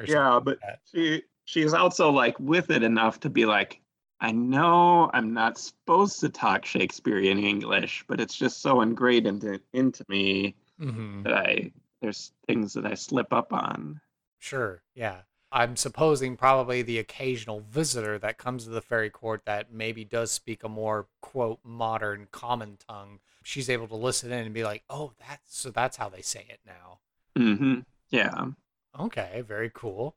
Yeah, 0.03 0.39
but 0.43 0.59
that. 0.61 0.79
she 0.91 1.23
she's 1.45 1.73
also 1.73 2.09
like 2.11 2.39
with 2.39 2.69
it 2.71 2.83
enough 2.83 3.19
to 3.21 3.29
be 3.29 3.45
like, 3.45 3.81
I 4.21 4.31
know 4.31 5.09
I'm 5.13 5.33
not 5.33 5.57
supposed 5.57 6.19
to 6.19 6.29
talk 6.29 6.65
Shakespearean 6.65 7.39
English, 7.39 8.03
but 8.07 8.19
it's 8.19 8.35
just 8.35 8.61
so 8.61 8.81
ingrained 8.81 9.27
into 9.27 9.61
into 9.73 10.03
me 10.09 10.55
Mhm. 10.79 11.23
that 11.23 11.33
I 11.33 11.71
there's 12.01 12.31
things 12.47 12.73
that 12.73 12.85
I 12.85 12.93
slip 12.95 13.31
up 13.33 13.51
on. 13.53 13.99
Sure, 14.37 14.83
yeah. 14.93 15.23
I'm 15.51 15.75
supposing 15.75 16.37
probably 16.37 16.81
the 16.81 16.99
occasional 16.99 17.59
visitor 17.61 18.19
that 18.19 18.37
comes 18.37 18.63
to 18.65 18.69
the 18.69 18.81
fairy 18.81 19.09
court 19.09 19.45
that 19.45 19.71
maybe 19.73 20.05
does 20.05 20.31
speak 20.31 20.63
a 20.63 20.69
more 20.69 21.07
quote 21.21 21.59
modern 21.63 22.27
common 22.31 22.77
tongue. 22.77 23.19
She's 23.43 23.69
able 23.69 23.87
to 23.87 23.95
listen 23.95 24.31
in 24.31 24.45
and 24.45 24.53
be 24.53 24.63
like, 24.63 24.83
"Oh, 24.89 25.13
that's 25.19 25.57
so 25.57 25.71
that's 25.71 25.97
how 25.97 26.07
they 26.09 26.21
say 26.21 26.45
it 26.49 26.59
now." 26.65 26.99
hmm 27.35 27.79
Yeah. 28.09 28.51
Okay, 28.99 29.41
very 29.41 29.71
cool. 29.73 30.15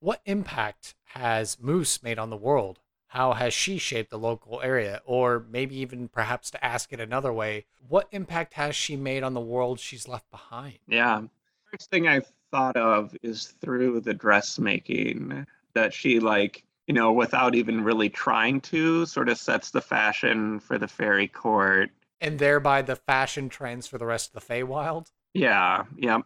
What 0.00 0.20
impact 0.26 0.94
has 1.06 1.58
Moose 1.58 2.02
made 2.02 2.18
on 2.18 2.30
the 2.30 2.36
world? 2.36 2.80
How 3.16 3.32
has 3.32 3.54
she 3.54 3.78
shaped 3.78 4.10
the 4.10 4.18
local 4.18 4.60
area? 4.60 5.00
Or 5.06 5.46
maybe 5.50 5.74
even 5.78 6.08
perhaps 6.08 6.50
to 6.50 6.62
ask 6.62 6.92
it 6.92 7.00
another 7.00 7.32
way, 7.32 7.64
what 7.88 8.08
impact 8.12 8.52
has 8.54 8.76
she 8.76 8.94
made 8.94 9.22
on 9.22 9.32
the 9.32 9.40
world 9.40 9.80
she's 9.80 10.06
left 10.06 10.30
behind? 10.30 10.80
Yeah. 10.86 11.22
First 11.70 11.88
thing 11.90 12.06
I 12.06 12.20
thought 12.50 12.76
of 12.76 13.16
is 13.22 13.54
through 13.62 14.00
the 14.00 14.12
dressmaking 14.12 15.46
that 15.72 15.94
she 15.94 16.20
like, 16.20 16.62
you 16.86 16.92
know, 16.92 17.10
without 17.10 17.54
even 17.54 17.82
really 17.82 18.10
trying 18.10 18.60
to, 18.60 19.06
sort 19.06 19.30
of 19.30 19.38
sets 19.38 19.70
the 19.70 19.80
fashion 19.80 20.60
for 20.60 20.76
the 20.76 20.86
fairy 20.86 21.26
court. 21.26 21.88
And 22.20 22.38
thereby 22.38 22.82
the 22.82 22.96
fashion 22.96 23.48
trends 23.48 23.86
for 23.86 23.96
the 23.96 24.04
rest 24.04 24.34
of 24.34 24.46
the 24.46 24.54
Feywild? 24.54 25.06
Yeah, 25.32 25.84
yeah. 25.96 26.18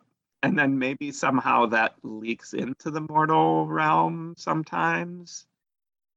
And 0.43 0.59
then 0.59 0.77
maybe 0.77 1.13
somehow 1.13 1.67
that 1.67 1.95
leaks 2.03 2.53
into 2.53 2.91
the 2.91 3.03
mortal 3.03 3.69
realm 3.69 4.35
sometimes. 4.37 5.47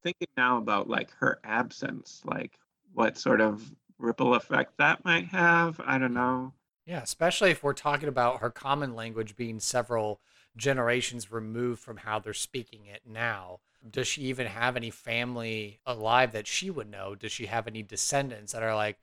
Thinking 0.03 0.27
now 0.37 0.57
about 0.57 0.89
like 0.89 1.11
her 1.19 1.39
absence, 1.43 2.21
like 2.25 2.59
what 2.93 3.17
sort 3.17 3.41
of 3.41 3.71
ripple 3.97 4.35
effect 4.35 4.77
that 4.77 5.03
might 5.05 5.27
have. 5.27 5.79
I 5.85 5.97
don't 5.97 6.13
know. 6.13 6.53
Yeah, 6.85 7.01
especially 7.01 7.51
if 7.51 7.63
we're 7.63 7.73
talking 7.73 8.09
about 8.09 8.41
her 8.41 8.49
common 8.49 8.93
language 8.93 9.37
being 9.37 9.59
several 9.59 10.19
generations 10.57 11.31
removed 11.31 11.81
from 11.81 11.97
how 11.97 12.19
they're 12.19 12.33
speaking 12.33 12.85
it 12.85 13.01
now. 13.05 13.61
Does 13.89 14.07
she 14.07 14.23
even 14.23 14.47
have 14.47 14.75
any 14.75 14.89
family 14.89 15.79
alive 15.85 16.33
that 16.33 16.47
she 16.47 16.69
would 16.69 16.89
know? 16.89 17.15
Does 17.15 17.31
she 17.31 17.45
have 17.45 17.67
any 17.67 17.83
descendants 17.83 18.51
that 18.51 18.63
are 18.63 18.75
like, 18.75 18.97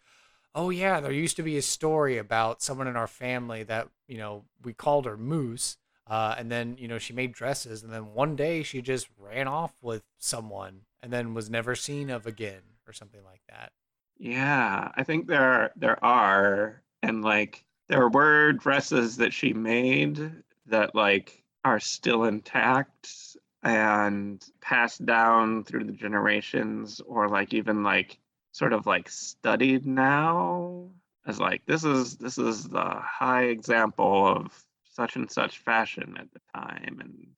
oh, 0.54 0.70
yeah, 0.70 1.00
there 1.00 1.12
used 1.12 1.36
to 1.36 1.42
be 1.42 1.56
a 1.56 1.62
story 1.62 2.18
about 2.18 2.62
someone 2.62 2.86
in 2.86 2.96
our 2.96 3.06
family 3.06 3.62
that, 3.64 3.88
you 4.06 4.18
know, 4.18 4.44
we 4.62 4.72
called 4.72 5.06
her 5.06 5.16
Moose. 5.16 5.76
Uh, 6.10 6.34
and 6.36 6.50
then, 6.50 6.76
you 6.76 6.88
know, 6.88 6.98
she 6.98 7.12
made 7.12 7.32
dresses. 7.32 7.84
And 7.84 7.92
then 7.92 8.12
one 8.14 8.34
day 8.34 8.64
she 8.64 8.82
just 8.82 9.08
ran 9.16 9.46
off 9.46 9.72
with 9.80 10.02
someone 10.18 10.80
and 11.00 11.12
then 11.12 11.34
was 11.34 11.48
never 11.48 11.76
seen 11.76 12.10
of 12.10 12.26
again 12.26 12.62
or 12.86 12.92
something 12.92 13.22
like 13.24 13.42
that. 13.48 13.70
Yeah, 14.18 14.90
I 14.96 15.04
think 15.04 15.28
there 15.28 15.42
are, 15.42 15.72
there 15.76 16.04
are 16.04 16.82
and 17.02 17.22
like 17.22 17.64
there 17.88 18.08
were 18.08 18.52
dresses 18.52 19.18
that 19.18 19.32
she 19.32 19.52
made 19.52 20.32
that 20.66 20.96
like 20.96 21.44
are 21.64 21.78
still 21.80 22.24
intact 22.24 23.36
and 23.62 24.44
passed 24.60 25.06
down 25.06 25.62
through 25.62 25.84
the 25.84 25.92
generations 25.92 27.00
or 27.06 27.28
like 27.28 27.54
even 27.54 27.84
like 27.84 28.18
sort 28.52 28.72
of 28.72 28.84
like 28.86 29.08
studied 29.08 29.86
now 29.86 30.88
as 31.26 31.38
like 31.38 31.62
this 31.66 31.84
is 31.84 32.16
this 32.16 32.36
is 32.38 32.64
the 32.64 32.84
high 32.84 33.44
example 33.44 34.26
of 34.26 34.64
such 35.00 35.16
and 35.16 35.30
such 35.30 35.58
fashion 35.58 36.16
at 36.18 36.30
the 36.32 36.40
time 36.54 36.98
and 37.00 37.28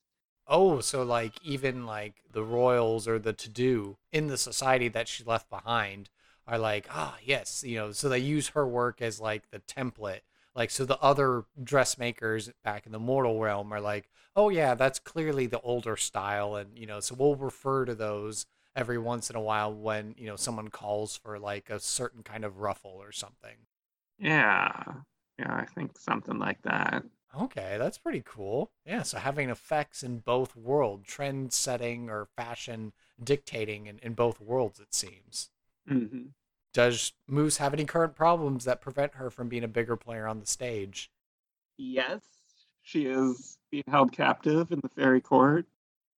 Oh, 0.47 0.81
so 0.81 1.03
like 1.03 1.35
even 1.43 1.85
like 1.87 2.23
the 2.31 2.45
royals 2.45 3.09
or 3.09 3.19
the 3.19 3.33
to 3.33 3.49
do 3.49 3.97
in 4.13 4.27
the 4.29 4.37
society 4.39 4.89
that 4.89 5.09
she 5.09 5.25
left 5.25 5.49
behind 5.51 6.11
are 6.47 6.59
like, 6.59 6.87
ah, 6.91 7.17
yes, 7.23 7.63
you 7.65 7.77
know, 7.77 7.93
so 7.93 8.09
they 8.09 8.19
use 8.19 8.49
her 8.49 8.67
work 8.67 9.01
as 9.03 9.21
like 9.21 9.51
the 9.51 9.61
template. 9.61 10.21
Like, 10.55 10.71
so 10.71 10.85
the 10.85 10.99
other 11.01 11.45
dressmakers 11.63 12.51
back 12.63 12.85
in 12.87 12.93
the 12.93 12.99
mortal 12.99 13.41
realm 13.41 13.73
are 13.73 13.81
like, 13.81 14.11
oh, 14.37 14.49
yeah, 14.51 14.75
that's 14.75 14.99
clearly 14.99 15.47
the 15.47 15.61
older 15.61 15.97
style. 15.97 16.57
And, 16.57 16.79
you 16.79 16.87
know, 16.87 17.01
so 17.01 17.15
we'll 17.15 17.37
refer 17.37 17.85
to 17.87 17.95
those 17.95 18.45
every 18.77 18.99
once 18.99 19.31
in 19.31 19.37
a 19.37 19.41
while 19.41 19.73
when, 19.73 20.15
you 20.19 20.27
know, 20.27 20.37
someone 20.37 20.69
calls 20.69 21.17
for 21.17 21.39
like 21.39 21.71
a 21.71 21.81
certain 21.81 22.23
kind 22.23 22.45
of 22.45 22.59
ruffle 22.59 22.97
or 23.01 23.13
something. 23.13 23.57
yeah 24.19 24.73
yeah 25.39 25.55
i 25.55 25.65
think 25.75 25.99
something 25.99 26.39
like 26.39 26.61
that 26.63 27.03
Okay, 27.39 27.77
that's 27.79 27.99
pretty 27.99 28.23
cool. 28.25 28.71
Yeah, 28.87 29.03
so 29.03 29.19
having 29.19 29.51
effects 29.51 30.03
in 30.03 30.21
both 30.21 30.57
world, 30.57 31.05
trend 31.05 31.53
setting 31.53 32.09
or 32.09 32.25
fashion 32.25 32.93
dictating 33.23 33.87
in, 33.87 33.99
in 33.99 34.15
both 34.15 34.41
worlds, 34.41 34.81
it 34.81 34.95
seems. 34.95 35.51
hmm 35.89 36.35
Does 36.75 37.15
Moose 37.27 37.57
have 37.57 37.73
any 37.73 37.87
current 37.87 38.15
problems 38.15 38.65
that 38.65 38.83
prevent 38.83 39.15
her 39.15 39.31
from 39.31 39.49
being 39.49 39.65
a 39.65 39.69
bigger 39.69 39.97
player 39.97 40.27
on 40.27 40.39
the 40.39 40.45
stage? 40.47 41.11
Yes, 41.77 42.23
she 42.81 43.05
is 43.05 43.59
being 43.71 43.85
held 43.87 44.13
captive 44.13 44.73
in 44.73 44.81
the 44.81 44.89
fairy 44.89 45.21
court. 45.21 45.67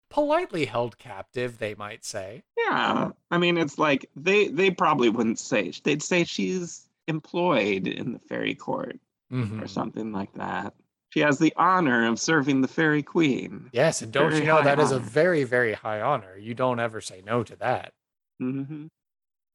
Politely 0.08 0.64
held 0.64 0.96
captive, 0.96 1.58
they 1.58 1.74
might 1.74 2.06
say. 2.06 2.44
Yeah, 2.56 3.10
I 3.30 3.38
mean, 3.38 3.58
it's 3.58 3.78
like 3.78 4.08
they 4.16 4.48
they 4.48 4.70
probably 4.70 5.08
wouldn't 5.08 5.38
say. 5.38 5.72
They'd 5.82 6.02
say 6.02 6.24
she's 6.24 6.88
employed 7.06 7.86
in 7.86 8.12
the 8.12 8.18
fairy 8.20 8.54
court 8.54 9.00
Mm-hmm. 9.32 9.60
or 9.60 9.68
something 9.68 10.12
like 10.12 10.32
that. 10.34 10.74
She 11.14 11.20
has 11.20 11.38
the 11.38 11.52
honor 11.56 12.08
of 12.08 12.18
serving 12.18 12.60
the 12.60 12.66
fairy 12.66 13.00
queen. 13.04 13.70
Yes, 13.72 14.02
and 14.02 14.12
don't 14.12 14.30
Very 14.30 14.40
you 14.40 14.48
know 14.48 14.60
that 14.64 14.80
is 14.80 14.90
a 14.90 14.98
very, 14.98 15.44
very 15.44 15.72
high 15.72 16.00
honor. 16.00 16.36
You 16.36 16.54
don't 16.54 16.80
ever 16.80 17.00
say 17.00 17.22
no 17.24 17.44
to 17.44 17.54
that. 17.56 17.92
hmm 18.40 18.86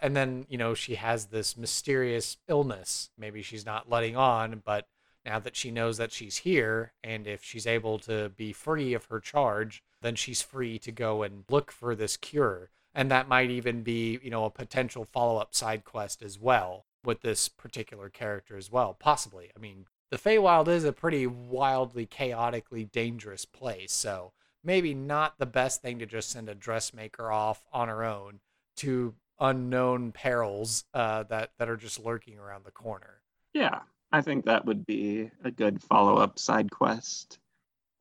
and 0.01 0.16
then 0.16 0.45
you 0.47 0.57
know 0.57 0.74
she 0.74 0.95
has 0.95 1.26
this 1.26 1.57
mysterious 1.57 2.38
illness 2.47 3.10
maybe 3.18 3.41
she's 3.41 3.66
not 3.66 3.89
letting 3.89 4.16
on 4.16 4.62
but 4.64 4.88
now 5.26 5.38
that 5.38 5.57
she 5.57 5.72
knows 5.72 5.97
that 5.97 6.14
she's 6.14 6.38
here 6.38 6.93
and 7.03 7.28
if 7.28 7.43
she's 7.43 7.68
able 7.68 7.99
to 7.99 8.30
be 8.30 8.53
free 8.53 8.93
of 8.93 9.03
her 9.07 9.20
charge 9.20 9.84
then 10.01 10.16
she's 10.16 10.41
free 10.41 10.80
to 10.80 10.93
go 10.93 11.22
and 11.24 11.43
look 11.49 11.70
for 11.70 11.95
this 11.95 12.16
cure 12.16 12.70
and 12.95 13.12
that 13.12 13.28
might 13.28 13.49
even 13.49 13.84
be 13.84 14.18
you 14.24 14.30
know 14.30 14.45
a 14.45 14.49
potential 14.49 15.03
follow-up 15.03 15.53
side 15.53 15.84
quest 15.84 16.22
as 16.22 16.39
well 16.39 16.86
with 17.03 17.20
this 17.20 17.49
particular 17.49 18.07
character 18.07 18.55
as 18.55 18.72
well 18.72 18.93
possibly 18.97 19.51
i 19.53 19.60
mean 19.60 19.86
the 20.12 20.18
Feywild 20.18 20.68
is 20.68 20.84
a 20.84 20.93
pretty 20.93 21.28
wildly 21.28 22.05
chaotically 22.05 22.86
dangerous 22.86 23.45
place 23.45 23.93
so 23.93 24.34
maybe 24.64 24.93
not 24.93 25.38
the 25.38 25.45
best 25.45 25.82
thing 25.82 25.99
to 25.99 26.05
just 26.05 26.30
send 26.30 26.49
a 26.49 26.55
dressmaker 26.55 27.32
off 27.32 27.64
on 27.72 27.88
her 27.88 28.03
own 28.03 28.39
to 28.78 29.14
unknown 29.39 30.12
perils 30.12 30.84
uh, 30.93 31.24
that 31.24 31.51
that 31.57 31.70
are 31.70 31.78
just 31.78 31.99
lurking 31.99 32.38
around 32.38 32.66
the 32.66 32.72
corner. 32.72 33.22
Yeah, 33.53 33.80
I 34.12 34.22
think 34.22 34.45
that 34.45 34.66
would 34.66 34.86
be 34.86 35.32
a 35.43 35.51
good 35.51 35.82
follow 35.82 36.18
up 36.18 36.38
side 36.38 36.72
quest. 36.72 37.39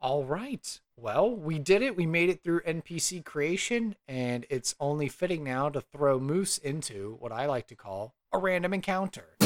All 0.01 0.25
right. 0.25 0.81
Well, 0.97 1.35
we 1.35 1.59
did 1.59 1.83
it. 1.83 1.97
We 1.97 2.07
made 2.07 2.29
it 2.29 2.43
through 2.45 2.61
NPC 2.61 3.25
creation, 3.25 3.97
and 4.07 4.47
it's 4.49 4.75
only 4.79 5.09
fitting 5.09 5.43
now 5.43 5.69
to 5.71 5.81
throw 5.81 6.21
Moose 6.21 6.59
into 6.59 7.17
what 7.19 7.33
I 7.33 7.47
like 7.47 7.67
to 7.69 7.77
call 7.77 8.15
a 8.33 8.39
random 8.39 8.75
encounter. 8.75 9.37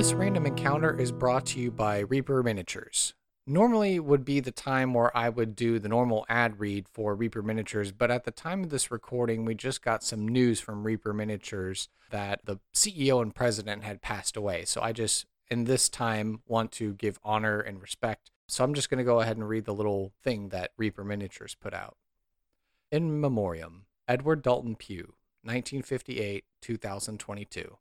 This 0.00 0.14
random 0.14 0.46
encounter 0.46 0.98
is 0.98 1.12
brought 1.12 1.44
to 1.48 1.60
you 1.60 1.70
by 1.70 1.98
Reaper 1.98 2.42
Miniatures. 2.42 3.12
Normally 3.46 4.00
would 4.00 4.24
be 4.24 4.40
the 4.40 4.50
time 4.50 4.94
where 4.94 5.14
I 5.14 5.28
would 5.28 5.54
do 5.54 5.78
the 5.78 5.90
normal 5.90 6.24
ad 6.26 6.58
read 6.58 6.88
for 6.88 7.14
Reaper 7.14 7.42
Miniatures, 7.42 7.92
but 7.92 8.10
at 8.10 8.24
the 8.24 8.30
time 8.30 8.64
of 8.64 8.70
this 8.70 8.90
recording, 8.90 9.44
we 9.44 9.54
just 9.54 9.82
got 9.82 10.02
some 10.02 10.26
news 10.26 10.58
from 10.58 10.84
Reaper 10.84 11.12
Miniatures 11.12 11.90
that 12.08 12.40
the 12.46 12.60
CEO 12.72 13.20
and 13.20 13.34
president 13.34 13.84
had 13.84 14.00
passed 14.00 14.38
away. 14.38 14.64
So 14.64 14.80
I 14.80 14.92
just, 14.92 15.26
in 15.50 15.64
this 15.64 15.90
time, 15.90 16.40
want 16.46 16.72
to 16.72 16.94
give 16.94 17.18
honor 17.22 17.60
and 17.60 17.82
respect. 17.82 18.30
So 18.48 18.64
I'm 18.64 18.72
just 18.72 18.88
going 18.88 18.96
to 19.00 19.04
go 19.04 19.20
ahead 19.20 19.36
and 19.36 19.46
read 19.46 19.66
the 19.66 19.74
little 19.74 20.14
thing 20.24 20.48
that 20.48 20.70
Reaper 20.78 21.04
Miniatures 21.04 21.54
put 21.60 21.74
out. 21.74 21.98
In 22.90 23.20
Memoriam, 23.20 23.84
Edward 24.08 24.40
Dalton 24.40 24.76
Pugh, 24.76 25.12
1958 25.42 26.44
2022. 26.62 27.76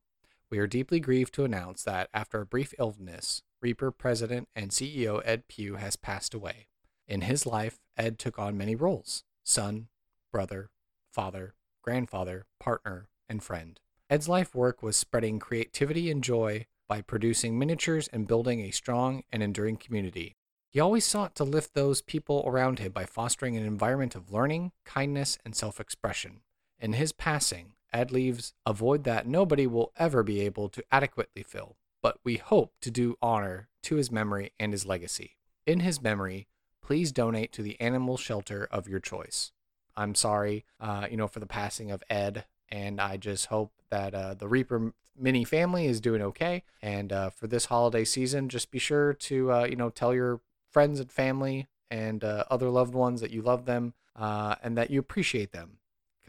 We 0.51 0.57
are 0.57 0.67
deeply 0.67 0.99
grieved 0.99 1.33
to 1.35 1.43
announce 1.43 1.83
that 1.83 2.09
after 2.13 2.41
a 2.41 2.45
brief 2.45 2.73
illness, 2.79 3.43
Reaper 3.61 3.91
president 3.91 4.47
and 4.55 4.71
CEO 4.71 5.21
Ed 5.23 5.47
Pugh 5.47 5.75
has 5.75 5.95
passed 5.95 6.33
away. 6.33 6.67
In 7.07 7.21
his 7.21 7.45
life, 7.45 7.79
Ed 7.97 8.17
took 8.17 8.39
on 8.39 8.57
many 8.57 8.75
roles 8.75 9.23
son, 9.43 9.87
brother, 10.31 10.69
father, 11.11 11.55
grandfather, 11.83 12.45
partner, 12.59 13.09
and 13.27 13.43
friend. 13.43 13.79
Ed's 14.09 14.27
life 14.27 14.55
work 14.55 14.81
was 14.81 14.97
spreading 14.97 15.39
creativity 15.39 16.09
and 16.09 16.23
joy 16.23 16.65
by 16.87 17.01
producing 17.01 17.59
miniatures 17.59 18.07
and 18.07 18.27
building 18.27 18.61
a 18.61 18.71
strong 18.71 19.23
and 19.31 19.43
enduring 19.43 19.77
community. 19.77 20.35
He 20.71 20.79
always 20.79 21.05
sought 21.05 21.35
to 21.35 21.43
lift 21.43 21.73
those 21.73 22.01
people 22.01 22.43
around 22.45 22.79
him 22.79 22.91
by 22.91 23.05
fostering 23.05 23.55
an 23.57 23.65
environment 23.65 24.15
of 24.15 24.31
learning, 24.31 24.71
kindness, 24.85 25.37
and 25.45 25.55
self 25.55 25.79
expression. 25.79 26.41
In 26.79 26.93
his 26.93 27.11
passing, 27.11 27.73
Ed 27.91 28.11
leaves 28.11 28.53
a 28.65 28.73
void 28.73 29.03
that 29.03 29.27
nobody 29.27 29.67
will 29.67 29.91
ever 29.97 30.23
be 30.23 30.41
able 30.41 30.69
to 30.69 30.83
adequately 30.91 31.43
fill, 31.43 31.77
but 32.01 32.19
we 32.23 32.37
hope 32.37 32.73
to 32.81 32.91
do 32.91 33.17
honor 33.21 33.67
to 33.83 33.95
his 33.95 34.11
memory 34.11 34.51
and 34.59 34.73
his 34.73 34.85
legacy. 34.85 35.37
In 35.65 35.81
his 35.81 36.01
memory, 36.01 36.47
please 36.81 37.11
donate 37.11 37.51
to 37.53 37.61
the 37.61 37.79
animal 37.79 38.17
shelter 38.17 38.67
of 38.71 38.87
your 38.87 38.99
choice. 38.99 39.51
I'm 39.95 40.15
sorry, 40.15 40.65
uh, 40.79 41.07
you 41.09 41.17
know, 41.17 41.27
for 41.27 41.39
the 41.39 41.45
passing 41.45 41.91
of 41.91 42.03
Ed, 42.09 42.45
and 42.69 43.01
I 43.01 43.17
just 43.17 43.47
hope 43.47 43.73
that 43.89 44.13
uh, 44.13 44.33
the 44.33 44.47
Reaper 44.47 44.93
mini 45.17 45.43
family 45.43 45.85
is 45.85 45.99
doing 45.99 46.21
okay. 46.21 46.63
And 46.81 47.11
uh, 47.11 47.29
for 47.29 47.47
this 47.47 47.65
holiday 47.65 48.05
season, 48.05 48.49
just 48.49 48.71
be 48.71 48.79
sure 48.79 49.13
to, 49.13 49.51
uh, 49.51 49.63
you 49.65 49.75
know, 49.75 49.89
tell 49.89 50.13
your 50.13 50.39
friends 50.71 50.99
and 50.99 51.11
family 51.11 51.67
and 51.91 52.23
uh, 52.23 52.45
other 52.49 52.69
loved 52.69 52.93
ones 52.93 53.19
that 53.21 53.31
you 53.31 53.41
love 53.41 53.65
them 53.65 53.93
uh, 54.15 54.55
and 54.63 54.77
that 54.77 54.91
you 54.91 54.99
appreciate 54.99 55.51
them 55.51 55.79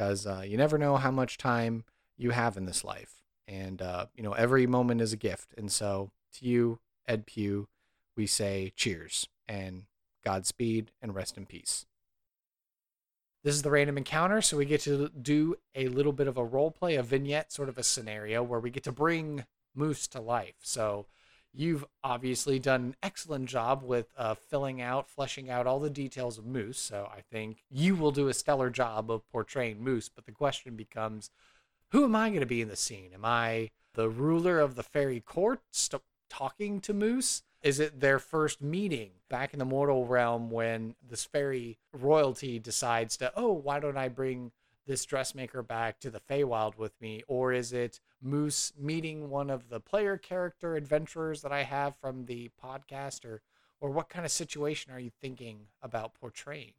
because 0.00 0.26
uh, 0.26 0.42
you 0.46 0.56
never 0.56 0.78
know 0.78 0.96
how 0.96 1.10
much 1.10 1.36
time 1.36 1.84
you 2.16 2.30
have 2.30 2.56
in 2.56 2.64
this 2.64 2.82
life. 2.82 3.22
And, 3.46 3.82
uh, 3.82 4.06
you 4.14 4.22
know, 4.22 4.32
every 4.32 4.66
moment 4.66 5.02
is 5.02 5.12
a 5.12 5.16
gift. 5.16 5.52
And 5.58 5.70
so 5.70 6.10
to 6.38 6.46
you, 6.46 6.78
Ed 7.06 7.26
Pugh, 7.26 7.68
we 8.16 8.26
say 8.26 8.72
cheers 8.76 9.28
and 9.46 9.82
Godspeed 10.24 10.92
and 11.02 11.14
rest 11.14 11.36
in 11.36 11.44
peace. 11.44 11.84
This 13.44 13.54
is 13.54 13.60
the 13.60 13.70
random 13.70 13.98
encounter, 13.98 14.40
so 14.40 14.56
we 14.56 14.64
get 14.64 14.80
to 14.82 15.10
do 15.10 15.56
a 15.74 15.88
little 15.88 16.12
bit 16.12 16.28
of 16.28 16.38
a 16.38 16.44
role 16.44 16.70
play, 16.70 16.94
a 16.94 17.02
vignette, 17.02 17.52
sort 17.52 17.68
of 17.68 17.76
a 17.76 17.82
scenario 17.82 18.42
where 18.42 18.60
we 18.60 18.70
get 18.70 18.84
to 18.84 18.92
bring 18.92 19.44
Moose 19.74 20.06
to 20.08 20.20
life. 20.20 20.56
So 20.62 21.04
you've 21.52 21.84
obviously 22.04 22.58
done 22.58 22.82
an 22.82 22.96
excellent 23.02 23.46
job 23.46 23.82
with 23.82 24.06
uh, 24.16 24.34
filling 24.34 24.80
out, 24.80 25.08
fleshing 25.08 25.50
out 25.50 25.66
all 25.66 25.80
the 25.80 25.90
details 25.90 26.38
of 26.38 26.46
Moose. 26.46 26.78
So 26.78 27.08
I 27.12 27.20
think 27.20 27.64
you 27.70 27.96
will 27.96 28.12
do 28.12 28.28
a 28.28 28.34
stellar 28.34 28.70
job 28.70 29.10
of 29.10 29.28
portraying 29.30 29.82
Moose. 29.82 30.08
But 30.08 30.26
the 30.26 30.32
question 30.32 30.76
becomes, 30.76 31.30
who 31.90 32.04
am 32.04 32.14
I 32.14 32.28
going 32.28 32.40
to 32.40 32.46
be 32.46 32.62
in 32.62 32.68
the 32.68 32.76
scene? 32.76 33.10
Am 33.12 33.24
I 33.24 33.70
the 33.94 34.08
ruler 34.08 34.60
of 34.60 34.76
the 34.76 34.82
fairy 34.82 35.20
court, 35.20 35.60
st- 35.70 36.02
talking 36.28 36.80
to 36.82 36.94
Moose? 36.94 37.42
Is 37.62 37.80
it 37.80 38.00
their 38.00 38.18
first 38.18 38.62
meeting 38.62 39.10
back 39.28 39.52
in 39.52 39.58
the 39.58 39.64
mortal 39.64 40.06
realm 40.06 40.50
when 40.50 40.94
this 41.06 41.24
fairy 41.24 41.78
royalty 41.92 42.58
decides 42.58 43.16
to, 43.18 43.32
oh, 43.36 43.52
why 43.52 43.80
don't 43.80 43.98
I 43.98 44.08
bring 44.08 44.52
this 44.90 45.04
dressmaker 45.04 45.62
back 45.62 46.00
to 46.00 46.10
the 46.10 46.18
Feywild 46.18 46.76
with 46.76 47.00
me? 47.00 47.22
Or 47.28 47.52
is 47.52 47.72
it 47.72 48.00
Moose 48.20 48.72
meeting 48.76 49.30
one 49.30 49.48
of 49.48 49.68
the 49.68 49.78
player 49.78 50.16
character 50.16 50.74
adventurers 50.74 51.42
that 51.42 51.52
I 51.52 51.62
have 51.62 51.94
from 52.00 52.26
the 52.26 52.50
podcast? 52.62 53.24
Or, 53.24 53.40
or 53.80 53.90
what 53.90 54.08
kind 54.08 54.24
of 54.24 54.32
situation 54.32 54.92
are 54.92 54.98
you 54.98 55.12
thinking 55.20 55.60
about 55.80 56.14
portraying? 56.14 56.72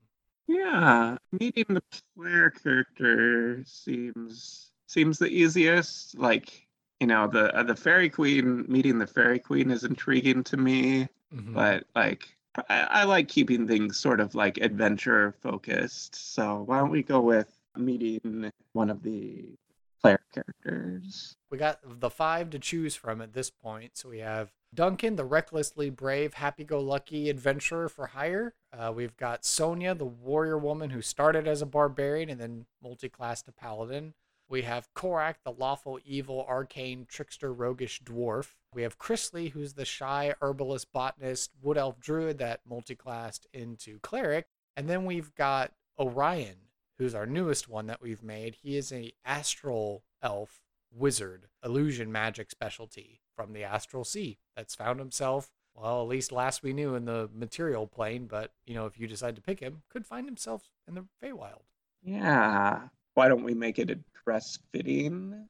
Yeah, 0.46 1.18
meeting 1.32 1.66
the 1.70 1.84
player 2.18 2.50
character 2.50 3.64
seems 3.66 4.72
seems 4.88 5.18
the 5.18 5.30
easiest. 5.30 6.18
Like 6.18 6.68
you 7.00 7.08
know 7.08 7.28
the 7.28 7.56
uh, 7.58 7.64
the 7.64 7.76
fairy 7.76 8.10
queen 8.10 8.66
meeting 8.68 9.00
the 9.00 9.08
fairy 9.08 9.40
queen 9.40 9.72
is 9.72 9.86
intriguing 9.86 10.44
to 10.44 10.58
me 10.58 11.08
mm-hmm. 11.34 11.54
but 11.54 11.86
like 11.96 12.28
I, 12.70 12.88
I, 12.90 13.04
like 13.06 13.28
keeping 13.28 13.68
things 13.68 13.98
sort 13.98 14.20
of 14.20 14.36
like 14.36 14.58
adventure 14.58 15.34
focused 15.42 16.36
so 16.36 16.64
why 16.68 16.78
don't 16.78 16.92
we 16.92 17.02
go 17.02 17.20
with 17.22 17.61
meeting 17.78 18.52
one 18.74 18.90
of 18.90 19.04
the 19.04 19.56
player 20.02 20.20
characters 20.34 21.36
we 21.52 21.58
got 21.58 21.80
the 21.84 22.10
five 22.10 22.50
to 22.50 22.58
choose 22.58 22.96
from 22.96 23.22
at 23.22 23.34
this 23.34 23.52
point 23.52 23.92
so 23.94 24.10
we 24.10 24.20
have 24.20 24.52
duncan 24.74 25.16
the 25.16 25.26
recklessly 25.26 25.90
brave 25.90 26.34
happy-go-lucky 26.34 27.30
adventurer 27.30 27.88
for 27.88 28.08
hire 28.08 28.56
uh, 28.74 28.92
we've 28.94 29.16
got 29.16 29.46
sonia 29.46 29.94
the 29.94 30.06
warrior 30.06 30.58
woman 30.58 30.90
who 30.90 31.02
started 31.02 31.48
as 31.48 31.62
a 31.62 31.68
barbarian 31.68 32.30
and 32.30 32.42
then 32.42 32.66
multi-classed 32.82 33.46
to 33.46 33.52
paladin 33.52 34.14
we 34.52 34.64
have 34.64 34.94
Korak, 34.94 35.38
the 35.46 35.54
lawful 35.54 35.98
evil 36.04 36.46
arcane 36.46 37.06
trickster 37.08 37.54
roguish 37.54 38.02
dwarf. 38.04 38.56
We 38.74 38.82
have 38.82 39.00
Chrisley, 39.00 39.52
who's 39.52 39.76
the 39.76 39.86
shy 39.86 40.34
herbalist 40.42 40.92
botanist 40.92 41.52
wood 41.62 41.78
elf 41.78 42.02
druid 42.02 42.38
that 42.40 42.60
multiclassed 42.70 43.46
into 43.54 44.00
cleric. 44.00 44.48
And 44.76 44.90
then 44.90 45.06
we've 45.06 45.34
got 45.36 45.72
Orion, 45.98 46.58
who's 46.98 47.16
our 47.16 47.26
newest 47.26 47.70
one 47.70 47.88
that 47.88 48.02
we've 48.02 48.24
made. 48.24 48.56
He 48.62 48.78
is 48.78 48.92
a 48.92 49.14
astral 49.26 50.04
elf 50.22 50.62
wizard, 50.94 51.48
illusion 51.64 52.12
magic 52.12 52.52
specialty 52.52 53.22
from 53.36 53.54
the 53.54 53.64
astral 53.64 54.04
sea 54.04 54.38
that's 54.56 54.76
found 54.76 55.00
himself 55.00 55.52
well, 55.74 56.02
at 56.02 56.08
least 56.08 56.32
last 56.32 56.64
we 56.64 56.74
knew 56.74 56.96
in 56.96 57.06
the 57.06 57.30
material 57.34 57.88
plane, 57.88 58.28
but 58.28 58.52
you 58.66 58.76
know, 58.76 58.86
if 58.86 59.00
you 59.00 59.08
decide 59.08 59.36
to 59.36 59.42
pick 59.42 59.60
him, 59.60 59.84
could 59.90 60.06
find 60.06 60.28
himself 60.28 60.64
in 60.88 60.96
the 60.96 61.06
Feywild. 61.24 61.62
Yeah. 62.04 62.90
Why 63.14 63.28
don't 63.28 63.44
we 63.44 63.54
make 63.54 63.80
it 63.80 63.90
a 63.90 64.00
dress 64.24 64.60
fitting. 64.72 65.48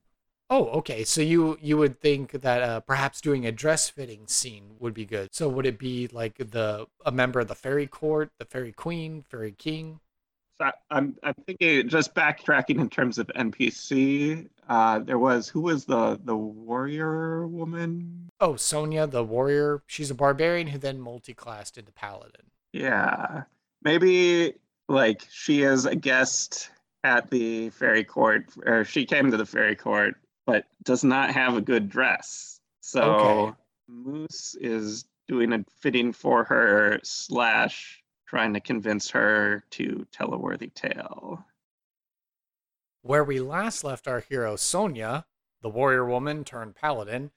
Oh, 0.50 0.66
okay. 0.68 1.04
So 1.04 1.22
you 1.22 1.58
you 1.62 1.78
would 1.78 2.00
think 2.00 2.32
that 2.32 2.62
uh, 2.62 2.80
perhaps 2.82 3.22
doing 3.22 3.46
a 3.46 3.52
dress 3.52 3.90
fitting 3.90 4.28
scene 4.28 4.76
would 4.80 4.94
be 4.94 5.06
good. 5.06 5.30
So 5.32 5.48
would 5.48 5.66
it 5.66 5.80
be 5.80 6.08
like 6.12 6.38
the 6.38 6.88
a 7.06 7.12
member 7.12 7.40
of 7.40 7.48
the 7.48 7.56
fairy 7.56 7.88
court, 7.88 8.32
the 8.38 8.46
fairy 8.46 8.74
queen, 8.74 9.24
fairy 9.24 9.54
king? 9.54 10.00
I'm 10.90 11.16
I'm 11.24 11.34
thinking 11.46 11.88
just 11.88 12.14
backtracking 12.16 12.80
in 12.80 12.90
terms 12.90 13.18
of 13.18 13.28
NPC. 13.28 14.48
Uh, 14.70 15.00
there 15.00 15.20
was 15.20 15.48
who 15.48 15.62
was 15.62 15.86
the 15.86 16.20
the 16.24 16.36
warrior 16.36 17.48
woman? 17.48 18.30
Oh, 18.40 18.56
Sonia, 18.56 19.08
the 19.08 19.24
warrior. 19.24 19.84
She's 19.88 20.12
a 20.12 20.16
barbarian 20.16 20.68
who 20.68 20.78
then 20.78 21.00
multi-classed 21.00 21.78
into 21.78 21.92
paladin. 21.92 22.46
Yeah, 22.74 23.44
maybe 23.84 24.54
like 24.88 25.26
she 25.32 25.64
is 25.64 25.86
a 25.86 25.96
guest 25.96 26.70
at 27.04 27.30
the 27.32 27.70
fairy 27.72 28.04
court, 28.04 28.46
or 28.66 28.84
she 28.86 29.06
came 29.06 29.32
to 29.32 29.38
the 29.38 29.46
fairy 29.46 29.76
court, 29.76 30.16
but 30.46 30.66
does 30.84 31.04
not 31.04 31.32
have 31.32 31.56
a 31.56 31.62
good 31.62 31.90
dress. 31.90 32.60
So 32.82 33.02
okay. 33.02 33.58
Moose 33.88 34.56
is 34.60 35.06
doing 35.28 35.54
a 35.54 35.64
fitting 35.80 36.14
for 36.14 36.44
her, 36.44 37.00
slash, 37.04 38.01
trying 38.32 38.54
to 38.54 38.62
convince 38.62 39.10
her 39.10 39.62
to 39.70 40.08
tell 40.14 40.34
a 40.34 40.38
worthy 40.38 40.70
tale. 40.70 41.44
Where 43.02 43.26
we 43.26 43.42
last 43.42 43.84
left 43.84 44.08
our 44.08 44.22
hero, 44.22 44.56
Sonia, 44.56 45.26
the 45.62 45.68
warrior 45.68 46.06
woman 46.06 46.46
turned 46.46 46.76
paladin, 46.76 47.32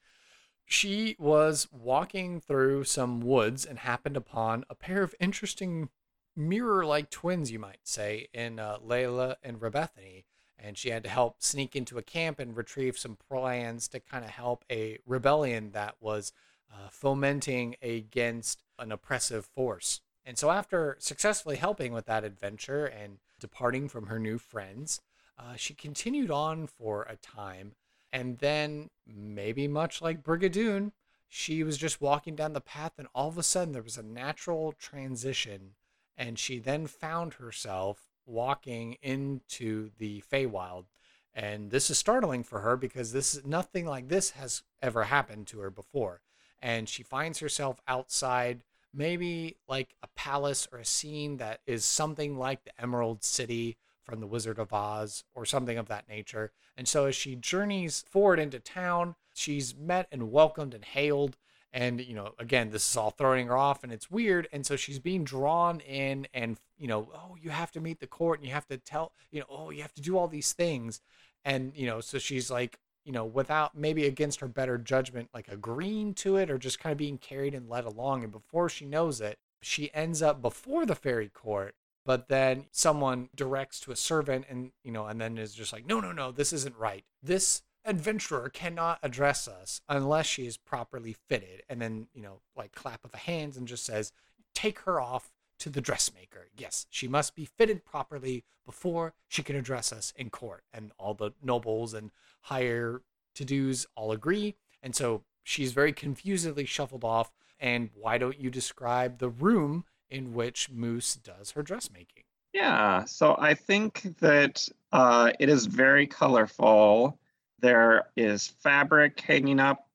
she 0.63 1.17
was 1.19 1.67
walking 1.69 2.39
through 2.39 2.85
some 2.85 3.19
woods 3.19 3.65
and 3.65 3.79
happened 3.79 4.15
upon 4.15 4.63
a 4.69 4.73
pair 4.73 5.03
of 5.03 5.13
interesting 5.19 5.89
mirror 6.33 6.85
like 6.85 7.09
twins, 7.09 7.51
you 7.51 7.59
might 7.59 7.81
say, 7.83 8.29
in 8.33 8.57
uh, 8.57 8.77
Layla 8.77 9.35
and 9.43 9.59
Rebethany. 9.59 10.23
And 10.57 10.77
she 10.77 10.91
had 10.91 11.03
to 11.03 11.09
help 11.09 11.43
sneak 11.43 11.75
into 11.75 11.97
a 11.97 12.03
camp 12.03 12.39
and 12.39 12.55
retrieve 12.55 12.97
some 12.97 13.17
plans 13.17 13.89
to 13.89 13.99
kind 13.99 14.23
of 14.23 14.31
help 14.31 14.63
a 14.71 14.99
rebellion 15.05 15.71
that 15.71 15.95
was 15.99 16.31
uh, 16.73 16.87
fomenting 16.89 17.75
against 17.81 18.63
an 18.79 18.93
oppressive 18.93 19.45
force. 19.45 19.99
And 20.25 20.37
so, 20.37 20.49
after 20.49 20.97
successfully 20.99 21.57
helping 21.57 21.93
with 21.93 22.05
that 22.07 22.23
adventure 22.23 22.85
and 22.85 23.19
departing 23.39 23.87
from 23.87 24.07
her 24.07 24.19
new 24.19 24.37
friends, 24.37 25.01
uh, 25.37 25.55
she 25.55 25.73
continued 25.73 26.31
on 26.31 26.67
for 26.67 27.03
a 27.03 27.17
time. 27.17 27.73
And 28.11 28.39
then, 28.39 28.89
maybe 29.05 29.67
much 29.67 30.01
like 30.01 30.23
Brigadoon, 30.23 30.93
she 31.27 31.63
was 31.63 31.77
just 31.77 32.01
walking 32.01 32.35
down 32.35 32.53
the 32.53 32.61
path, 32.61 32.93
and 32.97 33.07
all 33.13 33.27
of 33.27 33.37
a 33.37 33.43
sudden, 33.43 33.73
there 33.73 33.83
was 33.83 33.97
a 33.97 34.03
natural 34.03 34.71
transition 34.71 35.75
and 36.17 36.39
she 36.39 36.59
then 36.59 36.87
found 36.87 37.35
herself 37.35 38.07
walking 38.25 38.97
into 39.01 39.91
the 39.97 40.23
Feywild. 40.31 40.85
And 41.33 41.71
this 41.71 41.89
is 41.89 41.97
startling 41.97 42.43
for 42.43 42.61
her 42.61 42.77
because 42.77 43.11
this 43.11 43.35
is 43.35 43.45
nothing 43.45 43.85
like 43.85 44.07
this 44.07 44.31
has 44.31 44.63
ever 44.81 45.03
happened 45.03 45.47
to 45.47 45.59
her 45.59 45.69
before. 45.69 46.21
And 46.61 46.87
she 46.87 47.03
finds 47.03 47.39
herself 47.39 47.81
outside 47.87 48.63
maybe 48.95 49.57
like 49.67 49.95
a 50.01 50.07
palace 50.15 50.67
or 50.71 50.79
a 50.79 50.85
scene 50.85 51.37
that 51.37 51.59
is 51.67 51.83
something 51.85 52.37
like 52.37 52.63
the 52.63 52.81
Emerald 52.81 53.23
City 53.23 53.77
from 54.03 54.19
the 54.19 54.27
Wizard 54.27 54.59
of 54.59 54.71
Oz 54.71 55.23
or 55.33 55.45
something 55.45 55.77
of 55.77 55.87
that 55.87 56.07
nature. 56.07 56.51
And 56.77 56.87
so 56.87 57.05
as 57.05 57.15
she 57.15 57.35
journeys 57.35 58.05
forward 58.09 58.39
into 58.39 58.59
town, 58.59 59.15
she's 59.33 59.75
met 59.75 60.07
and 60.11 60.31
welcomed 60.31 60.73
and 60.73 60.85
hailed. 60.85 61.37
And 61.73 61.99
you 61.99 62.13
know 62.13 62.33
again 62.39 62.69
this 62.69 62.89
is 62.89 62.95
all 62.95 63.11
throwing 63.11 63.47
her 63.47 63.57
off 63.57 63.83
and 63.83 63.91
it's 63.91 64.09
weird. 64.09 64.47
And 64.53 64.65
so 64.65 64.77
she's 64.77 64.99
being 64.99 65.25
drawn 65.25 65.81
in 65.81 66.27
and 66.33 66.57
you 66.77 66.87
know 66.87 67.09
oh 67.13 67.35
you 67.41 67.49
have 67.49 67.71
to 67.73 67.81
meet 67.81 67.99
the 67.99 68.07
court 68.07 68.39
and 68.39 68.47
you 68.47 68.53
have 68.53 68.67
to 68.67 68.77
tell 68.77 69.11
you 69.29 69.41
know 69.41 69.45
oh 69.49 69.69
you 69.71 69.81
have 69.81 69.93
to 69.95 70.01
do 70.01 70.17
all 70.17 70.29
these 70.29 70.53
things. 70.53 71.01
And 71.43 71.73
you 71.75 71.85
know 71.85 71.99
so 71.99 72.17
she's 72.17 72.49
like 72.49 72.79
you 73.05 73.11
know 73.11 73.25
without 73.25 73.75
maybe 73.77 74.05
against 74.05 74.39
her 74.41 74.47
better 74.47 74.77
judgment 74.77 75.29
like 75.33 75.47
agreeing 75.47 76.13
to 76.13 76.35
it 76.35 76.49
or 76.51 76.57
just 76.57 76.79
kind 76.79 76.91
of 76.91 76.97
being 76.97 77.17
carried 77.17 77.53
and 77.53 77.69
led 77.69 77.85
along 77.85 78.23
and 78.23 78.31
before 78.31 78.67
she 78.67 78.85
knows 78.85 79.21
it 79.21 79.37
she 79.61 79.93
ends 79.93 80.21
up 80.21 80.41
before 80.41 80.85
the 80.85 80.95
fairy 80.95 81.29
court 81.29 81.75
but 82.05 82.27
then 82.27 82.65
someone 82.71 83.29
directs 83.35 83.79
to 83.79 83.91
a 83.91 83.95
servant 83.95 84.45
and 84.47 84.71
you 84.83 84.91
know 84.91 85.07
and 85.07 85.19
then 85.19 85.37
is 85.37 85.53
just 85.53 85.73
like 85.73 85.85
no 85.87 85.99
no 85.99 86.11
no 86.11 86.31
this 86.31 86.53
isn't 86.53 86.77
right. 86.77 87.03
This 87.21 87.63
adventurer 87.83 88.49
cannot 88.49 88.99
address 89.03 89.47
us 89.47 89.81
unless 89.89 90.25
she 90.25 90.45
is 90.45 90.57
properly 90.57 91.15
fitted. 91.27 91.63
And 91.67 91.81
then 91.81 92.07
you 92.13 92.21
know 92.21 92.41
like 92.55 92.73
clap 92.73 93.03
of 93.03 93.11
the 93.11 93.17
hands 93.17 93.57
and 93.57 93.67
just 93.67 93.85
says 93.85 94.11
take 94.53 94.79
her 94.79 95.01
off 95.01 95.31
to 95.65 95.69
the 95.71 95.81
dressmaker. 95.81 96.47
Yes, 96.55 96.85
she 96.91 97.07
must 97.07 97.33
be 97.33 97.43
fitted 97.43 97.85
properly 97.85 98.45
before 98.67 99.15
she 99.27 99.41
can 99.41 99.55
address 99.55 99.91
us 99.91 100.13
in 100.15 100.29
court. 100.29 100.63
And 100.71 100.91
all 100.99 101.15
the 101.15 101.31
nobles 101.41 101.95
and 101.95 102.11
higher 102.41 103.01
to 103.33 103.43
dos 103.43 103.87
all 103.95 104.11
agree. 104.11 104.57
And 104.83 104.95
so 104.95 105.23
she's 105.43 105.71
very 105.71 105.91
confusedly 105.91 106.65
shuffled 106.65 107.03
off. 107.03 107.31
And 107.59 107.89
why 107.95 108.19
don't 108.19 108.39
you 108.39 108.51
describe 108.51 109.17
the 109.17 109.29
room 109.29 109.85
in 110.07 110.35
which 110.35 110.69
Moose 110.69 111.15
does 111.15 111.49
her 111.51 111.63
dressmaking? 111.63 112.25
Yeah, 112.53 113.03
so 113.05 113.35
I 113.39 113.55
think 113.55 114.15
that 114.19 114.69
uh, 114.91 115.31
it 115.39 115.49
is 115.49 115.65
very 115.65 116.05
colorful. 116.05 117.17
There 117.57 118.05
is 118.15 118.49
fabric 118.59 119.19
hanging 119.19 119.59
up. 119.59 119.87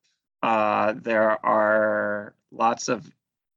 Uh, 0.43 0.95
there 0.97 1.47
are 1.47 2.35
lots 2.51 2.89
of 2.89 3.09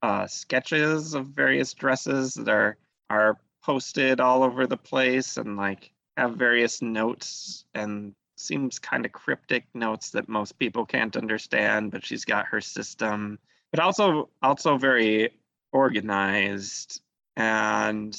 uh, 0.04 0.28
sketches 0.28 1.16
of 1.16 1.28
various 1.28 1.74
dresses 1.74 2.36
that 2.36 2.50
are 2.50 2.78
are 3.10 3.40
posted 3.64 4.20
all 4.20 4.44
over 4.44 4.68
the 4.68 4.78
place 4.78 5.38
and 5.38 5.58
like 5.58 5.92
have 6.18 6.36
various 6.36 6.82
notes 6.82 7.66
and 7.74 8.14
seems 8.36 8.78
kind 8.78 9.06
of 9.06 9.12
cryptic 9.12 9.66
notes 9.74 10.12
that 10.12 10.28
most 10.30 10.60
people 10.60 10.86
can't 10.86 11.16
understand 11.16 11.90
but 11.92 12.06
she's 12.06 12.26
got 12.26 12.46
her 12.46 12.62
system 12.62 13.40
but 13.74 13.80
also 13.80 14.30
also 14.44 14.78
very 14.78 15.32
organized. 15.74 17.02
And 17.36 18.16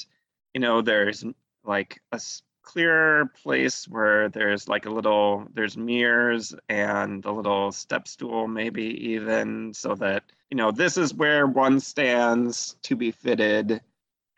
you 0.53 0.61
know 0.61 0.83
there's 0.83 1.25
like 1.65 2.01
a 2.13 2.21
clear 2.63 3.27
place 3.43 3.87
where 3.89 4.29
there's 4.29 4.69
like 4.69 4.87
a 4.87 4.91
little 4.91 5.47
there's 5.55 5.77
mirrors 5.77 6.55
and 6.69 7.25
a 7.25 7.31
little 7.31 7.71
step 7.71 8.09
stool 8.09 8.49
maybe 8.49 8.85
even 9.13 9.73
so 9.75 9.95
that 9.95 10.25
you 10.55 10.59
know 10.59 10.71
this 10.71 10.97
is 10.97 11.13
where 11.13 11.49
one 11.49 11.81
stands 11.81 12.77
to 12.83 12.95
be 12.95 13.11
fitted 13.11 13.81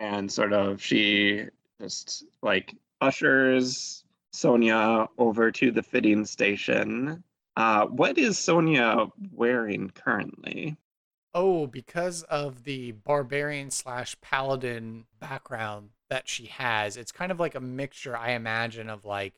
and 0.00 0.32
sort 0.32 0.54
of 0.54 0.82
she 0.82 1.44
just 1.78 2.24
like 2.40 2.74
ushers 3.02 4.02
Sonia 4.32 5.08
over 5.18 5.52
to 5.52 5.70
the 5.70 5.82
fitting 5.82 6.24
station. 6.24 7.22
Uh, 7.54 7.84
what 7.88 8.16
is 8.16 8.38
Sonia 8.38 9.08
wearing 9.30 9.90
currently? 9.90 10.78
Oh, 11.34 11.66
because 11.66 12.22
of 12.22 12.64
the 12.64 12.92
barbarian 12.92 13.70
slash 13.70 14.18
paladin 14.22 15.04
background 15.20 15.90
that 16.08 16.30
she 16.30 16.46
has, 16.46 16.96
it's 16.96 17.12
kind 17.12 17.30
of 17.30 17.38
like 17.38 17.54
a 17.54 17.60
mixture, 17.60 18.16
I 18.16 18.30
imagine, 18.30 18.88
of 18.88 19.04
like 19.04 19.34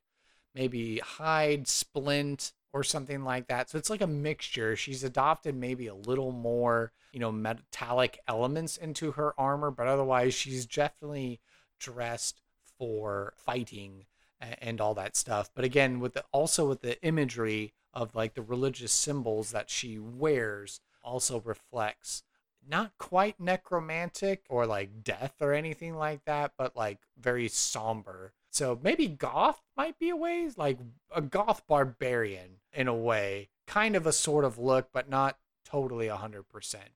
maybe 0.55 0.99
hide, 0.99 1.67
splint, 1.67 2.53
or 2.73 2.83
something 2.83 3.25
like 3.25 3.49
that. 3.49 3.71
So 3.71 3.79
it's 3.79 3.91
like 3.91 4.01
a 4.01 4.07
mixture. 4.07 4.77
She's 4.77 5.05
adopted 5.05 5.55
maybe 5.55 5.87
a 5.87 5.95
little 5.95 6.33
more, 6.33 6.93
you 7.13 7.21
know, 7.21 7.33
metallic 7.33 8.19
elements 8.29 8.77
into 8.77 9.13
her 9.13 9.35
armor, 9.39 9.71
but 9.71 9.87
otherwise 9.87 10.35
she's 10.35 10.67
definitely 10.67 11.41
dressed 11.79 12.43
for 12.79 13.35
fighting 13.37 14.05
and 14.41 14.81
all 14.81 14.95
that 14.95 15.17
stuff. 15.17 15.51
But 15.55 15.65
again, 15.65 16.01
with 16.01 16.15
the 16.15 16.25
also 16.33 16.69
with 16.69 16.83
the 16.83 17.03
imagery 17.03 17.73
of 17.93 18.15
like 18.15 18.35
the 18.35 18.43
religious 18.43 18.93
symbols 18.93 19.51
that 19.51 19.71
she 19.71 19.99
wears 19.99 20.81
also 21.03 21.41
reflects 21.41 22.23
not 22.69 22.93
quite 22.99 23.41
necromantic 23.41 24.45
or 24.49 24.67
like 24.67 25.03
death 25.03 25.35
or 25.41 25.53
anything 25.55 25.97
like 25.97 26.25
that, 26.27 26.53
but 26.59 26.77
like 26.77 26.99
very 27.19 27.49
somber. 27.49 28.35
So 28.51 28.79
maybe 28.83 29.09
goth 29.09 29.61
might 29.77 29.99
be 29.99 30.09
a 30.11 30.17
ways 30.17 30.57
like 30.59 30.79
a 31.15 31.21
goth 31.21 31.67
barbarian 31.67 32.61
in 32.73 32.89
a 32.89 32.95
way, 32.95 33.49
kind 33.67 33.97
of 33.97 34.07
a 34.07 34.13
sort 34.13 34.45
of 34.45 34.59
look, 34.59 34.91
but 34.93 35.09
not 35.09 35.39
totally 35.65 36.09
100%. 36.09 36.45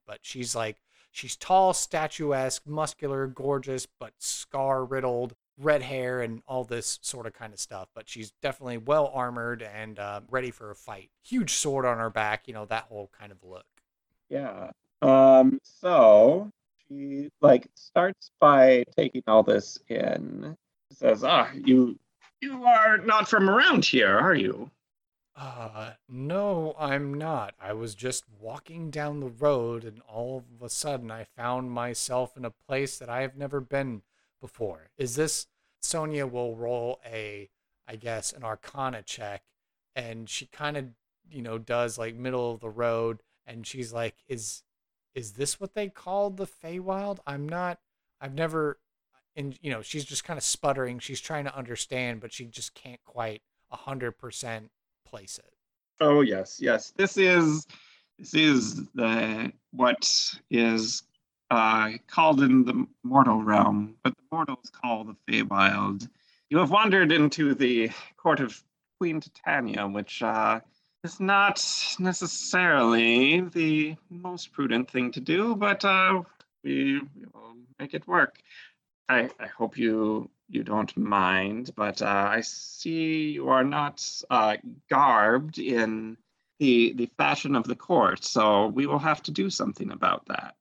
But 0.07 0.19
she's 0.23 0.55
like, 0.55 0.79
she's 1.11 1.37
tall, 1.37 1.73
statuesque, 1.73 2.67
muscular, 2.67 3.27
gorgeous, 3.27 3.87
but 3.87 4.13
scar 4.19 4.85
riddled, 4.85 5.35
red 5.59 5.83
hair, 5.83 6.21
and 6.23 6.43
all 6.47 6.65
this 6.65 6.99
sort 7.03 7.27
of 7.27 7.35
kind 7.35 7.53
of 7.53 7.61
stuff. 7.61 7.89
But 7.95 8.09
she's 8.09 8.33
definitely 8.43 8.79
well 8.79 9.11
armored 9.15 9.63
and 9.63 9.99
uh, 9.99 10.23
ready 10.31 10.51
for 10.51 10.71
a 10.71 10.75
fight. 10.75 11.11
Huge 11.23 11.53
sword 11.55 11.85
on 11.85 11.99
her 11.99 12.11
back, 12.11 12.49
you 12.49 12.55
know, 12.55 12.65
that 12.67 12.85
whole 12.85 13.11
kind 13.19 13.31
of 13.31 13.39
look. 13.45 13.67
Yeah. 14.29 14.71
Um, 15.03 15.59
so 15.63 16.51
she 16.89 17.29
like 17.41 17.69
starts 17.75 18.31
by 18.41 18.85
taking 18.97 19.23
all 19.27 19.43
this 19.43 19.79
in. 19.89 20.57
Says, 21.03 21.25
"Ah, 21.25 21.51
you 21.53 21.99
you 22.41 22.65
are 22.65 22.97
not 22.99 23.29
from 23.29 23.51
around 23.51 23.85
here, 23.85 24.17
are 24.17 24.35
you?" 24.35 24.71
Uh, 25.35 25.95
no, 26.09 26.77
I'm 26.79 27.15
not. 27.15 27.55
I 27.61 27.73
was 27.73 27.95
just 27.95 28.25
walking 28.39 28.91
down 28.91 29.21
the 29.21 29.29
road 29.29 29.83
and 29.85 30.01
all 30.03 30.39
of 30.39 30.63
a 30.63 30.69
sudden 30.69 31.11
I 31.11 31.25
found 31.25 31.73
myself 31.73 32.37
in 32.37 32.45
a 32.45 32.51
place 32.51 32.99
that 32.99 33.09
I 33.09 33.23
have 33.23 33.37
never 33.37 33.61
been 33.61 34.03
before. 34.41 34.91
Is 34.97 35.17
this 35.17 35.47
Sonia 35.81 36.27
will 36.27 36.55
roll 36.55 37.01
a 37.05 37.51
I 37.89 37.97
guess 37.97 38.33
an 38.33 38.45
arcana 38.45 39.03
check 39.03 39.43
and 39.97 40.29
she 40.29 40.47
kind 40.47 40.77
of, 40.77 40.87
you 41.31 41.43
know, 41.43 41.59
does 41.59 41.99
like 41.99 42.15
middle 42.15 42.53
of 42.53 42.61
the 42.61 42.71
road 42.71 43.23
and 43.47 43.67
she's 43.67 43.93
like 43.93 44.17
is 44.29 44.63
is 45.15 45.33
this 45.33 45.61
what 45.61 45.75
they 45.75 45.89
called 45.89 46.37
the 46.37 46.47
Feywild? 46.47 47.19
I'm 47.27 47.49
not. 47.49 47.81
I've 48.21 48.35
never. 48.35 48.79
And 49.35 49.59
you 49.63 49.71
know, 49.71 49.83
she's 49.83 50.05
just 50.05 50.25
kind 50.25 50.37
of 50.37 50.45
sputtering. 50.45 50.99
She's 50.99 51.21
trying 51.21 51.45
to 51.45 51.57
understand, 51.57 52.21
but 52.21 52.33
she 52.33 52.47
just 52.47 52.75
can't 52.75 53.03
quite 53.05 53.43
a 53.71 53.77
hundred 53.77 54.13
percent 54.13 54.71
place 55.07 55.39
it. 55.39 55.53
Oh 56.01 56.21
yes, 56.21 56.59
yes. 56.61 56.93
This 56.97 57.17
is 57.17 57.67
this 58.19 58.35
is 58.35 58.89
the 58.95 59.53
what 59.73 60.11
is 60.51 61.03
uh, 61.51 61.91
called 62.07 62.43
in 62.43 62.65
the 62.65 62.87
mortal 63.03 63.43
realm, 63.43 63.95
but 64.03 64.17
the 64.17 64.23
mortals 64.31 64.71
call 64.73 65.05
the 65.05 65.17
Feywild. 65.29 66.09
You 66.51 66.59
have 66.59 66.71
wandered 66.71 67.13
into 67.13 67.55
the 67.55 67.91
court 68.17 68.41
of 68.41 68.63
Queen 68.99 69.21
Titania, 69.21 69.87
which 69.87 70.23
uh, 70.23 70.61
is 71.05 71.21
not 71.21 71.65
necessarily 71.99 73.41
the 73.41 73.97
most 74.09 74.53
prudent 74.53 74.91
thing 74.91 75.11
to 75.13 75.21
do, 75.21 75.55
but 75.57 75.85
uh, 75.85 76.23
we 76.63 77.01
will 77.33 77.57
make 77.79 77.95
it 77.95 78.07
work. 78.07 78.39
I, 79.13 79.31
I 79.39 79.47
hope 79.47 79.77
you 79.77 80.31
you 80.49 80.63
don't 80.63 80.95
mind, 80.97 81.73
but 81.77 82.03
uh, 82.03 82.29
I 82.31 82.41
see 82.43 83.31
you 83.31 83.49
are 83.49 83.65
not 83.65 84.07
uh, 84.31 84.57
garbed 84.91 85.59
in 85.59 86.17
the 86.59 86.93
the 86.95 87.07
fashion 87.17 87.55
of 87.57 87.65
the 87.65 87.77
court, 87.77 88.25
so 88.25 88.67
we 88.69 88.87
will 88.87 88.99
have 88.99 89.23
to 89.25 89.31
do 89.31 89.51
something 89.51 89.91
about 89.91 90.27
that. 90.27 90.57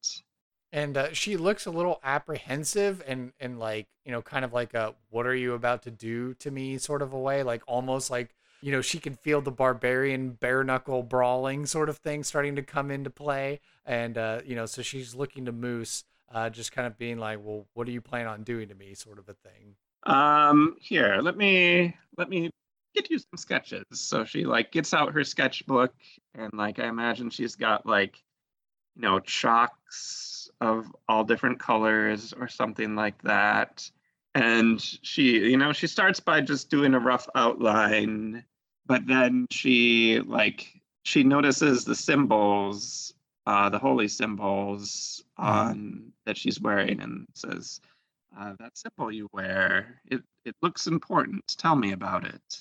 And 0.74 0.95
uh, 0.95 1.14
she 1.14 1.36
looks 1.36 1.66
a 1.66 1.72
little 1.72 1.99
apprehensive 2.04 3.04
and 3.06 3.34
and 3.39 3.60
like 3.60 3.88
you 4.06 4.12
know, 4.12 4.22
kind 4.22 4.45
of 4.45 4.54
like 4.54 4.74
a 4.74 4.95
"What 5.10 5.28
are 5.28 5.36
you 5.36 5.54
about 5.54 5.84
to 5.84 5.91
do 5.91 6.34
to 6.36 6.52
me?" 6.52 6.78
sort 6.78 7.02
of 7.02 7.14
a 7.14 7.20
way, 7.20 7.43
like 7.43 7.64
almost 7.68 8.10
like 8.10 8.36
you 8.62 8.72
know, 8.72 8.82
she 8.82 8.99
can 8.99 9.16
feel 9.16 9.41
the 9.41 9.52
barbarian 9.52 10.32
bare 10.32 10.64
knuckle 10.64 11.02
brawling 11.04 11.66
sort 11.66 11.89
of 11.89 11.97
thing 11.97 12.24
starting 12.24 12.56
to 12.56 12.62
come 12.62 12.91
into 12.91 13.10
play. 13.10 13.60
And, 13.86 14.18
uh, 14.18 14.41
you 14.45 14.56
know, 14.56 14.68
so 14.68 14.84
she's 14.84 15.16
looking 15.16 15.45
to 15.45 15.52
Moose, 15.52 16.04
uh, 16.34 16.49
just 16.49 16.71
kind 16.71 16.88
of 16.88 16.97
being 16.97 17.17
like, 17.17 17.39
well, 17.41 17.65
what 17.73 17.86
do 17.86 17.93
you 17.93 18.01
plan 18.01 18.27
on 18.27 18.43
doing 18.43 18.69
to 18.69 18.75
me? 18.75 18.93
Sort 18.93 19.19
of 19.19 19.29
a 19.29 19.34
thing. 19.34 19.75
Um, 20.03 20.75
here, 20.79 21.19
let 21.21 21.38
me, 21.38 21.95
let 22.17 22.29
me 22.29 22.49
get 22.95 23.09
you 23.09 23.19
some 23.19 23.38
sketches. 23.38 23.86
So 23.93 24.25
she 24.25 24.45
like 24.45 24.71
gets 24.71 24.93
out 24.93 25.13
her 25.13 25.23
sketchbook 25.23 25.93
and 26.36 26.51
like, 26.53 26.79
I 26.79 26.88
imagine 26.88 27.29
she's 27.29 27.55
got 27.55 27.86
like, 27.86 28.21
you 28.95 29.03
know, 29.03 29.19
chalks 29.19 30.49
of 30.59 30.93
all 31.07 31.23
different 31.23 31.59
colors 31.59 32.34
or 32.34 32.47
something 32.47 32.95
like 32.95 33.21
that 33.23 33.89
and 34.36 34.82
she 35.01 35.49
you 35.49 35.57
know 35.57 35.73
she 35.73 35.88
starts 35.88 36.19
by 36.19 36.39
just 36.39 36.69
doing 36.69 36.93
a 36.93 36.99
rough 36.99 37.27
outline 37.36 38.43
but 38.86 39.05
then 39.07 39.45
she 39.51 40.19
like 40.25 40.67
she 41.03 41.23
notices 41.23 41.84
the 41.84 41.95
symbols 41.95 43.13
uh 43.45 43.69
the 43.69 43.79
holy 43.79 44.07
symbols 44.07 45.23
mm-hmm. 45.39 45.49
on 45.49 46.13
that 46.32 46.38
she's 46.38 46.61
wearing 46.61 47.01
and 47.01 47.27
says 47.34 47.82
uh, 48.39 48.53
that 48.57 48.77
symbol 48.77 49.11
you 49.11 49.27
wear. 49.34 50.01
It 50.05 50.21
it 50.45 50.55
looks 50.61 50.88
important. 50.88 51.43
Tell 51.57 51.75
me 51.75 51.91
about 51.91 52.23
it. 52.23 52.59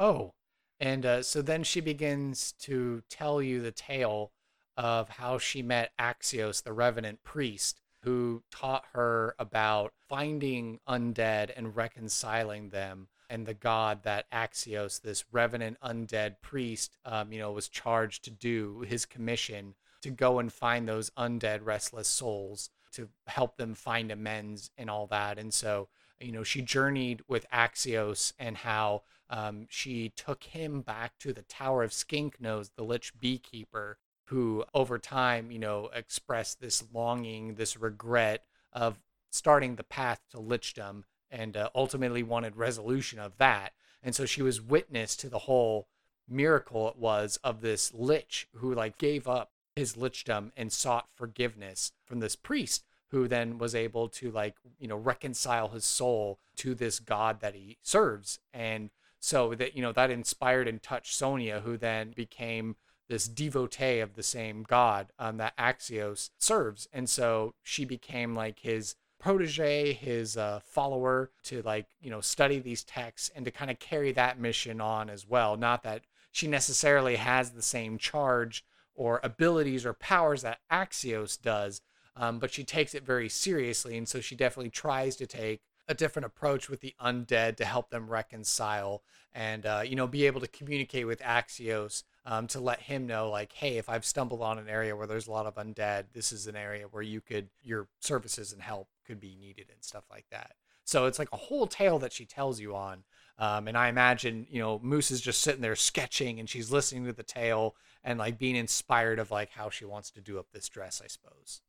Oh 0.00 0.32
and 0.80 1.06
uh, 1.06 1.22
so 1.22 1.40
then 1.40 1.62
she 1.62 1.80
begins 1.80 2.52
to 2.60 3.02
tell 3.08 3.40
you 3.40 3.62
the 3.62 3.70
tale 3.70 4.32
of 4.76 5.08
how 5.08 5.38
she 5.38 5.62
met 5.62 5.92
axios 6.00 6.64
the 6.64 6.72
revenant 6.72 7.22
priest 7.22 7.80
who 8.02 8.42
taught 8.50 8.84
her 8.92 9.36
about 9.38 9.92
finding 10.08 10.80
undead 10.88 11.50
and 11.56 11.76
reconciling 11.76 12.70
them 12.70 13.06
and 13.30 13.46
the 13.46 13.54
god 13.54 14.02
that 14.04 14.24
Axios, 14.32 15.02
this 15.02 15.24
revenant 15.30 15.78
undead 15.80 16.36
priest, 16.40 16.96
um, 17.04 17.30
you 17.30 17.38
know, 17.38 17.52
was 17.52 17.68
charged 17.68 18.24
to 18.24 18.30
do 18.30 18.86
his 18.88 19.04
commission 19.04 19.74
to 20.00 20.10
go 20.10 20.38
and 20.38 20.52
find 20.52 20.88
those 20.88 21.10
undead 21.10 21.60
restless 21.62 22.08
souls 22.08 22.70
to 22.92 23.08
help 23.26 23.56
them 23.56 23.74
find 23.74 24.10
amends 24.10 24.70
and 24.76 24.88
all 24.90 25.06
that. 25.08 25.38
And 25.38 25.52
so, 25.52 25.88
you 26.20 26.32
know, 26.32 26.42
she 26.42 26.62
journeyed 26.62 27.22
with 27.28 27.48
Axios 27.50 28.32
and 28.38 28.56
how 28.58 29.02
um, 29.30 29.66
she 29.68 30.10
took 30.10 30.44
him 30.44 30.80
back 30.80 31.18
to 31.18 31.32
the 31.32 31.42
Tower 31.42 31.82
of 31.82 31.92
Skink 31.92 32.40
Nose, 32.40 32.70
the 32.76 32.84
Lich 32.84 33.12
beekeeper, 33.18 33.98
who 34.26 34.64
over 34.74 34.98
time, 34.98 35.50
you 35.50 35.58
know, 35.58 35.90
expressed 35.94 36.60
this 36.60 36.84
longing, 36.92 37.54
this 37.54 37.76
regret 37.76 38.44
of 38.72 39.00
starting 39.30 39.76
the 39.76 39.84
path 39.84 40.20
to 40.30 40.38
lichdom 40.38 41.04
and 41.30 41.56
uh, 41.56 41.68
ultimately 41.74 42.22
wanted 42.22 42.56
resolution 42.56 43.18
of 43.18 43.36
that. 43.38 43.72
And 44.02 44.14
so 44.14 44.24
she 44.24 44.42
was 44.42 44.60
witness 44.60 45.16
to 45.16 45.28
the 45.28 45.40
whole 45.40 45.88
miracle 46.28 46.88
it 46.88 46.96
was 46.96 47.38
of 47.42 47.60
this 47.60 47.92
lich 47.94 48.48
who 48.56 48.74
like 48.74 48.98
gave 48.98 49.26
up 49.26 49.50
his 49.78 49.96
lichdom 49.96 50.50
and 50.56 50.72
sought 50.72 51.08
forgiveness 51.14 51.92
from 52.04 52.20
this 52.20 52.36
priest 52.36 52.84
who 53.10 53.26
then 53.26 53.58
was 53.58 53.74
able 53.74 54.08
to 54.08 54.30
like 54.30 54.56
you 54.78 54.88
know 54.88 54.96
reconcile 54.96 55.68
his 55.68 55.84
soul 55.84 56.38
to 56.56 56.74
this 56.74 56.98
god 57.00 57.40
that 57.40 57.54
he 57.54 57.78
serves. 57.82 58.38
And 58.52 58.90
so 59.20 59.54
that 59.54 59.74
you 59.74 59.82
know 59.82 59.92
that 59.92 60.10
inspired 60.10 60.68
and 60.68 60.82
touched 60.82 61.14
sonia 61.14 61.60
who 61.60 61.76
then 61.76 62.12
became 62.14 62.76
this 63.08 63.26
devotee 63.26 64.00
of 64.00 64.14
the 64.14 64.22
same 64.22 64.62
god 64.62 65.08
um, 65.18 65.38
that 65.38 65.56
axios 65.56 66.30
serves. 66.38 66.88
And 66.92 67.08
so 67.08 67.54
she 67.62 67.84
became 67.84 68.34
like 68.34 68.60
his 68.60 68.96
protege 69.18 69.92
his 69.94 70.36
uh, 70.36 70.60
follower 70.62 71.30
to 71.44 71.62
like 71.62 71.86
you 72.00 72.10
know 72.10 72.20
study 72.20 72.58
these 72.58 72.84
texts 72.84 73.30
and 73.34 73.44
to 73.44 73.50
kind 73.50 73.70
of 73.70 73.78
carry 73.78 74.12
that 74.12 74.38
mission 74.38 74.80
on 74.80 75.08
as 75.08 75.26
well. 75.26 75.56
Not 75.56 75.82
that 75.84 76.02
she 76.30 76.46
necessarily 76.46 77.16
has 77.16 77.50
the 77.50 77.62
same 77.62 77.96
charge 77.96 78.64
or 78.98 79.20
abilities 79.22 79.86
or 79.86 79.92
powers 79.94 80.42
that 80.42 80.58
axios 80.70 81.40
does 81.40 81.80
um, 82.16 82.38
but 82.38 82.52
she 82.52 82.64
takes 82.64 82.94
it 82.94 83.04
very 83.04 83.28
seriously 83.28 83.96
and 83.96 84.08
so 84.08 84.20
she 84.20 84.34
definitely 84.34 84.70
tries 84.70 85.16
to 85.16 85.26
take 85.26 85.60
a 85.86 85.94
different 85.94 86.26
approach 86.26 86.68
with 86.68 86.80
the 86.80 86.94
undead 87.02 87.56
to 87.56 87.64
help 87.64 87.88
them 87.88 88.10
reconcile 88.10 89.02
and 89.32 89.64
uh, 89.64 89.82
you 89.84 89.96
know 89.96 90.06
be 90.06 90.26
able 90.26 90.40
to 90.40 90.48
communicate 90.48 91.06
with 91.06 91.20
axios 91.20 92.02
um, 92.26 92.46
to 92.46 92.60
let 92.60 92.80
him 92.80 93.06
know 93.06 93.30
like 93.30 93.52
hey 93.52 93.78
if 93.78 93.88
i've 93.88 94.04
stumbled 94.04 94.42
on 94.42 94.58
an 94.58 94.68
area 94.68 94.94
where 94.94 95.06
there's 95.06 95.28
a 95.28 95.30
lot 95.30 95.46
of 95.46 95.54
undead 95.54 96.04
this 96.12 96.32
is 96.32 96.46
an 96.46 96.56
area 96.56 96.86
where 96.90 97.02
you 97.02 97.20
could 97.20 97.48
your 97.62 97.88
services 98.00 98.52
and 98.52 98.60
help 98.60 98.88
could 99.08 99.18
be 99.18 99.34
needed 99.40 99.66
and 99.72 99.82
stuff 99.82 100.04
like 100.10 100.26
that. 100.30 100.52
So 100.84 101.06
it's 101.06 101.18
like 101.18 101.30
a 101.32 101.36
whole 101.36 101.66
tale 101.66 101.98
that 101.98 102.12
she 102.12 102.24
tells 102.24 102.60
you 102.60 102.76
on 102.76 103.02
um, 103.38 103.68
and 103.68 103.76
i 103.76 103.88
imagine 103.88 104.46
you 104.50 104.60
know 104.60 104.78
moose 104.82 105.10
is 105.10 105.20
just 105.20 105.42
sitting 105.42 105.60
there 105.62 105.76
sketching 105.76 106.38
and 106.40 106.48
she's 106.48 106.70
listening 106.70 107.04
to 107.04 107.12
the 107.12 107.22
tale 107.22 107.74
and 108.04 108.18
like 108.18 108.38
being 108.38 108.56
inspired 108.56 109.18
of 109.18 109.30
like 109.30 109.50
how 109.50 109.70
she 109.70 109.84
wants 109.84 110.10
to 110.10 110.20
do 110.20 110.38
up 110.38 110.46
this 110.52 110.68
dress 110.68 111.00
i 111.04 111.06
suppose 111.06 111.60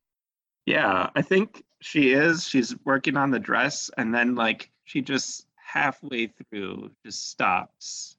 Yeah, 0.65 1.09
I 1.15 1.21
think 1.23 1.63
she 1.81 2.11
is. 2.13 2.47
She's 2.47 2.75
working 2.85 3.17
on 3.17 3.31
the 3.31 3.39
dress, 3.39 3.89
and 3.97 4.13
then 4.13 4.35
like 4.35 4.69
she 4.83 5.01
just 5.01 5.47
halfway 5.55 6.27
through 6.27 6.91
just 7.05 7.29
stops 7.31 8.17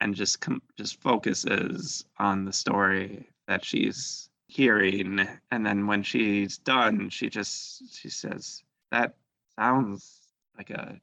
and 0.00 0.14
just 0.14 0.40
com- 0.40 0.62
just 0.78 1.00
focuses 1.02 2.04
on 2.18 2.44
the 2.44 2.52
story 2.52 3.28
that 3.46 3.64
she's 3.64 4.30
hearing, 4.46 5.26
and 5.50 5.66
then 5.66 5.86
when 5.86 6.02
she's 6.02 6.58
done, 6.58 7.10
she 7.10 7.28
just 7.28 7.94
she 7.94 8.08
says, 8.08 8.62
"That 8.90 9.14
sounds 9.58 10.20
like 10.56 10.70
a 10.70 10.98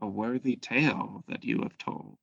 a 0.00 0.06
worthy 0.06 0.56
tale 0.56 1.24
that 1.28 1.44
you 1.44 1.60
have 1.62 1.76
told." 1.78 2.16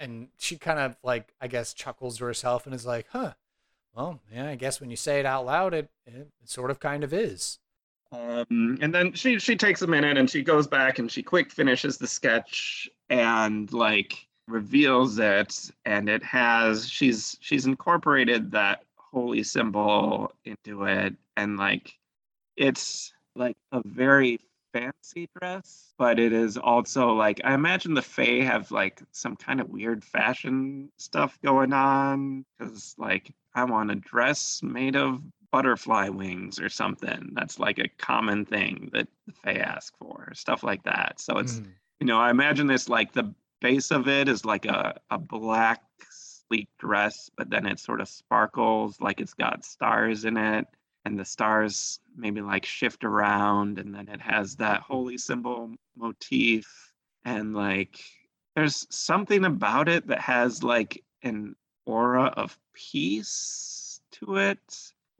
and 0.00 0.28
she 0.38 0.56
kind 0.56 0.80
of 0.80 0.96
like 1.04 1.32
i 1.40 1.46
guess 1.46 1.72
chuckles 1.72 2.18
to 2.18 2.24
herself 2.24 2.66
and 2.66 2.74
is 2.74 2.84
like 2.84 3.06
huh 3.10 3.32
well 3.94 4.20
yeah 4.32 4.48
i 4.48 4.56
guess 4.56 4.80
when 4.80 4.90
you 4.90 4.96
say 4.96 5.20
it 5.20 5.26
out 5.26 5.46
loud 5.46 5.72
it, 5.72 5.88
it 6.04 6.28
sort 6.44 6.70
of 6.70 6.80
kind 6.80 7.04
of 7.04 7.12
is. 7.12 7.58
Um, 8.12 8.78
and 8.80 8.94
then 8.94 9.12
she 9.12 9.38
she 9.38 9.56
takes 9.56 9.82
a 9.82 9.86
minute 9.86 10.16
and 10.16 10.30
she 10.30 10.42
goes 10.42 10.66
back 10.68 10.98
and 10.98 11.10
she 11.10 11.22
quick 11.22 11.50
finishes 11.50 11.98
the 11.98 12.06
sketch 12.06 12.88
and 13.10 13.72
like 13.72 14.28
reveals 14.46 15.18
it. 15.18 15.70
And 15.84 16.08
it 16.08 16.22
has 16.22 16.88
she's 16.88 17.36
she's 17.40 17.66
incorporated 17.66 18.52
that 18.52 18.84
holy 18.96 19.42
symbol 19.42 20.30
into 20.44 20.84
it. 20.84 21.14
And 21.36 21.56
like 21.56 21.98
it's 22.56 23.12
like 23.34 23.56
a 23.72 23.82
very 23.84 24.38
fancy 24.74 25.28
dress 25.38 25.94
but 25.98 26.18
it 26.18 26.32
is 26.32 26.58
also 26.58 27.12
like 27.12 27.40
i 27.44 27.54
imagine 27.54 27.94
the 27.94 28.02
fae 28.02 28.42
have 28.42 28.70
like 28.70 29.00
some 29.12 29.36
kind 29.36 29.60
of 29.60 29.70
weird 29.70 30.04
fashion 30.04 30.90
stuff 30.98 31.38
going 31.42 31.72
on 31.72 32.44
because 32.58 32.94
like 32.98 33.32
i 33.54 33.62
want 33.62 33.90
a 33.90 33.94
dress 33.94 34.60
made 34.62 34.96
of 34.96 35.22
butterfly 35.54 36.08
wings 36.08 36.58
or 36.58 36.68
something. 36.68 37.30
That's 37.32 37.60
like 37.60 37.78
a 37.78 37.86
common 37.86 38.44
thing 38.44 38.90
that 38.92 39.06
the 39.24 39.32
Fae 39.34 39.52
ask 39.52 39.96
for, 39.98 40.32
stuff 40.34 40.64
like 40.64 40.82
that. 40.82 41.20
So 41.20 41.38
it's, 41.38 41.60
Mhm. 41.60 41.74
you 42.00 42.06
know, 42.08 42.18
I 42.18 42.30
imagine 42.30 42.66
this 42.66 42.88
like 42.88 43.12
the 43.12 43.32
base 43.60 43.92
of 43.92 44.08
it 44.08 44.28
is 44.28 44.44
like 44.44 44.66
a, 44.66 45.00
a 45.12 45.18
black 45.18 45.80
sleek 46.10 46.68
dress, 46.78 47.30
but 47.36 47.50
then 47.50 47.66
it 47.66 47.78
sort 47.78 48.00
of 48.00 48.08
sparkles 48.08 49.00
like 49.00 49.20
it's 49.20 49.34
got 49.34 49.64
stars 49.64 50.24
in 50.24 50.36
it. 50.36 50.66
And 51.04 51.18
the 51.18 51.24
stars 51.24 52.00
maybe 52.16 52.40
like 52.40 52.64
shift 52.64 53.04
around, 53.04 53.78
and 53.78 53.94
then 53.94 54.08
it 54.08 54.20
has 54.20 54.56
that 54.56 54.80
holy 54.80 55.18
symbol 55.18 55.70
motif. 55.96 56.66
And 57.24 57.54
like 57.54 58.00
there's 58.54 58.86
something 58.90 59.44
about 59.44 59.88
it 59.88 60.06
that 60.06 60.20
has 60.20 60.62
like 60.62 61.02
an 61.22 61.56
aura 61.86 62.26
of 62.36 62.58
peace 62.72 64.00
to 64.12 64.36
it 64.36 64.58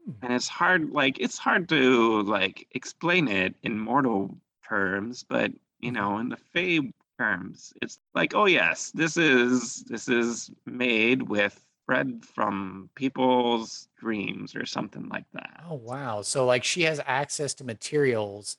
hmm. 0.05 0.11
and 0.21 0.33
it's 0.33 0.47
hard 0.47 0.91
like 0.91 1.19
it's 1.19 1.37
hard 1.37 1.67
to 1.69 2.21
like 2.23 2.67
explain 2.71 3.27
it 3.27 3.55
in 3.63 3.77
mortal 3.77 4.35
terms 4.67 5.23
but 5.27 5.51
you 5.79 5.91
mm-hmm. 5.91 5.95
know 5.95 6.17
in 6.17 6.29
the 6.29 6.37
fey 6.37 6.79
terms 7.19 7.73
it's 7.81 7.99
like 8.13 8.33
oh 8.35 8.45
yes 8.45 8.91
this 8.91 9.15
is 9.17 9.83
this 9.87 10.09
is 10.09 10.51
made 10.65 11.21
with 11.23 11.63
bread 11.85 12.23
from 12.25 12.89
people's 12.95 13.87
dreams 13.97 14.55
or 14.55 14.65
something 14.65 15.07
like 15.09 15.25
that. 15.33 15.63
Oh 15.69 15.75
wow. 15.75 16.21
So 16.21 16.45
like 16.45 16.63
she 16.63 16.83
has 16.83 17.01
access 17.05 17.53
to 17.55 17.63
materials 17.63 18.57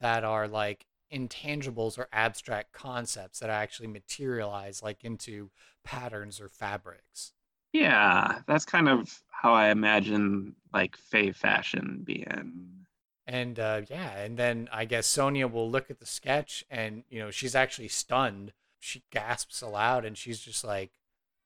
that 0.00 0.24
are 0.24 0.46
like 0.46 0.86
intangibles 1.12 1.98
or 1.98 2.08
abstract 2.12 2.72
concepts 2.72 3.40
that 3.40 3.50
actually 3.50 3.88
materialize 3.88 4.82
like 4.82 5.04
into 5.04 5.50
patterns 5.84 6.40
or 6.40 6.48
fabrics. 6.48 7.32
Yeah 7.72 8.40
that's 8.46 8.64
kind 8.64 8.88
of 8.88 9.22
how 9.28 9.52
i 9.52 9.68
imagine 9.68 10.54
like 10.72 10.96
fey 10.96 11.32
fashion 11.32 12.02
being. 12.04 12.78
And 13.26 13.58
uh, 13.58 13.82
yeah, 13.90 14.16
and 14.16 14.38
then 14.38 14.70
I 14.72 14.86
guess 14.86 15.06
Sonia 15.06 15.46
will 15.48 15.70
look 15.70 15.90
at 15.90 16.00
the 16.00 16.06
sketch 16.06 16.64
and, 16.70 17.04
you 17.10 17.18
know, 17.18 17.30
she's 17.30 17.54
actually 17.54 17.88
stunned. 17.88 18.54
She 18.80 19.02
gasps 19.10 19.60
aloud 19.60 20.06
and 20.06 20.16
she's 20.16 20.40
just 20.40 20.64
like, 20.64 20.92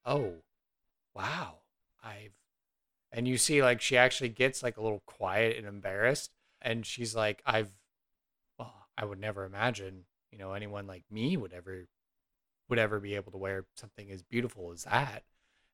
oh, 0.07 0.35
wow, 1.15 1.59
I've. 2.03 2.33
And 3.13 3.29
you 3.29 3.37
see, 3.37 3.63
like, 3.63 3.81
she 3.81 3.97
actually 3.97 4.31
gets 4.31 4.63
like 4.63 4.79
a 4.79 4.83
little 4.83 5.03
quiet 5.07 5.59
and 5.59 5.67
embarrassed. 5.67 6.31
And 6.63 6.87
she's 6.87 7.15
like, 7.15 7.43
I've, 7.45 7.71
well, 8.59 8.73
I 8.97 9.05
would 9.05 9.21
never 9.21 9.45
imagine, 9.45 10.05
you 10.31 10.39
know, 10.39 10.53
anyone 10.53 10.87
like 10.87 11.05
me 11.11 11.37
would 11.37 11.53
ever, 11.53 11.87
would 12.69 12.79
ever 12.79 13.01
be 13.01 13.15
able 13.17 13.33
to 13.33 13.39
wear 13.39 13.67
something 13.77 14.11
as 14.11 14.23
beautiful 14.23 14.73
as 14.73 14.85
that 14.85 15.25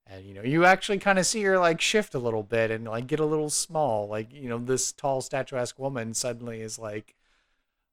and 0.09 0.25
you 0.25 0.35
know 0.35 0.43
you 0.43 0.65
actually 0.65 0.99
kind 0.99 1.19
of 1.19 1.27
see 1.27 1.43
her 1.43 1.59
like 1.59 1.81
shift 1.81 2.15
a 2.15 2.19
little 2.19 2.43
bit 2.43 2.71
and 2.71 2.87
like 2.87 3.07
get 3.07 3.21
a 3.21 3.25
little 3.25 3.51
small 3.51 4.09
like 4.09 4.33
you 4.33 4.49
know 4.49 4.59
this 4.59 4.93
tall 4.93 5.21
statuesque 5.21 5.79
woman 5.79 6.15
suddenly 6.15 6.61
is 6.61 6.79
like 6.79 7.15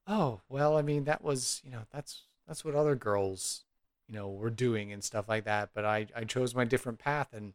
oh 0.08 0.42
well 0.50 0.78
i 0.78 0.82
mean 0.82 1.04
that 1.04 1.24
was 1.24 1.62
you 1.64 1.72
know 1.72 1.82
that's 1.92 2.24
that's 2.48 2.64
what 2.64 2.76
other 2.76 2.96
girls 2.96 3.65
you 4.08 4.16
know 4.16 4.30
were 4.30 4.50
doing 4.50 4.92
and 4.92 5.04
stuff 5.04 5.28
like 5.28 5.46
that 5.46 5.70
but 5.74 5.86
i 5.86 6.06
i 6.16 6.24
chose 6.24 6.54
my 6.54 6.66
different 6.66 7.00
path 7.00 7.34
and 7.34 7.54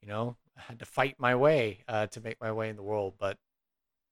you 0.00 0.08
know 0.08 0.36
i 0.56 0.60
had 0.68 0.78
to 0.78 0.84
fight 0.84 1.16
my 1.18 1.34
way 1.34 1.80
uh, 1.88 2.06
to 2.06 2.20
make 2.20 2.40
my 2.40 2.52
way 2.52 2.68
in 2.68 2.76
the 2.76 2.82
world 2.82 3.14
but 3.18 3.36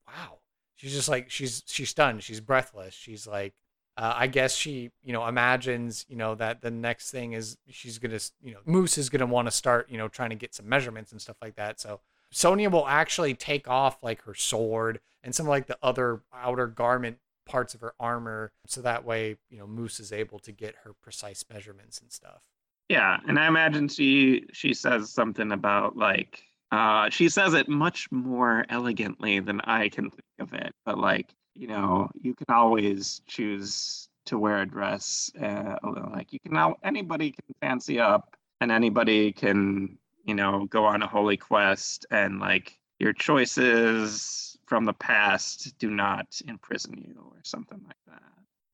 wow. 0.09 0.39
She's 0.75 0.93
just 0.93 1.09
like 1.09 1.31
she's 1.31 1.63
she's 1.67 1.91
stunned. 1.91 2.23
She's 2.23 2.41
breathless. 2.41 2.95
She's 2.95 3.27
like 3.27 3.55
uh, 3.97 4.15
I 4.17 4.29
guess 4.29 4.55
she, 4.55 4.93
you 5.03 5.13
know, 5.13 5.27
imagines, 5.27 6.07
you 6.09 6.15
know, 6.15 6.37
that 6.37 6.61
the 6.63 6.71
next 6.71 7.11
thing 7.11 7.33
is 7.33 7.59
she's 7.69 7.99
gonna, 7.99 8.21
you 8.41 8.53
know, 8.53 8.61
Moose 8.65 8.97
is 8.97 9.09
gonna 9.09 9.27
want 9.27 9.49
to 9.49 9.51
start, 9.51 9.91
you 9.91 9.99
know, 9.99 10.07
trying 10.07 10.31
to 10.31 10.37
get 10.37 10.55
some 10.55 10.69
measurements 10.69 11.11
and 11.11 11.21
stuff 11.21 11.37
like 11.43 11.57
that. 11.57 11.81
So 11.81 12.01
Sonia 12.31 12.71
will 12.71 12.87
actually 12.87 13.35
take 13.35 13.67
off 13.67 13.99
like 14.01 14.23
her 14.23 14.35
sword 14.35 15.01
and 15.25 15.35
some 15.35 15.49
like 15.49 15.67
the 15.67 15.79
other 15.83 16.23
outer 16.33 16.69
garment 16.69 17.19
parts 17.49 17.75
of 17.75 17.81
her 17.81 17.95
armor, 17.99 18.53
so 18.67 18.81
that 18.83 19.05
way, 19.05 19.37
you 19.51 19.59
know, 19.59 19.67
Moose 19.67 19.99
is 19.99 20.13
able 20.13 20.39
to 20.41 20.53
get 20.53 20.77
her 20.85 20.93
precise 20.93 21.45
measurements 21.53 22.01
and 22.01 22.13
stuff. 22.13 22.43
Yeah, 22.89 23.19
and 23.27 23.39
I 23.39 23.47
imagine 23.49 23.89
she 23.89 24.47
she 24.53 24.73
says 24.73 25.11
something 25.11 25.53
about 25.53 25.97
like 25.97 26.43
uh 26.71 27.11
she 27.11 27.29
says 27.29 27.55
it 27.55 27.69
much 27.69 28.11
more 28.11 28.65
elegantly 28.69 29.41
than 29.41 29.61
I 29.63 29.89
can 29.89 30.11
think 30.11 30.23
of 30.39 30.55
it, 30.55 30.73
but 30.87 30.99
like 30.99 31.35
you 31.55 31.67
know 31.67 32.11
you 32.21 32.35
can 32.35 32.47
always 32.55 33.21
choose 33.27 34.09
to 34.27 34.39
wear 34.39 34.63
a 34.63 34.67
dress. 34.67 35.31
Uh, 35.41 35.77
like 36.13 36.33
you 36.33 36.41
can 36.41 36.53
now 36.53 36.77
anybody 36.83 37.33
can 37.33 37.55
fancy 37.61 38.01
up, 38.01 38.37
and 38.61 38.71
anybody 38.71 39.33
can 39.33 39.99
you 40.25 40.35
know 40.35 40.67
go 40.71 40.85
on 40.85 41.03
a 41.03 41.07
holy 41.07 41.37
quest, 41.37 42.07
and 42.11 42.41
like 42.41 42.79
your 42.99 43.13
choices 43.13 44.58
from 44.69 44.85
the 44.85 44.93
past 44.93 45.77
do 45.79 45.91
not 45.91 46.41
imprison 46.47 47.03
you 47.07 47.17
or 47.33 47.41
something 47.43 47.81
like 47.87 47.97
that. 48.07 48.23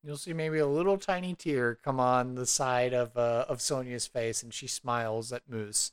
You'll 0.03 0.18
see 0.18 0.34
maybe 0.34 0.59
a 0.59 0.66
little 0.66 0.99
tiny 0.99 1.34
tear 1.34 1.76
come 1.76 1.99
on 1.99 2.34
the 2.34 2.47
side 2.47 2.92
of 2.92 3.16
uh, 3.16 3.47
of 3.49 3.62
Sonia's 3.62 4.07
face, 4.07 4.42
and 4.42 4.53
she 4.53 4.66
smiles 4.66 5.32
at 5.32 5.49
Moose. 5.49 5.92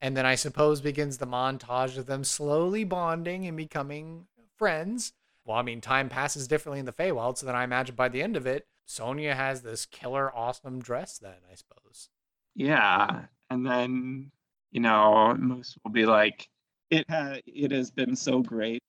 And 0.00 0.16
then 0.16 0.24
I 0.26 0.36
suppose 0.36 0.80
begins 0.80 1.18
the 1.18 1.26
montage 1.26 1.96
of 1.98 2.06
them 2.06 2.22
slowly 2.22 2.84
bonding 2.84 3.46
and 3.46 3.56
becoming 3.56 4.26
friends. 4.56 5.12
well, 5.44 5.56
I 5.56 5.62
mean, 5.62 5.80
time 5.80 6.08
passes 6.08 6.46
differently 6.46 6.78
in 6.78 6.86
the 6.86 6.92
Feywild, 6.92 7.38
so 7.38 7.46
then 7.46 7.56
I 7.56 7.64
imagine 7.64 7.96
by 7.96 8.08
the 8.08 8.22
end 8.22 8.36
of 8.36 8.46
it, 8.46 8.68
Sonia 8.84 9.34
has 9.34 9.62
this 9.62 9.86
killer, 9.86 10.32
awesome 10.34 10.80
dress. 10.80 11.18
Then 11.18 11.40
I 11.50 11.54
suppose. 11.56 12.10
Yeah, 12.54 13.22
and 13.50 13.66
then 13.66 14.30
you 14.70 14.80
know, 14.80 15.34
Moose 15.36 15.76
will 15.82 15.90
be 15.90 16.06
like, 16.06 16.48
"It 16.90 17.06
ha- 17.10 17.40
it 17.46 17.72
has 17.72 17.90
been 17.90 18.14
so 18.14 18.40
great 18.40 18.82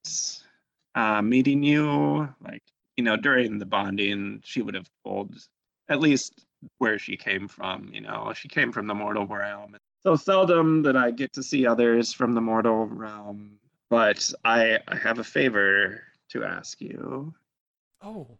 uh, 0.95 1.21
meeting 1.21 1.63
you." 1.63 2.29
Like, 2.41 2.63
you 2.97 3.03
know, 3.03 3.15
during 3.15 3.57
the 3.59 3.65
bonding, 3.65 4.41
she 4.43 4.61
would 4.61 4.75
have 4.75 4.89
told 5.05 5.35
at 5.89 5.99
least 5.99 6.45
where 6.77 6.99
she 6.99 7.17
came 7.17 7.47
from. 7.47 7.89
You 7.93 8.01
know, 8.01 8.33
she 8.35 8.47
came 8.47 8.71
from 8.71 8.87
the 8.87 8.95
mortal 8.95 9.25
realm. 9.25 9.75
So 10.01 10.15
seldom 10.15 10.83
that 10.83 10.95
I 10.95 11.11
get 11.11 11.33
to 11.33 11.43
see 11.43 11.65
others 11.65 12.13
from 12.13 12.33
the 12.33 12.41
mortal 12.41 12.85
realm. 12.85 13.59
But 13.89 14.31
I, 14.45 14.79
I 14.87 14.95
have 14.95 15.19
a 15.19 15.23
favor 15.23 16.01
to 16.29 16.43
ask 16.43 16.79
you. 16.79 17.33
Oh, 18.01 18.37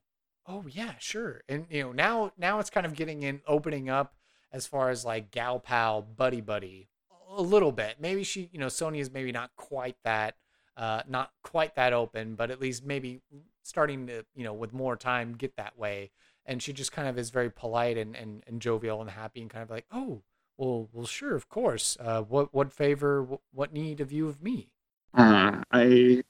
oh 0.47 0.66
yeah, 0.70 0.93
sure. 1.00 1.41
And 1.50 1.66
you 1.70 1.84
know, 1.84 1.91
now 1.91 2.32
now 2.38 2.60
it's 2.60 2.70
kind 2.70 2.86
of 2.86 2.95
getting 2.95 3.24
in, 3.24 3.41
opening 3.47 3.89
up 3.89 4.16
as 4.52 4.68
far 4.68 4.89
as 4.89 5.06
like 5.06 5.32
gal 5.32 5.60
pal, 5.60 6.02
buddy 6.02 6.41
buddy, 6.41 6.88
a 7.36 7.41
little 7.41 7.72
bit. 7.72 7.95
Maybe 8.00 8.24
she, 8.24 8.50
you 8.52 8.60
know, 8.60 8.70
Sonia's 8.70 9.12
maybe 9.12 9.32
not 9.32 9.52
quite 9.56 9.97
that, 10.04 10.36
uh, 10.80 11.04
not 11.08 11.32
quite 11.44 11.76
that 11.76 11.94
open, 11.94 12.34
but 12.34 12.50
at 12.50 12.60
least 12.60 12.86
maybe 12.86 13.22
starting 13.64 14.08
to, 14.08 14.26
you 14.34 14.44
know, 14.44 14.54
with 14.54 14.74
more 14.74 14.96
time, 14.96 15.36
get 15.36 15.56
that 15.58 15.78
way. 15.78 16.10
And 16.46 16.64
she 16.64 16.74
just 16.74 16.92
kind 16.92 17.08
of 17.08 17.20
is 17.20 17.30
very 17.30 17.52
polite 17.52 17.98
and 17.98 18.16
and, 18.16 18.44
and 18.48 18.62
jovial 18.62 19.02
and 19.02 19.10
happy 19.12 19.42
and 19.42 19.50
kind 19.52 19.62
of 19.62 19.70
like, 19.70 19.86
oh, 19.92 20.24
well, 20.58 20.90
well, 20.92 21.06
sure, 21.06 21.36
of 21.36 21.50
course. 21.50 21.98
Uh, 22.00 22.22
what 22.22 22.54
what 22.54 22.74
favor, 22.74 23.28
what, 23.52 23.72
need 23.72 24.02
of 24.02 24.12
you 24.12 24.28
of 24.28 24.42
me? 24.42 24.72
Uh, 25.14 25.62
I 25.72 26.24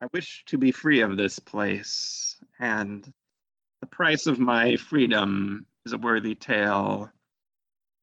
I 0.00 0.06
wish 0.12 0.44
to 0.46 0.58
be 0.58 0.72
free 0.72 1.00
of 1.02 1.16
this 1.16 1.38
place, 1.38 2.36
and 2.58 3.10
the 3.80 3.86
price 3.86 4.26
of 4.26 4.38
my 4.38 4.76
freedom 4.76 5.66
is 5.84 5.92
a 5.92 5.98
worthy 5.98 6.34
tale. 6.34 7.10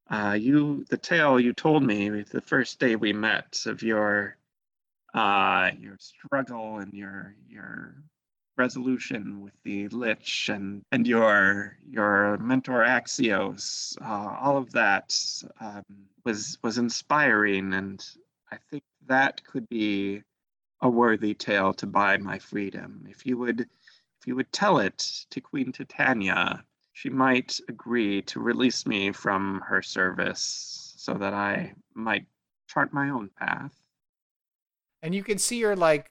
Uh, 0.09 0.37
you, 0.39 0.85
the 0.89 0.97
tale 0.97 1.39
you 1.39 1.53
told 1.53 1.83
me 1.83 2.23
the 2.31 2.41
first 2.41 2.79
day 2.79 2.95
we 2.95 3.13
met 3.13 3.57
of 3.65 3.81
your, 3.81 4.37
uh, 5.13 5.71
your 5.79 5.97
struggle 5.99 6.77
and 6.79 6.93
your 6.93 7.35
your 7.47 7.95
resolution 8.57 9.41
with 9.41 9.53
the 9.63 9.87
Lich 9.89 10.49
and 10.49 10.83
and 10.91 11.07
your 11.07 11.77
your 11.89 12.37
mentor 12.37 12.83
Axios, 12.83 13.97
uh, 14.01 14.37
all 14.39 14.57
of 14.57 14.71
that 14.71 15.15
um, 15.59 15.83
was 16.25 16.57
was 16.63 16.77
inspiring, 16.77 17.73
and 17.73 18.05
I 18.51 18.57
think 18.69 18.83
that 19.07 19.43
could 19.45 19.67
be 19.69 20.23
a 20.81 20.89
worthy 20.89 21.33
tale 21.33 21.73
to 21.73 21.87
buy 21.87 22.17
my 22.17 22.39
freedom. 22.39 23.05
If 23.09 23.25
you 23.25 23.37
would, 23.37 23.61
if 23.61 24.27
you 24.27 24.35
would 24.35 24.51
tell 24.51 24.79
it 24.79 25.25
to 25.29 25.41
Queen 25.41 25.71
Titania, 25.71 26.63
she 26.93 27.09
might 27.09 27.59
agree 27.69 28.21
to 28.23 28.39
release 28.39 28.85
me 28.85 29.11
from 29.11 29.61
her 29.65 29.81
service 29.81 30.93
so 30.97 31.13
that 31.15 31.33
I 31.33 31.73
might 31.93 32.25
chart 32.67 32.93
my 32.93 33.09
own 33.09 33.29
path. 33.39 33.82
And 35.03 35.13
you 35.13 35.21
can 35.21 35.37
see 35.37 35.61
her 35.61 35.75
like 35.75 36.09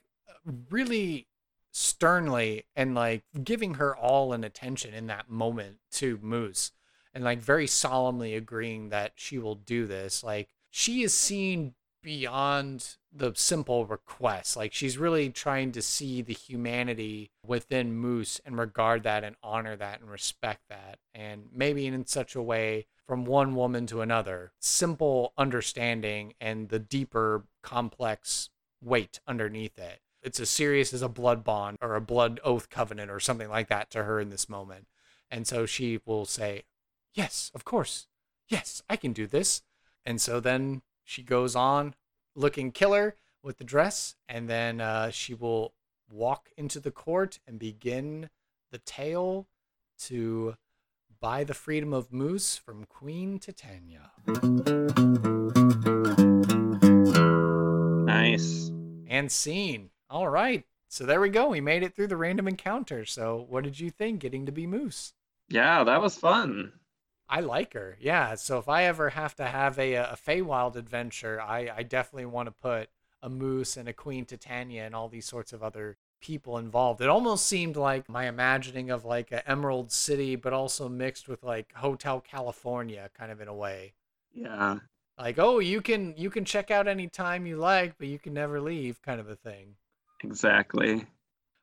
really 0.69 1.27
sternly 1.71 2.65
and 2.75 2.93
like 2.93 3.23
giving 3.43 3.73
her 3.73 3.95
all 3.95 4.31
an 4.31 4.43
attention 4.43 4.93
in 4.93 5.07
that 5.07 5.29
moment 5.29 5.77
to 5.93 6.19
Moose 6.21 6.71
and 7.13 7.23
like 7.23 7.39
very 7.39 7.67
solemnly 7.67 8.35
agreeing 8.35 8.89
that 8.89 9.13
she 9.15 9.39
will 9.39 9.55
do 9.55 9.87
this. 9.87 10.23
Like 10.23 10.49
she 10.69 11.01
is 11.01 11.13
seen 11.13 11.73
beyond 12.03 12.97
the 13.11 13.33
simple 13.35 13.85
request. 13.85 14.55
Like 14.55 14.73
she's 14.73 14.97
really 14.97 15.29
trying 15.29 15.71
to 15.71 15.81
see 15.81 16.21
the 16.21 16.33
humanity 16.33 17.31
within 17.45 17.93
Moose 17.93 18.39
and 18.45 18.57
regard 18.57 19.03
that 19.03 19.23
and 19.23 19.35
honor 19.41 19.75
that 19.75 20.01
and 20.01 20.09
respect 20.09 20.61
that. 20.69 20.99
And 21.15 21.45
maybe 21.51 21.87
in 21.87 22.05
such 22.05 22.35
a 22.35 22.41
way 22.41 22.85
from 23.07 23.25
one 23.25 23.55
woman 23.55 23.87
to 23.87 24.01
another, 24.01 24.51
simple 24.59 25.33
understanding 25.37 26.33
and 26.39 26.69
the 26.69 26.79
deeper 26.79 27.45
complex 27.61 28.49
weight 28.83 29.19
underneath 29.27 29.77
it. 29.77 30.01
It's 30.21 30.39
as 30.39 30.49
serious 30.49 30.93
as 30.93 31.01
a 31.01 31.09
blood 31.09 31.43
bond 31.43 31.77
or 31.81 31.95
a 31.95 32.01
blood 32.01 32.39
oath 32.43 32.69
covenant 32.69 33.11
or 33.11 33.19
something 33.19 33.49
like 33.49 33.67
that 33.69 33.89
to 33.91 34.03
her 34.03 34.19
in 34.19 34.29
this 34.29 34.47
moment. 34.47 34.87
And 35.29 35.47
so 35.47 35.65
she 35.65 35.99
will 36.05 36.25
say, 36.25 36.63
Yes, 37.13 37.51
of 37.53 37.65
course. 37.65 38.07
Yes, 38.47 38.81
I 38.89 38.95
can 38.95 39.13
do 39.13 39.27
this. 39.27 39.61
And 40.05 40.19
so 40.19 40.39
then 40.39 40.81
she 41.03 41.23
goes 41.23 41.55
on 41.55 41.95
looking 42.35 42.71
killer 42.71 43.15
with 43.43 43.57
the 43.57 43.63
dress, 43.63 44.15
and 44.27 44.49
then 44.49 44.81
uh, 44.81 45.11
she 45.11 45.33
will 45.33 45.73
walk 46.09 46.49
into 46.57 46.79
the 46.79 46.91
court 46.91 47.39
and 47.45 47.59
begin 47.59 48.29
the 48.71 48.77
tale 48.79 49.47
to 49.99 50.55
buy 51.19 51.43
the 51.43 51.53
freedom 51.53 51.93
of 51.93 52.11
Moose 52.11 52.57
from 52.57 52.85
Queen 52.85 53.39
Titania. 53.39 54.11
And 59.13 59.31
seen. 59.31 59.91
All 60.09 60.27
right. 60.27 60.65
So 60.87 61.05
there 61.05 61.21
we 61.21 61.29
go. 61.29 61.49
We 61.49 61.61
made 61.61 61.83
it 61.83 61.95
through 61.95 62.07
the 62.07 62.17
random 62.17 62.47
encounter. 62.47 63.05
So 63.05 63.45
what 63.47 63.63
did 63.63 63.79
you 63.79 63.91
think 63.91 64.19
getting 64.19 64.47
to 64.47 64.51
be 64.51 64.65
Moose? 64.65 65.13
Yeah, 65.49 65.83
that 65.83 66.01
was 66.01 66.17
fun. 66.17 66.73
I 67.29 67.41
like 67.41 67.73
her. 67.73 67.95
Yeah. 68.01 68.33
So 68.33 68.57
if 68.57 68.67
I 68.67 68.85
ever 68.85 69.11
have 69.11 69.35
to 69.35 69.45
have 69.45 69.77
a 69.77 69.93
a 69.93 70.17
Feywild 70.17 70.75
adventure, 70.75 71.39
I 71.39 71.69
I 71.77 71.83
definitely 71.83 72.25
want 72.25 72.47
to 72.47 72.51
put 72.53 72.89
a 73.21 73.29
moose 73.29 73.77
and 73.77 73.87
a 73.87 73.93
Queen 73.93 74.25
Titania 74.25 74.83
and 74.83 74.95
all 74.95 75.09
these 75.09 75.27
sorts 75.27 75.53
of 75.53 75.61
other 75.61 75.97
people 76.19 76.57
involved. 76.57 76.99
It 76.99 77.09
almost 77.09 77.45
seemed 77.45 77.75
like 77.75 78.09
my 78.09 78.27
imagining 78.27 78.89
of 78.89 79.05
like 79.05 79.31
an 79.31 79.41
Emerald 79.45 79.91
City, 79.91 80.35
but 80.35 80.53
also 80.53 80.89
mixed 80.89 81.27
with 81.27 81.43
like 81.43 81.71
Hotel 81.73 82.19
California, 82.19 83.11
kind 83.15 83.31
of 83.31 83.39
in 83.41 83.47
a 83.47 83.53
way. 83.53 83.93
Yeah. 84.33 84.79
Like, 85.17 85.37
oh, 85.37 85.59
you 85.59 85.81
can 85.81 86.15
you 86.17 86.29
can 86.29 86.45
check 86.45 86.71
out 86.71 86.87
any 86.87 87.07
time 87.07 87.45
you 87.45 87.57
like, 87.57 87.95
but 87.97 88.07
you 88.07 88.19
can 88.19 88.33
never 88.33 88.59
leave, 88.59 89.01
kind 89.01 89.19
of 89.19 89.29
a 89.29 89.35
thing. 89.35 89.75
Exactly. 90.23 91.05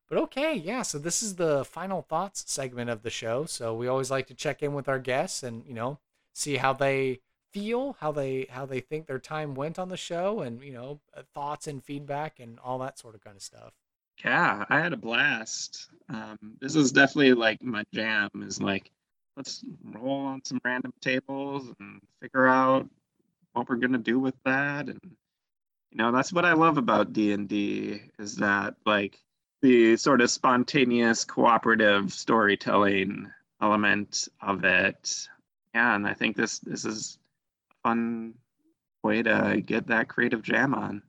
But 0.09 0.19
okay, 0.19 0.55
yeah. 0.55 0.83
So 0.83 0.99
this 0.99 1.23
is 1.23 1.37
the 1.37 1.65
final 1.65 2.03
thoughts 2.03 2.45
segment 2.49 2.91
of 2.91 3.03
the 3.03 3.11
show. 3.11 3.45
So 3.47 3.75
we 3.75 3.89
always 3.89 4.11
like 4.11 4.27
to 4.29 4.35
check 4.35 4.63
in 4.63 4.75
with 4.75 4.89
our 4.89 4.99
guests 4.99 5.43
and 5.43 5.65
you 5.67 5.75
know 5.75 5.99
see 6.33 6.57
how 6.57 6.73
they 6.73 7.21
feel, 7.53 7.97
how 8.01 8.13
they 8.13 8.47
how 8.51 8.67
they 8.67 8.81
think 8.81 9.07
their 9.07 9.19
time 9.19 9.55
went 9.55 9.79
on 9.79 9.89
the 9.89 9.97
show, 9.97 10.41
and 10.41 10.63
you 10.63 10.73
know 10.73 11.01
uh, 11.17 11.23
thoughts 11.35 11.67
and 11.67 11.83
feedback 11.83 12.39
and 12.41 12.59
all 12.61 12.79
that 12.79 12.99
sort 12.99 13.15
of 13.15 13.25
kind 13.25 13.37
of 13.37 13.43
stuff. 13.43 13.73
Yeah, 14.25 14.65
I 14.69 14.79
had 14.81 14.93
a 14.93 14.99
blast. 14.99 15.89
Um, 16.09 16.39
this 16.61 16.77
is 16.77 16.93
definitely 16.93 17.35
like 17.35 17.63
my 17.63 17.85
jam. 17.93 18.31
Is 18.43 18.61
like 18.61 18.91
let's 19.37 19.65
roll 19.85 20.27
on 20.27 20.45
some 20.45 20.61
random 20.65 20.93
tables 21.01 21.73
and 21.81 22.01
figure 22.21 22.47
out 22.47 22.89
what 23.53 23.69
we're 23.69 23.77
gonna 23.77 23.99
do 23.99 24.19
with 24.19 24.35
that, 24.45 24.89
and 24.89 25.01
you 25.91 25.99
know 25.99 26.13
that's 26.13 26.33
what 26.33 26.45
I 26.45 26.53
love 26.53 26.79
about 26.79 27.13
D 27.13 27.33
and 27.33 27.49
D 27.49 28.01
is 28.19 28.37
that 28.37 28.75
like 28.87 29.21
the 29.63 29.97
sort 29.97 30.21
of 30.21 30.31
spontaneous 30.31 31.25
cooperative 31.25 32.13
storytelling 32.13 33.31
element 33.61 34.29
of 34.41 34.65
it. 34.65 35.29
Yeah, 35.75 35.95
and 35.95 36.07
I 36.07 36.15
think 36.15 36.37
this 36.37 36.59
this 36.61 36.85
is 36.85 37.19
a 37.71 37.89
fun 37.89 38.35
way 39.03 39.23
to 39.23 39.63
get 39.65 39.87
that 39.89 40.09
creative 40.09 40.43
jam 40.43 40.75
on. 40.75 41.03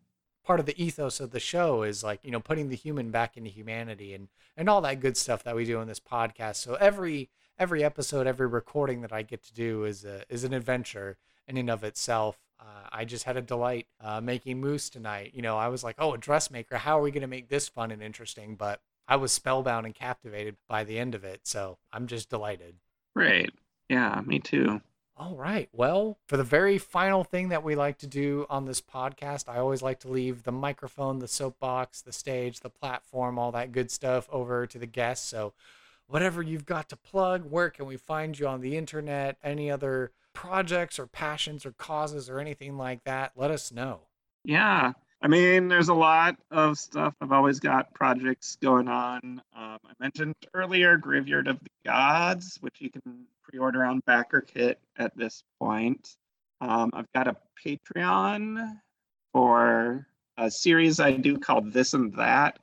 Part 0.44 0.60
of 0.60 0.66
the 0.66 0.82
ethos 0.82 1.20
of 1.20 1.32
the 1.32 1.40
show 1.40 1.84
is 1.84 2.04
like, 2.04 2.20
you 2.24 2.32
know, 2.32 2.40
putting 2.40 2.70
the 2.70 2.76
human 2.76 3.12
back 3.12 3.38
into 3.38 3.50
humanity 3.50 4.14
and 4.14 4.28
and 4.58 4.70
all 4.70 4.82
that 4.82 5.00
good 5.00 5.18
stuff 5.18 5.44
that 5.44 5.56
we 5.56 5.66
do 5.66 5.80
on 5.80 5.88
this 5.88 6.00
podcast. 6.00 6.58
So 6.58 6.76
every 6.76 7.30
every 7.58 7.84
episode, 7.84 8.28
every 8.28 8.48
recording 8.48 9.02
that 9.02 9.14
I 9.14 9.22
get 9.22 9.44
to 9.44 9.54
do 9.54 9.86
is 9.86 10.04
a, 10.04 10.24
is 10.30 10.44
an 10.44 10.54
adventure 10.54 11.18
in 11.52 11.58
and 11.58 11.70
of 11.70 11.84
itself. 11.84 12.38
Uh, 12.60 12.88
I 12.92 13.06
just 13.06 13.26
had 13.26 13.38
a 13.38 13.42
delight 13.42 13.88
uh, 14.00 14.22
making 14.22 14.62
moose 14.62 14.90
tonight. 14.90 15.34
You 15.36 15.42
know, 15.42 15.58
I 15.58 15.68
was 15.68 15.84
like, 15.84 15.96
oh, 16.00 16.14
a 16.14 16.18
dressmaker. 16.18 16.78
How 16.78 16.98
are 16.98 17.02
we 17.02 17.12
going 17.12 17.22
to 17.22 17.28
make 17.28 17.50
this 17.50 17.68
fun 17.68 17.92
and 17.92 18.02
interesting? 18.02 18.56
But 18.56 18.82
I 19.08 19.18
was 19.18 19.32
spellbound 19.32 19.86
and 19.86 19.94
captivated 19.94 20.56
by 20.70 20.84
the 20.84 20.98
end 20.98 21.14
of 21.14 21.24
it. 21.24 21.42
So 21.44 21.78
I'm 21.92 22.08
just 22.08 22.30
delighted. 22.30 22.76
Great. 23.16 23.52
Yeah, 23.90 24.22
me 24.26 24.40
too. 24.40 24.82
All 25.18 25.36
right. 25.36 25.70
Well, 25.74 26.18
for 26.28 26.38
the 26.38 26.44
very 26.44 26.78
final 26.78 27.24
thing 27.24 27.50
that 27.50 27.64
we 27.64 27.76
like 27.76 27.98
to 28.00 28.08
do 28.08 28.46
on 28.50 28.66
this 28.66 28.82
podcast, 28.82 29.50
I 29.50 29.58
always 29.58 29.82
like 29.82 30.00
to 30.00 30.08
leave 30.08 30.44
the 30.44 30.52
microphone, 30.52 31.20
the 31.20 31.28
soapbox, 31.28 32.02
the 32.02 32.14
stage, 32.14 32.62
the 32.62 32.70
platform, 32.70 33.38
all 33.38 33.52
that 33.52 33.72
good 33.72 33.92
stuff 33.92 34.30
over 34.32 34.66
to 34.66 34.80
the 34.80 34.88
guests. 34.88 35.28
So, 35.28 35.54
whatever 36.08 36.42
you've 36.42 36.66
got 36.66 36.90
to 36.90 36.96
plug, 36.96 37.52
where 37.52 37.70
can 37.70 37.86
we 37.86 37.98
find 37.98 38.40
you 38.40 38.48
on 38.48 38.62
the 38.62 38.78
internet? 38.78 39.38
Any 39.44 39.70
other 39.70 40.12
projects 40.34 41.00
or 41.00 41.08
passions 41.08 41.66
or 41.66 41.72
causes 41.72 42.30
or 42.30 42.40
anything 42.40 42.78
like 42.78 43.04
that, 43.04 43.34
let 43.36 43.52
us 43.52 43.72
know. 43.72 44.02
Yeah. 44.44 44.94
I 45.22 45.28
mean, 45.28 45.68
there's 45.68 45.90
a 45.90 45.94
lot 45.94 46.38
of 46.50 46.80
stuff. 46.80 47.14
I've 47.22 47.32
always 47.32 47.60
got 47.60 47.94
projects 47.94 48.58
going 48.62 48.88
on. 48.88 49.42
Um, 49.56 49.78
I 49.86 49.94
mentioned 50.00 50.36
earlier 50.54 50.98
Graveyard 50.98 51.48
of 51.48 51.60
the 51.60 51.70
Gods, 51.86 52.58
which 52.62 52.82
you 52.82 52.90
can 52.90 53.26
pre 53.44 53.60
order 53.60 53.84
on 53.84 54.02
BackerKit 54.08 54.76
at 54.98 55.16
this 55.16 55.44
point. 55.60 56.16
Um, 56.60 56.90
I've 56.94 57.12
got 57.14 57.28
a 57.28 57.36
Patreon 57.64 58.80
for 59.32 60.08
a 60.38 60.50
series 60.50 61.00
I 61.00 61.12
do 61.12 61.38
called 61.38 61.72
This 61.72 61.94
and 61.94 62.14
That, 62.14 62.60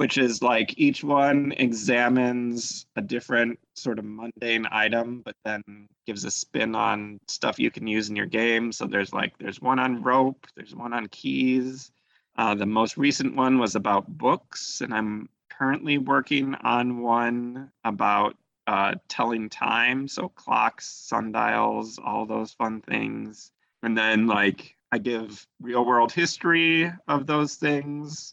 which 0.00 0.16
is 0.16 0.40
like 0.40 0.72
each 0.78 1.04
one 1.04 1.52
examines 1.58 2.86
a 2.96 3.02
different 3.02 3.58
sort 3.74 3.98
of 3.98 4.04
mundane 4.06 4.66
item, 4.70 5.20
but 5.22 5.36
then 5.44 5.62
gives 6.06 6.24
a 6.24 6.30
spin 6.30 6.74
on 6.74 7.20
stuff 7.28 7.58
you 7.58 7.70
can 7.70 7.86
use 7.86 8.08
in 8.08 8.16
your 8.16 8.24
game. 8.24 8.72
So 8.72 8.86
there's 8.86 9.12
like 9.12 9.36
there's 9.36 9.60
one 9.60 9.78
on 9.78 10.02
rope, 10.02 10.46
there's 10.56 10.74
one 10.74 10.94
on 10.94 11.06
keys. 11.08 11.92
Uh, 12.34 12.54
the 12.54 12.64
most 12.64 12.96
recent 12.96 13.36
one 13.36 13.58
was 13.58 13.74
about 13.74 14.08
books, 14.08 14.80
and 14.80 14.94
I'm 14.94 15.28
currently 15.50 15.98
working 15.98 16.54
on 16.54 17.02
one 17.02 17.70
about 17.84 18.38
uh, 18.66 18.94
telling 19.06 19.50
time, 19.50 20.08
so 20.08 20.30
clocks, 20.30 20.86
sundials, 20.86 21.98
all 22.02 22.24
those 22.24 22.54
fun 22.54 22.80
things. 22.80 23.52
And 23.82 23.98
then 23.98 24.26
like 24.26 24.76
I 24.90 24.96
give 24.96 25.46
real 25.60 25.84
world 25.84 26.10
history 26.10 26.90
of 27.06 27.26
those 27.26 27.56
things 27.56 28.32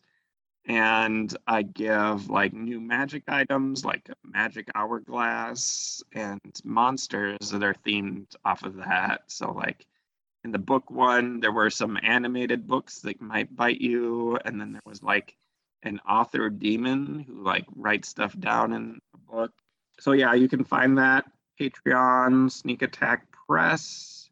and 0.68 1.36
I 1.48 1.62
give 1.62 2.30
like 2.30 2.54
new 2.54 2.82
magic 2.82 3.24
items 3.28 3.86
like 3.86 4.10
magic 4.24 4.70
hourglass 4.76 6.04
and 6.14 6.42
monsters 6.66 7.50
that 7.52 7.64
are 7.64 7.76
themed 7.86 8.36
off 8.44 8.64
of 8.64 8.76
that. 8.76 9.22
So 9.28 9.52
like 9.52 9.86
in 10.44 10.52
the 10.52 10.60
book 10.60 10.92
one, 10.92 11.40
there 11.40 11.54
were 11.54 11.70
some 11.70 11.98
animated 12.04 12.68
books 12.68 13.00
that 13.02 13.22
might 13.22 13.56
bite 13.56 13.82
you, 13.82 14.38
and 14.46 14.60
then 14.60 14.74
there 14.74 14.82
was 14.86 15.02
like 15.02 15.36
an 15.84 16.00
author 16.08 16.50
demon 16.50 17.26
who 17.28 17.44
like 17.44 17.66
writes 17.76 18.10
stuff 18.10 18.38
down 18.38 18.74
in 18.74 19.00
a 19.14 19.32
book. 19.32 19.52
So 20.00 20.12
yeah, 20.12 20.34
you 20.34 20.48
can 20.48 20.64
find 20.64 20.98
that 20.98 21.26
Patreon, 21.60 22.52
Sneak 22.52 22.82
Attack 22.82 23.26
Press, 23.48 24.30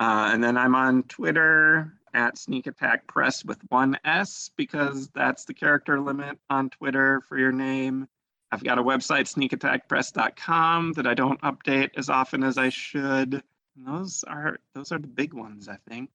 uh, 0.00 0.30
and 0.32 0.42
then 0.42 0.56
I'm 0.56 0.74
on 0.74 1.04
Twitter 1.04 1.92
at 2.14 2.38
Sneak 2.38 2.66
Attack 2.66 3.06
Press 3.06 3.44
with 3.44 3.58
one 3.68 3.98
S 4.04 4.50
because 4.56 5.08
that's 5.08 5.44
the 5.44 5.54
character 5.54 6.00
limit 6.00 6.38
on 6.48 6.70
Twitter 6.70 7.20
for 7.28 7.38
your 7.38 7.52
name. 7.52 8.08
I've 8.52 8.64
got 8.64 8.78
a 8.78 8.82
website, 8.82 9.26
sneakattackpress.com, 9.26 10.92
that 10.92 11.06
I 11.06 11.14
don't 11.14 11.40
update 11.42 11.90
as 11.96 12.08
often 12.08 12.44
as 12.44 12.56
I 12.56 12.68
should. 12.68 13.42
And 13.76 13.86
those 13.86 14.24
are 14.28 14.58
those 14.74 14.92
are 14.92 14.98
the 14.98 15.08
big 15.08 15.34
ones, 15.34 15.68
I 15.68 15.76
think. 15.88 16.10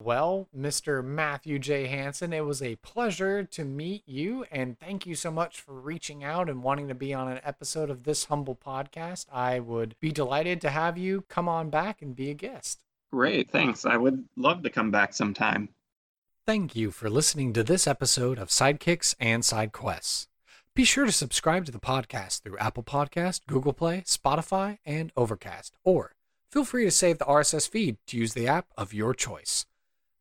Well, 0.00 0.48
Mr. 0.56 1.04
Matthew 1.04 1.58
J. 1.58 1.86
Hanson, 1.86 2.32
it 2.32 2.44
was 2.44 2.60
a 2.60 2.76
pleasure 2.76 3.44
to 3.44 3.64
meet 3.64 4.02
you, 4.06 4.44
and 4.50 4.78
thank 4.78 5.06
you 5.06 5.14
so 5.14 5.30
much 5.30 5.60
for 5.60 5.72
reaching 5.72 6.22
out 6.22 6.50
and 6.50 6.62
wanting 6.62 6.88
to 6.88 6.94
be 6.94 7.14
on 7.14 7.28
an 7.28 7.40
episode 7.44 7.90
of 7.90 8.02
this 8.02 8.24
humble 8.24 8.56
podcast. 8.56 9.26
I 9.32 9.60
would 9.60 9.94
be 10.00 10.10
delighted 10.12 10.60
to 10.62 10.70
have 10.70 10.98
you 10.98 11.22
come 11.28 11.48
on 11.48 11.70
back 11.70 12.02
and 12.02 12.14
be 12.14 12.28
a 12.28 12.34
guest. 12.34 12.84
Great, 13.14 13.50
thanks. 13.52 13.86
I 13.86 13.96
would 13.96 14.24
love 14.34 14.64
to 14.64 14.70
come 14.70 14.90
back 14.90 15.14
sometime. 15.14 15.68
Thank 16.44 16.74
you 16.74 16.90
for 16.90 17.08
listening 17.08 17.52
to 17.52 17.62
this 17.62 17.86
episode 17.86 18.40
of 18.40 18.48
Sidekicks 18.48 19.14
and 19.20 19.44
Side 19.44 19.70
Quests. 19.70 20.26
Be 20.74 20.82
sure 20.82 21.06
to 21.06 21.12
subscribe 21.12 21.64
to 21.66 21.70
the 21.70 21.78
podcast 21.78 22.42
through 22.42 22.58
Apple 22.58 22.82
Podcast, 22.82 23.42
Google 23.46 23.72
Play, 23.72 24.00
Spotify, 24.00 24.78
and 24.84 25.12
Overcast, 25.16 25.76
or 25.84 26.16
feel 26.50 26.64
free 26.64 26.86
to 26.86 26.90
save 26.90 27.18
the 27.18 27.24
RSS 27.24 27.68
feed 27.68 27.98
to 28.08 28.16
use 28.16 28.34
the 28.34 28.48
app 28.48 28.66
of 28.76 28.92
your 28.92 29.14
choice. 29.14 29.64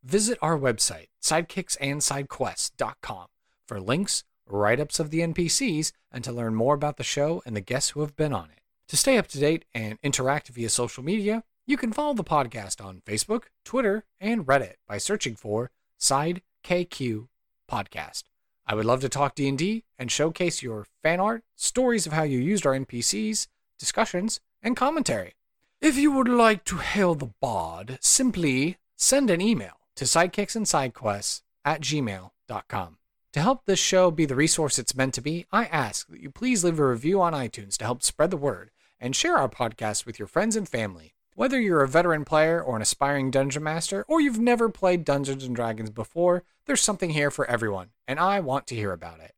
Visit 0.04 0.38
our 0.40 0.56
website, 0.56 1.08
sidekicksandsidequests.com, 1.20 3.26
for 3.68 3.82
links, 3.82 4.24
write 4.48 4.80
ups 4.80 5.00
of 5.00 5.10
the 5.10 5.22
NPCs, 5.22 5.94
and 6.12 6.24
to 6.24 6.32
learn 6.32 6.54
more 6.54 6.76
about 6.76 6.98
the 6.98 7.04
show 7.04 7.42
and 7.44 7.56
the 7.56 7.62
guests 7.62 7.90
who 7.90 8.02
have 8.02 8.16
been 8.16 8.34
on 8.34 8.52
it. 8.52 8.62
To 8.90 8.98
stay 8.98 9.18
up 9.18 9.30
to 9.30 9.40
date 9.40 9.66
and 9.74 9.98
interact 10.04 10.50
via 10.50 10.70
social 10.70 11.04
media, 11.04 11.44
you 11.66 11.78
can 11.78 11.94
follow 11.94 12.14
the 12.14 12.24
podcast 12.24 12.84
on 12.84 13.02
Facebook, 13.06 13.44
Twitter, 13.64 14.04
and 14.20 14.46
Reddit 14.46 14.76
by 14.88 14.98
searching 14.98 15.36
for 15.36 15.72
Side 15.98 16.42
KQ 16.64 17.28
Podcast. 17.72 18.24
I 18.66 18.76
would 18.76 18.86
love 18.86 19.02
to 19.02 19.10
talk 19.10 19.36
D&D 19.36 19.84
and 19.98 20.12
showcase 20.12 20.62
your 20.62 20.86
fan 21.02 21.20
art, 21.20 21.44
stories 21.56 22.06
of 22.06 22.14
how 22.14 22.24
you 22.24 22.40
used 22.40 22.66
our 22.66 22.74
NPCs, 22.74 23.48
discussions, 23.80 24.40
and 24.62 24.76
commentary. 24.76 25.36
If 25.82 25.98
you 25.98 26.12
would 26.12 26.30
like 26.30 26.64
to 26.66 26.78
hail 26.78 27.16
the 27.16 27.32
bod, 27.42 27.98
simply 28.02 28.78
send 28.96 29.30
an 29.30 29.42
email 29.42 29.80
to 29.96 30.06
sidekicksandsidequests 30.06 31.42
at 31.66 31.82
gmail.com. 31.82 32.98
To 33.34 33.42
help 33.42 33.66
this 33.66 33.80
show 33.80 34.12
be 34.12 34.26
the 34.26 34.36
resource 34.36 34.78
it's 34.78 34.96
meant 34.96 35.14
to 35.16 35.22
be, 35.22 35.46
I 35.52 35.66
ask 35.66 36.08
that 36.08 36.22
you 36.22 36.30
please 36.30 36.64
leave 36.64 36.80
a 36.80 36.88
review 36.88 37.22
on 37.22 37.34
iTunes 37.34 37.78
to 37.78 37.86
help 37.86 38.04
spread 38.04 38.32
the 38.32 38.38
word 38.38 38.72
and 39.00 39.16
share 39.16 39.38
our 39.38 39.50
podcast 39.50 40.06
with 40.06 40.20
your 40.20 40.28
friends 40.28 40.56
and 40.56 40.68
family. 40.70 41.14
Whether 41.36 41.60
you're 41.60 41.82
a 41.82 41.88
veteran 41.88 42.26
player 42.26 42.62
or 42.62 42.76
an 42.76 42.84
aspiring 42.84 43.32
dungeon 43.32 43.64
master, 43.64 44.06
or 44.08 44.22
you've 44.22 44.40
never 44.40 44.70
played 44.70 45.04
Dungeons 45.04 45.44
and 45.44 45.56
Dragons 45.56 45.90
before, 45.90 46.44
there's 46.68 46.82
something 46.82 47.10
here 47.10 47.32
for 47.32 47.46
everyone, 47.48 47.90
and 48.08 48.20
I 48.20 48.40
want 48.40 48.68
to 48.68 48.76
hear 48.76 48.92
about 48.92 49.20
it. 49.20 49.34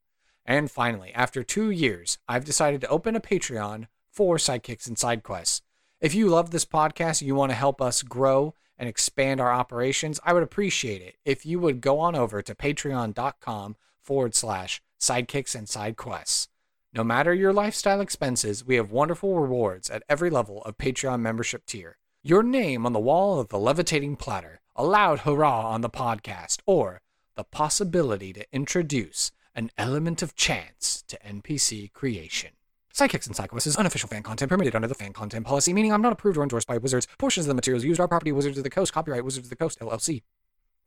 And 0.46 0.70
finally, 0.70 1.14
after 1.14 1.42
two 1.42 1.72
years, 1.72 2.18
I've 2.28 2.44
decided 2.44 2.82
to 2.82 2.90
open 2.90 3.16
a 3.16 3.22
Patreon 3.22 3.88
for 4.12 4.36
Sidekicks 4.36 4.88
and 4.88 5.00
Side 5.00 5.24
Quests. 5.24 5.62
If 6.02 6.14
you 6.14 6.28
love 6.28 6.52
this 6.52 6.66
podcast 6.66 7.22
and 7.22 7.28
you 7.28 7.36
want 7.36 7.52
to 7.52 7.58
help 7.58 7.82
us 7.82 8.04
grow 8.04 8.54
and 8.78 8.90
expand 8.90 9.40
our 9.40 9.54
operations, 9.54 10.20
I 10.26 10.34
would 10.34 10.44
appreciate 10.44 11.02
it 11.02 11.16
if 11.24 11.46
you 11.46 11.62
would 11.62 11.80
go 11.80 12.00
on 12.00 12.14
over 12.14 12.42
to 12.42 12.54
patreon.com 12.54 13.78
forward 14.02 14.36
slash 14.36 14.82
sidekicks 15.00 15.56
and 15.56 15.70
side 15.70 15.96
quests. 15.96 16.50
No 16.96 17.04
matter 17.04 17.34
your 17.34 17.52
lifestyle 17.52 18.00
expenses, 18.00 18.66
we 18.66 18.76
have 18.76 18.90
wonderful 18.90 19.38
rewards 19.38 19.90
at 19.90 20.04
every 20.08 20.30
level 20.30 20.62
of 20.62 20.78
Patreon 20.78 21.20
membership 21.20 21.66
tier. 21.66 21.98
Your 22.24 22.42
name 22.42 22.86
on 22.86 22.94
the 22.94 23.02
wall 23.02 23.38
of 23.38 23.50
the 23.50 23.60
levitating 23.60 24.16
platter, 24.16 24.62
a 24.78 24.86
loud 24.86 25.20
hurrah 25.20 25.68
on 25.68 25.82
the 25.82 25.90
podcast, 25.90 26.62
or 26.66 27.02
the 27.36 27.44
possibility 27.44 28.32
to 28.32 28.46
introduce 28.54 29.34
an 29.54 29.72
element 29.78 30.22
of 30.22 30.38
chance 30.38 31.04
to 31.10 31.20
NPC 31.20 31.92
creation. 31.92 32.52
Sidekicks 32.94 33.28
and 33.28 33.36
Side 33.36 33.50
Quests 33.50 33.68
is 33.68 33.76
unofficial 33.76 34.08
fan 34.08 34.24
content 34.24 34.50
permitted 34.50 34.74
under 34.74 34.88
the 34.88 34.96
fan 34.96 35.12
content 35.12 35.46
policy, 35.46 35.74
meaning 35.74 35.92
I'm 35.92 36.02
not 36.02 36.14
approved 36.14 36.38
or 36.38 36.44
endorsed 36.44 36.70
by 36.70 36.78
Wizards. 36.78 37.10
Portions 37.18 37.46
of 37.46 37.50
the 37.50 37.56
materials 37.56 37.84
used 37.84 38.00
are 38.00 38.08
property 38.08 38.32
Wizards 38.32 38.58
of 38.58 38.64
the 38.64 38.70
Coast, 38.70 38.94
copyright 38.94 39.26
Wizards 39.26 39.48
of 39.48 39.50
the 39.50 39.58
Coast, 39.58 39.82
LLC. 39.82 40.24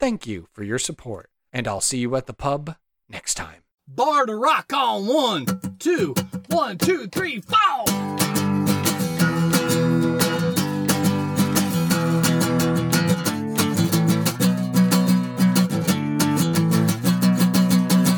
Thank 0.01 0.27
you 0.27 0.49
for 0.55 0.65
your 0.65 0.79
support, 0.79 1.29
and 1.53 1.69
I'll 1.69 1.83
see 1.83 1.99
you 1.99 2.17
at 2.17 2.25
the 2.25 2.33
pub 2.33 2.77
next 3.11 3.35
time 3.35 3.63
bar 3.89 4.27
to 4.27 4.35
rock 4.35 4.73
on 4.73 5.07
one, 5.07 5.47
two, 5.79 6.15
one, 6.49 6.79
two, 6.79 7.07
three, 7.09 7.41
four. 7.41 7.57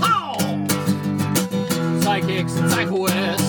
Oh! 0.02 0.66
Psychics 2.02 2.56
and 2.56 2.70
psychoists. 2.70 3.39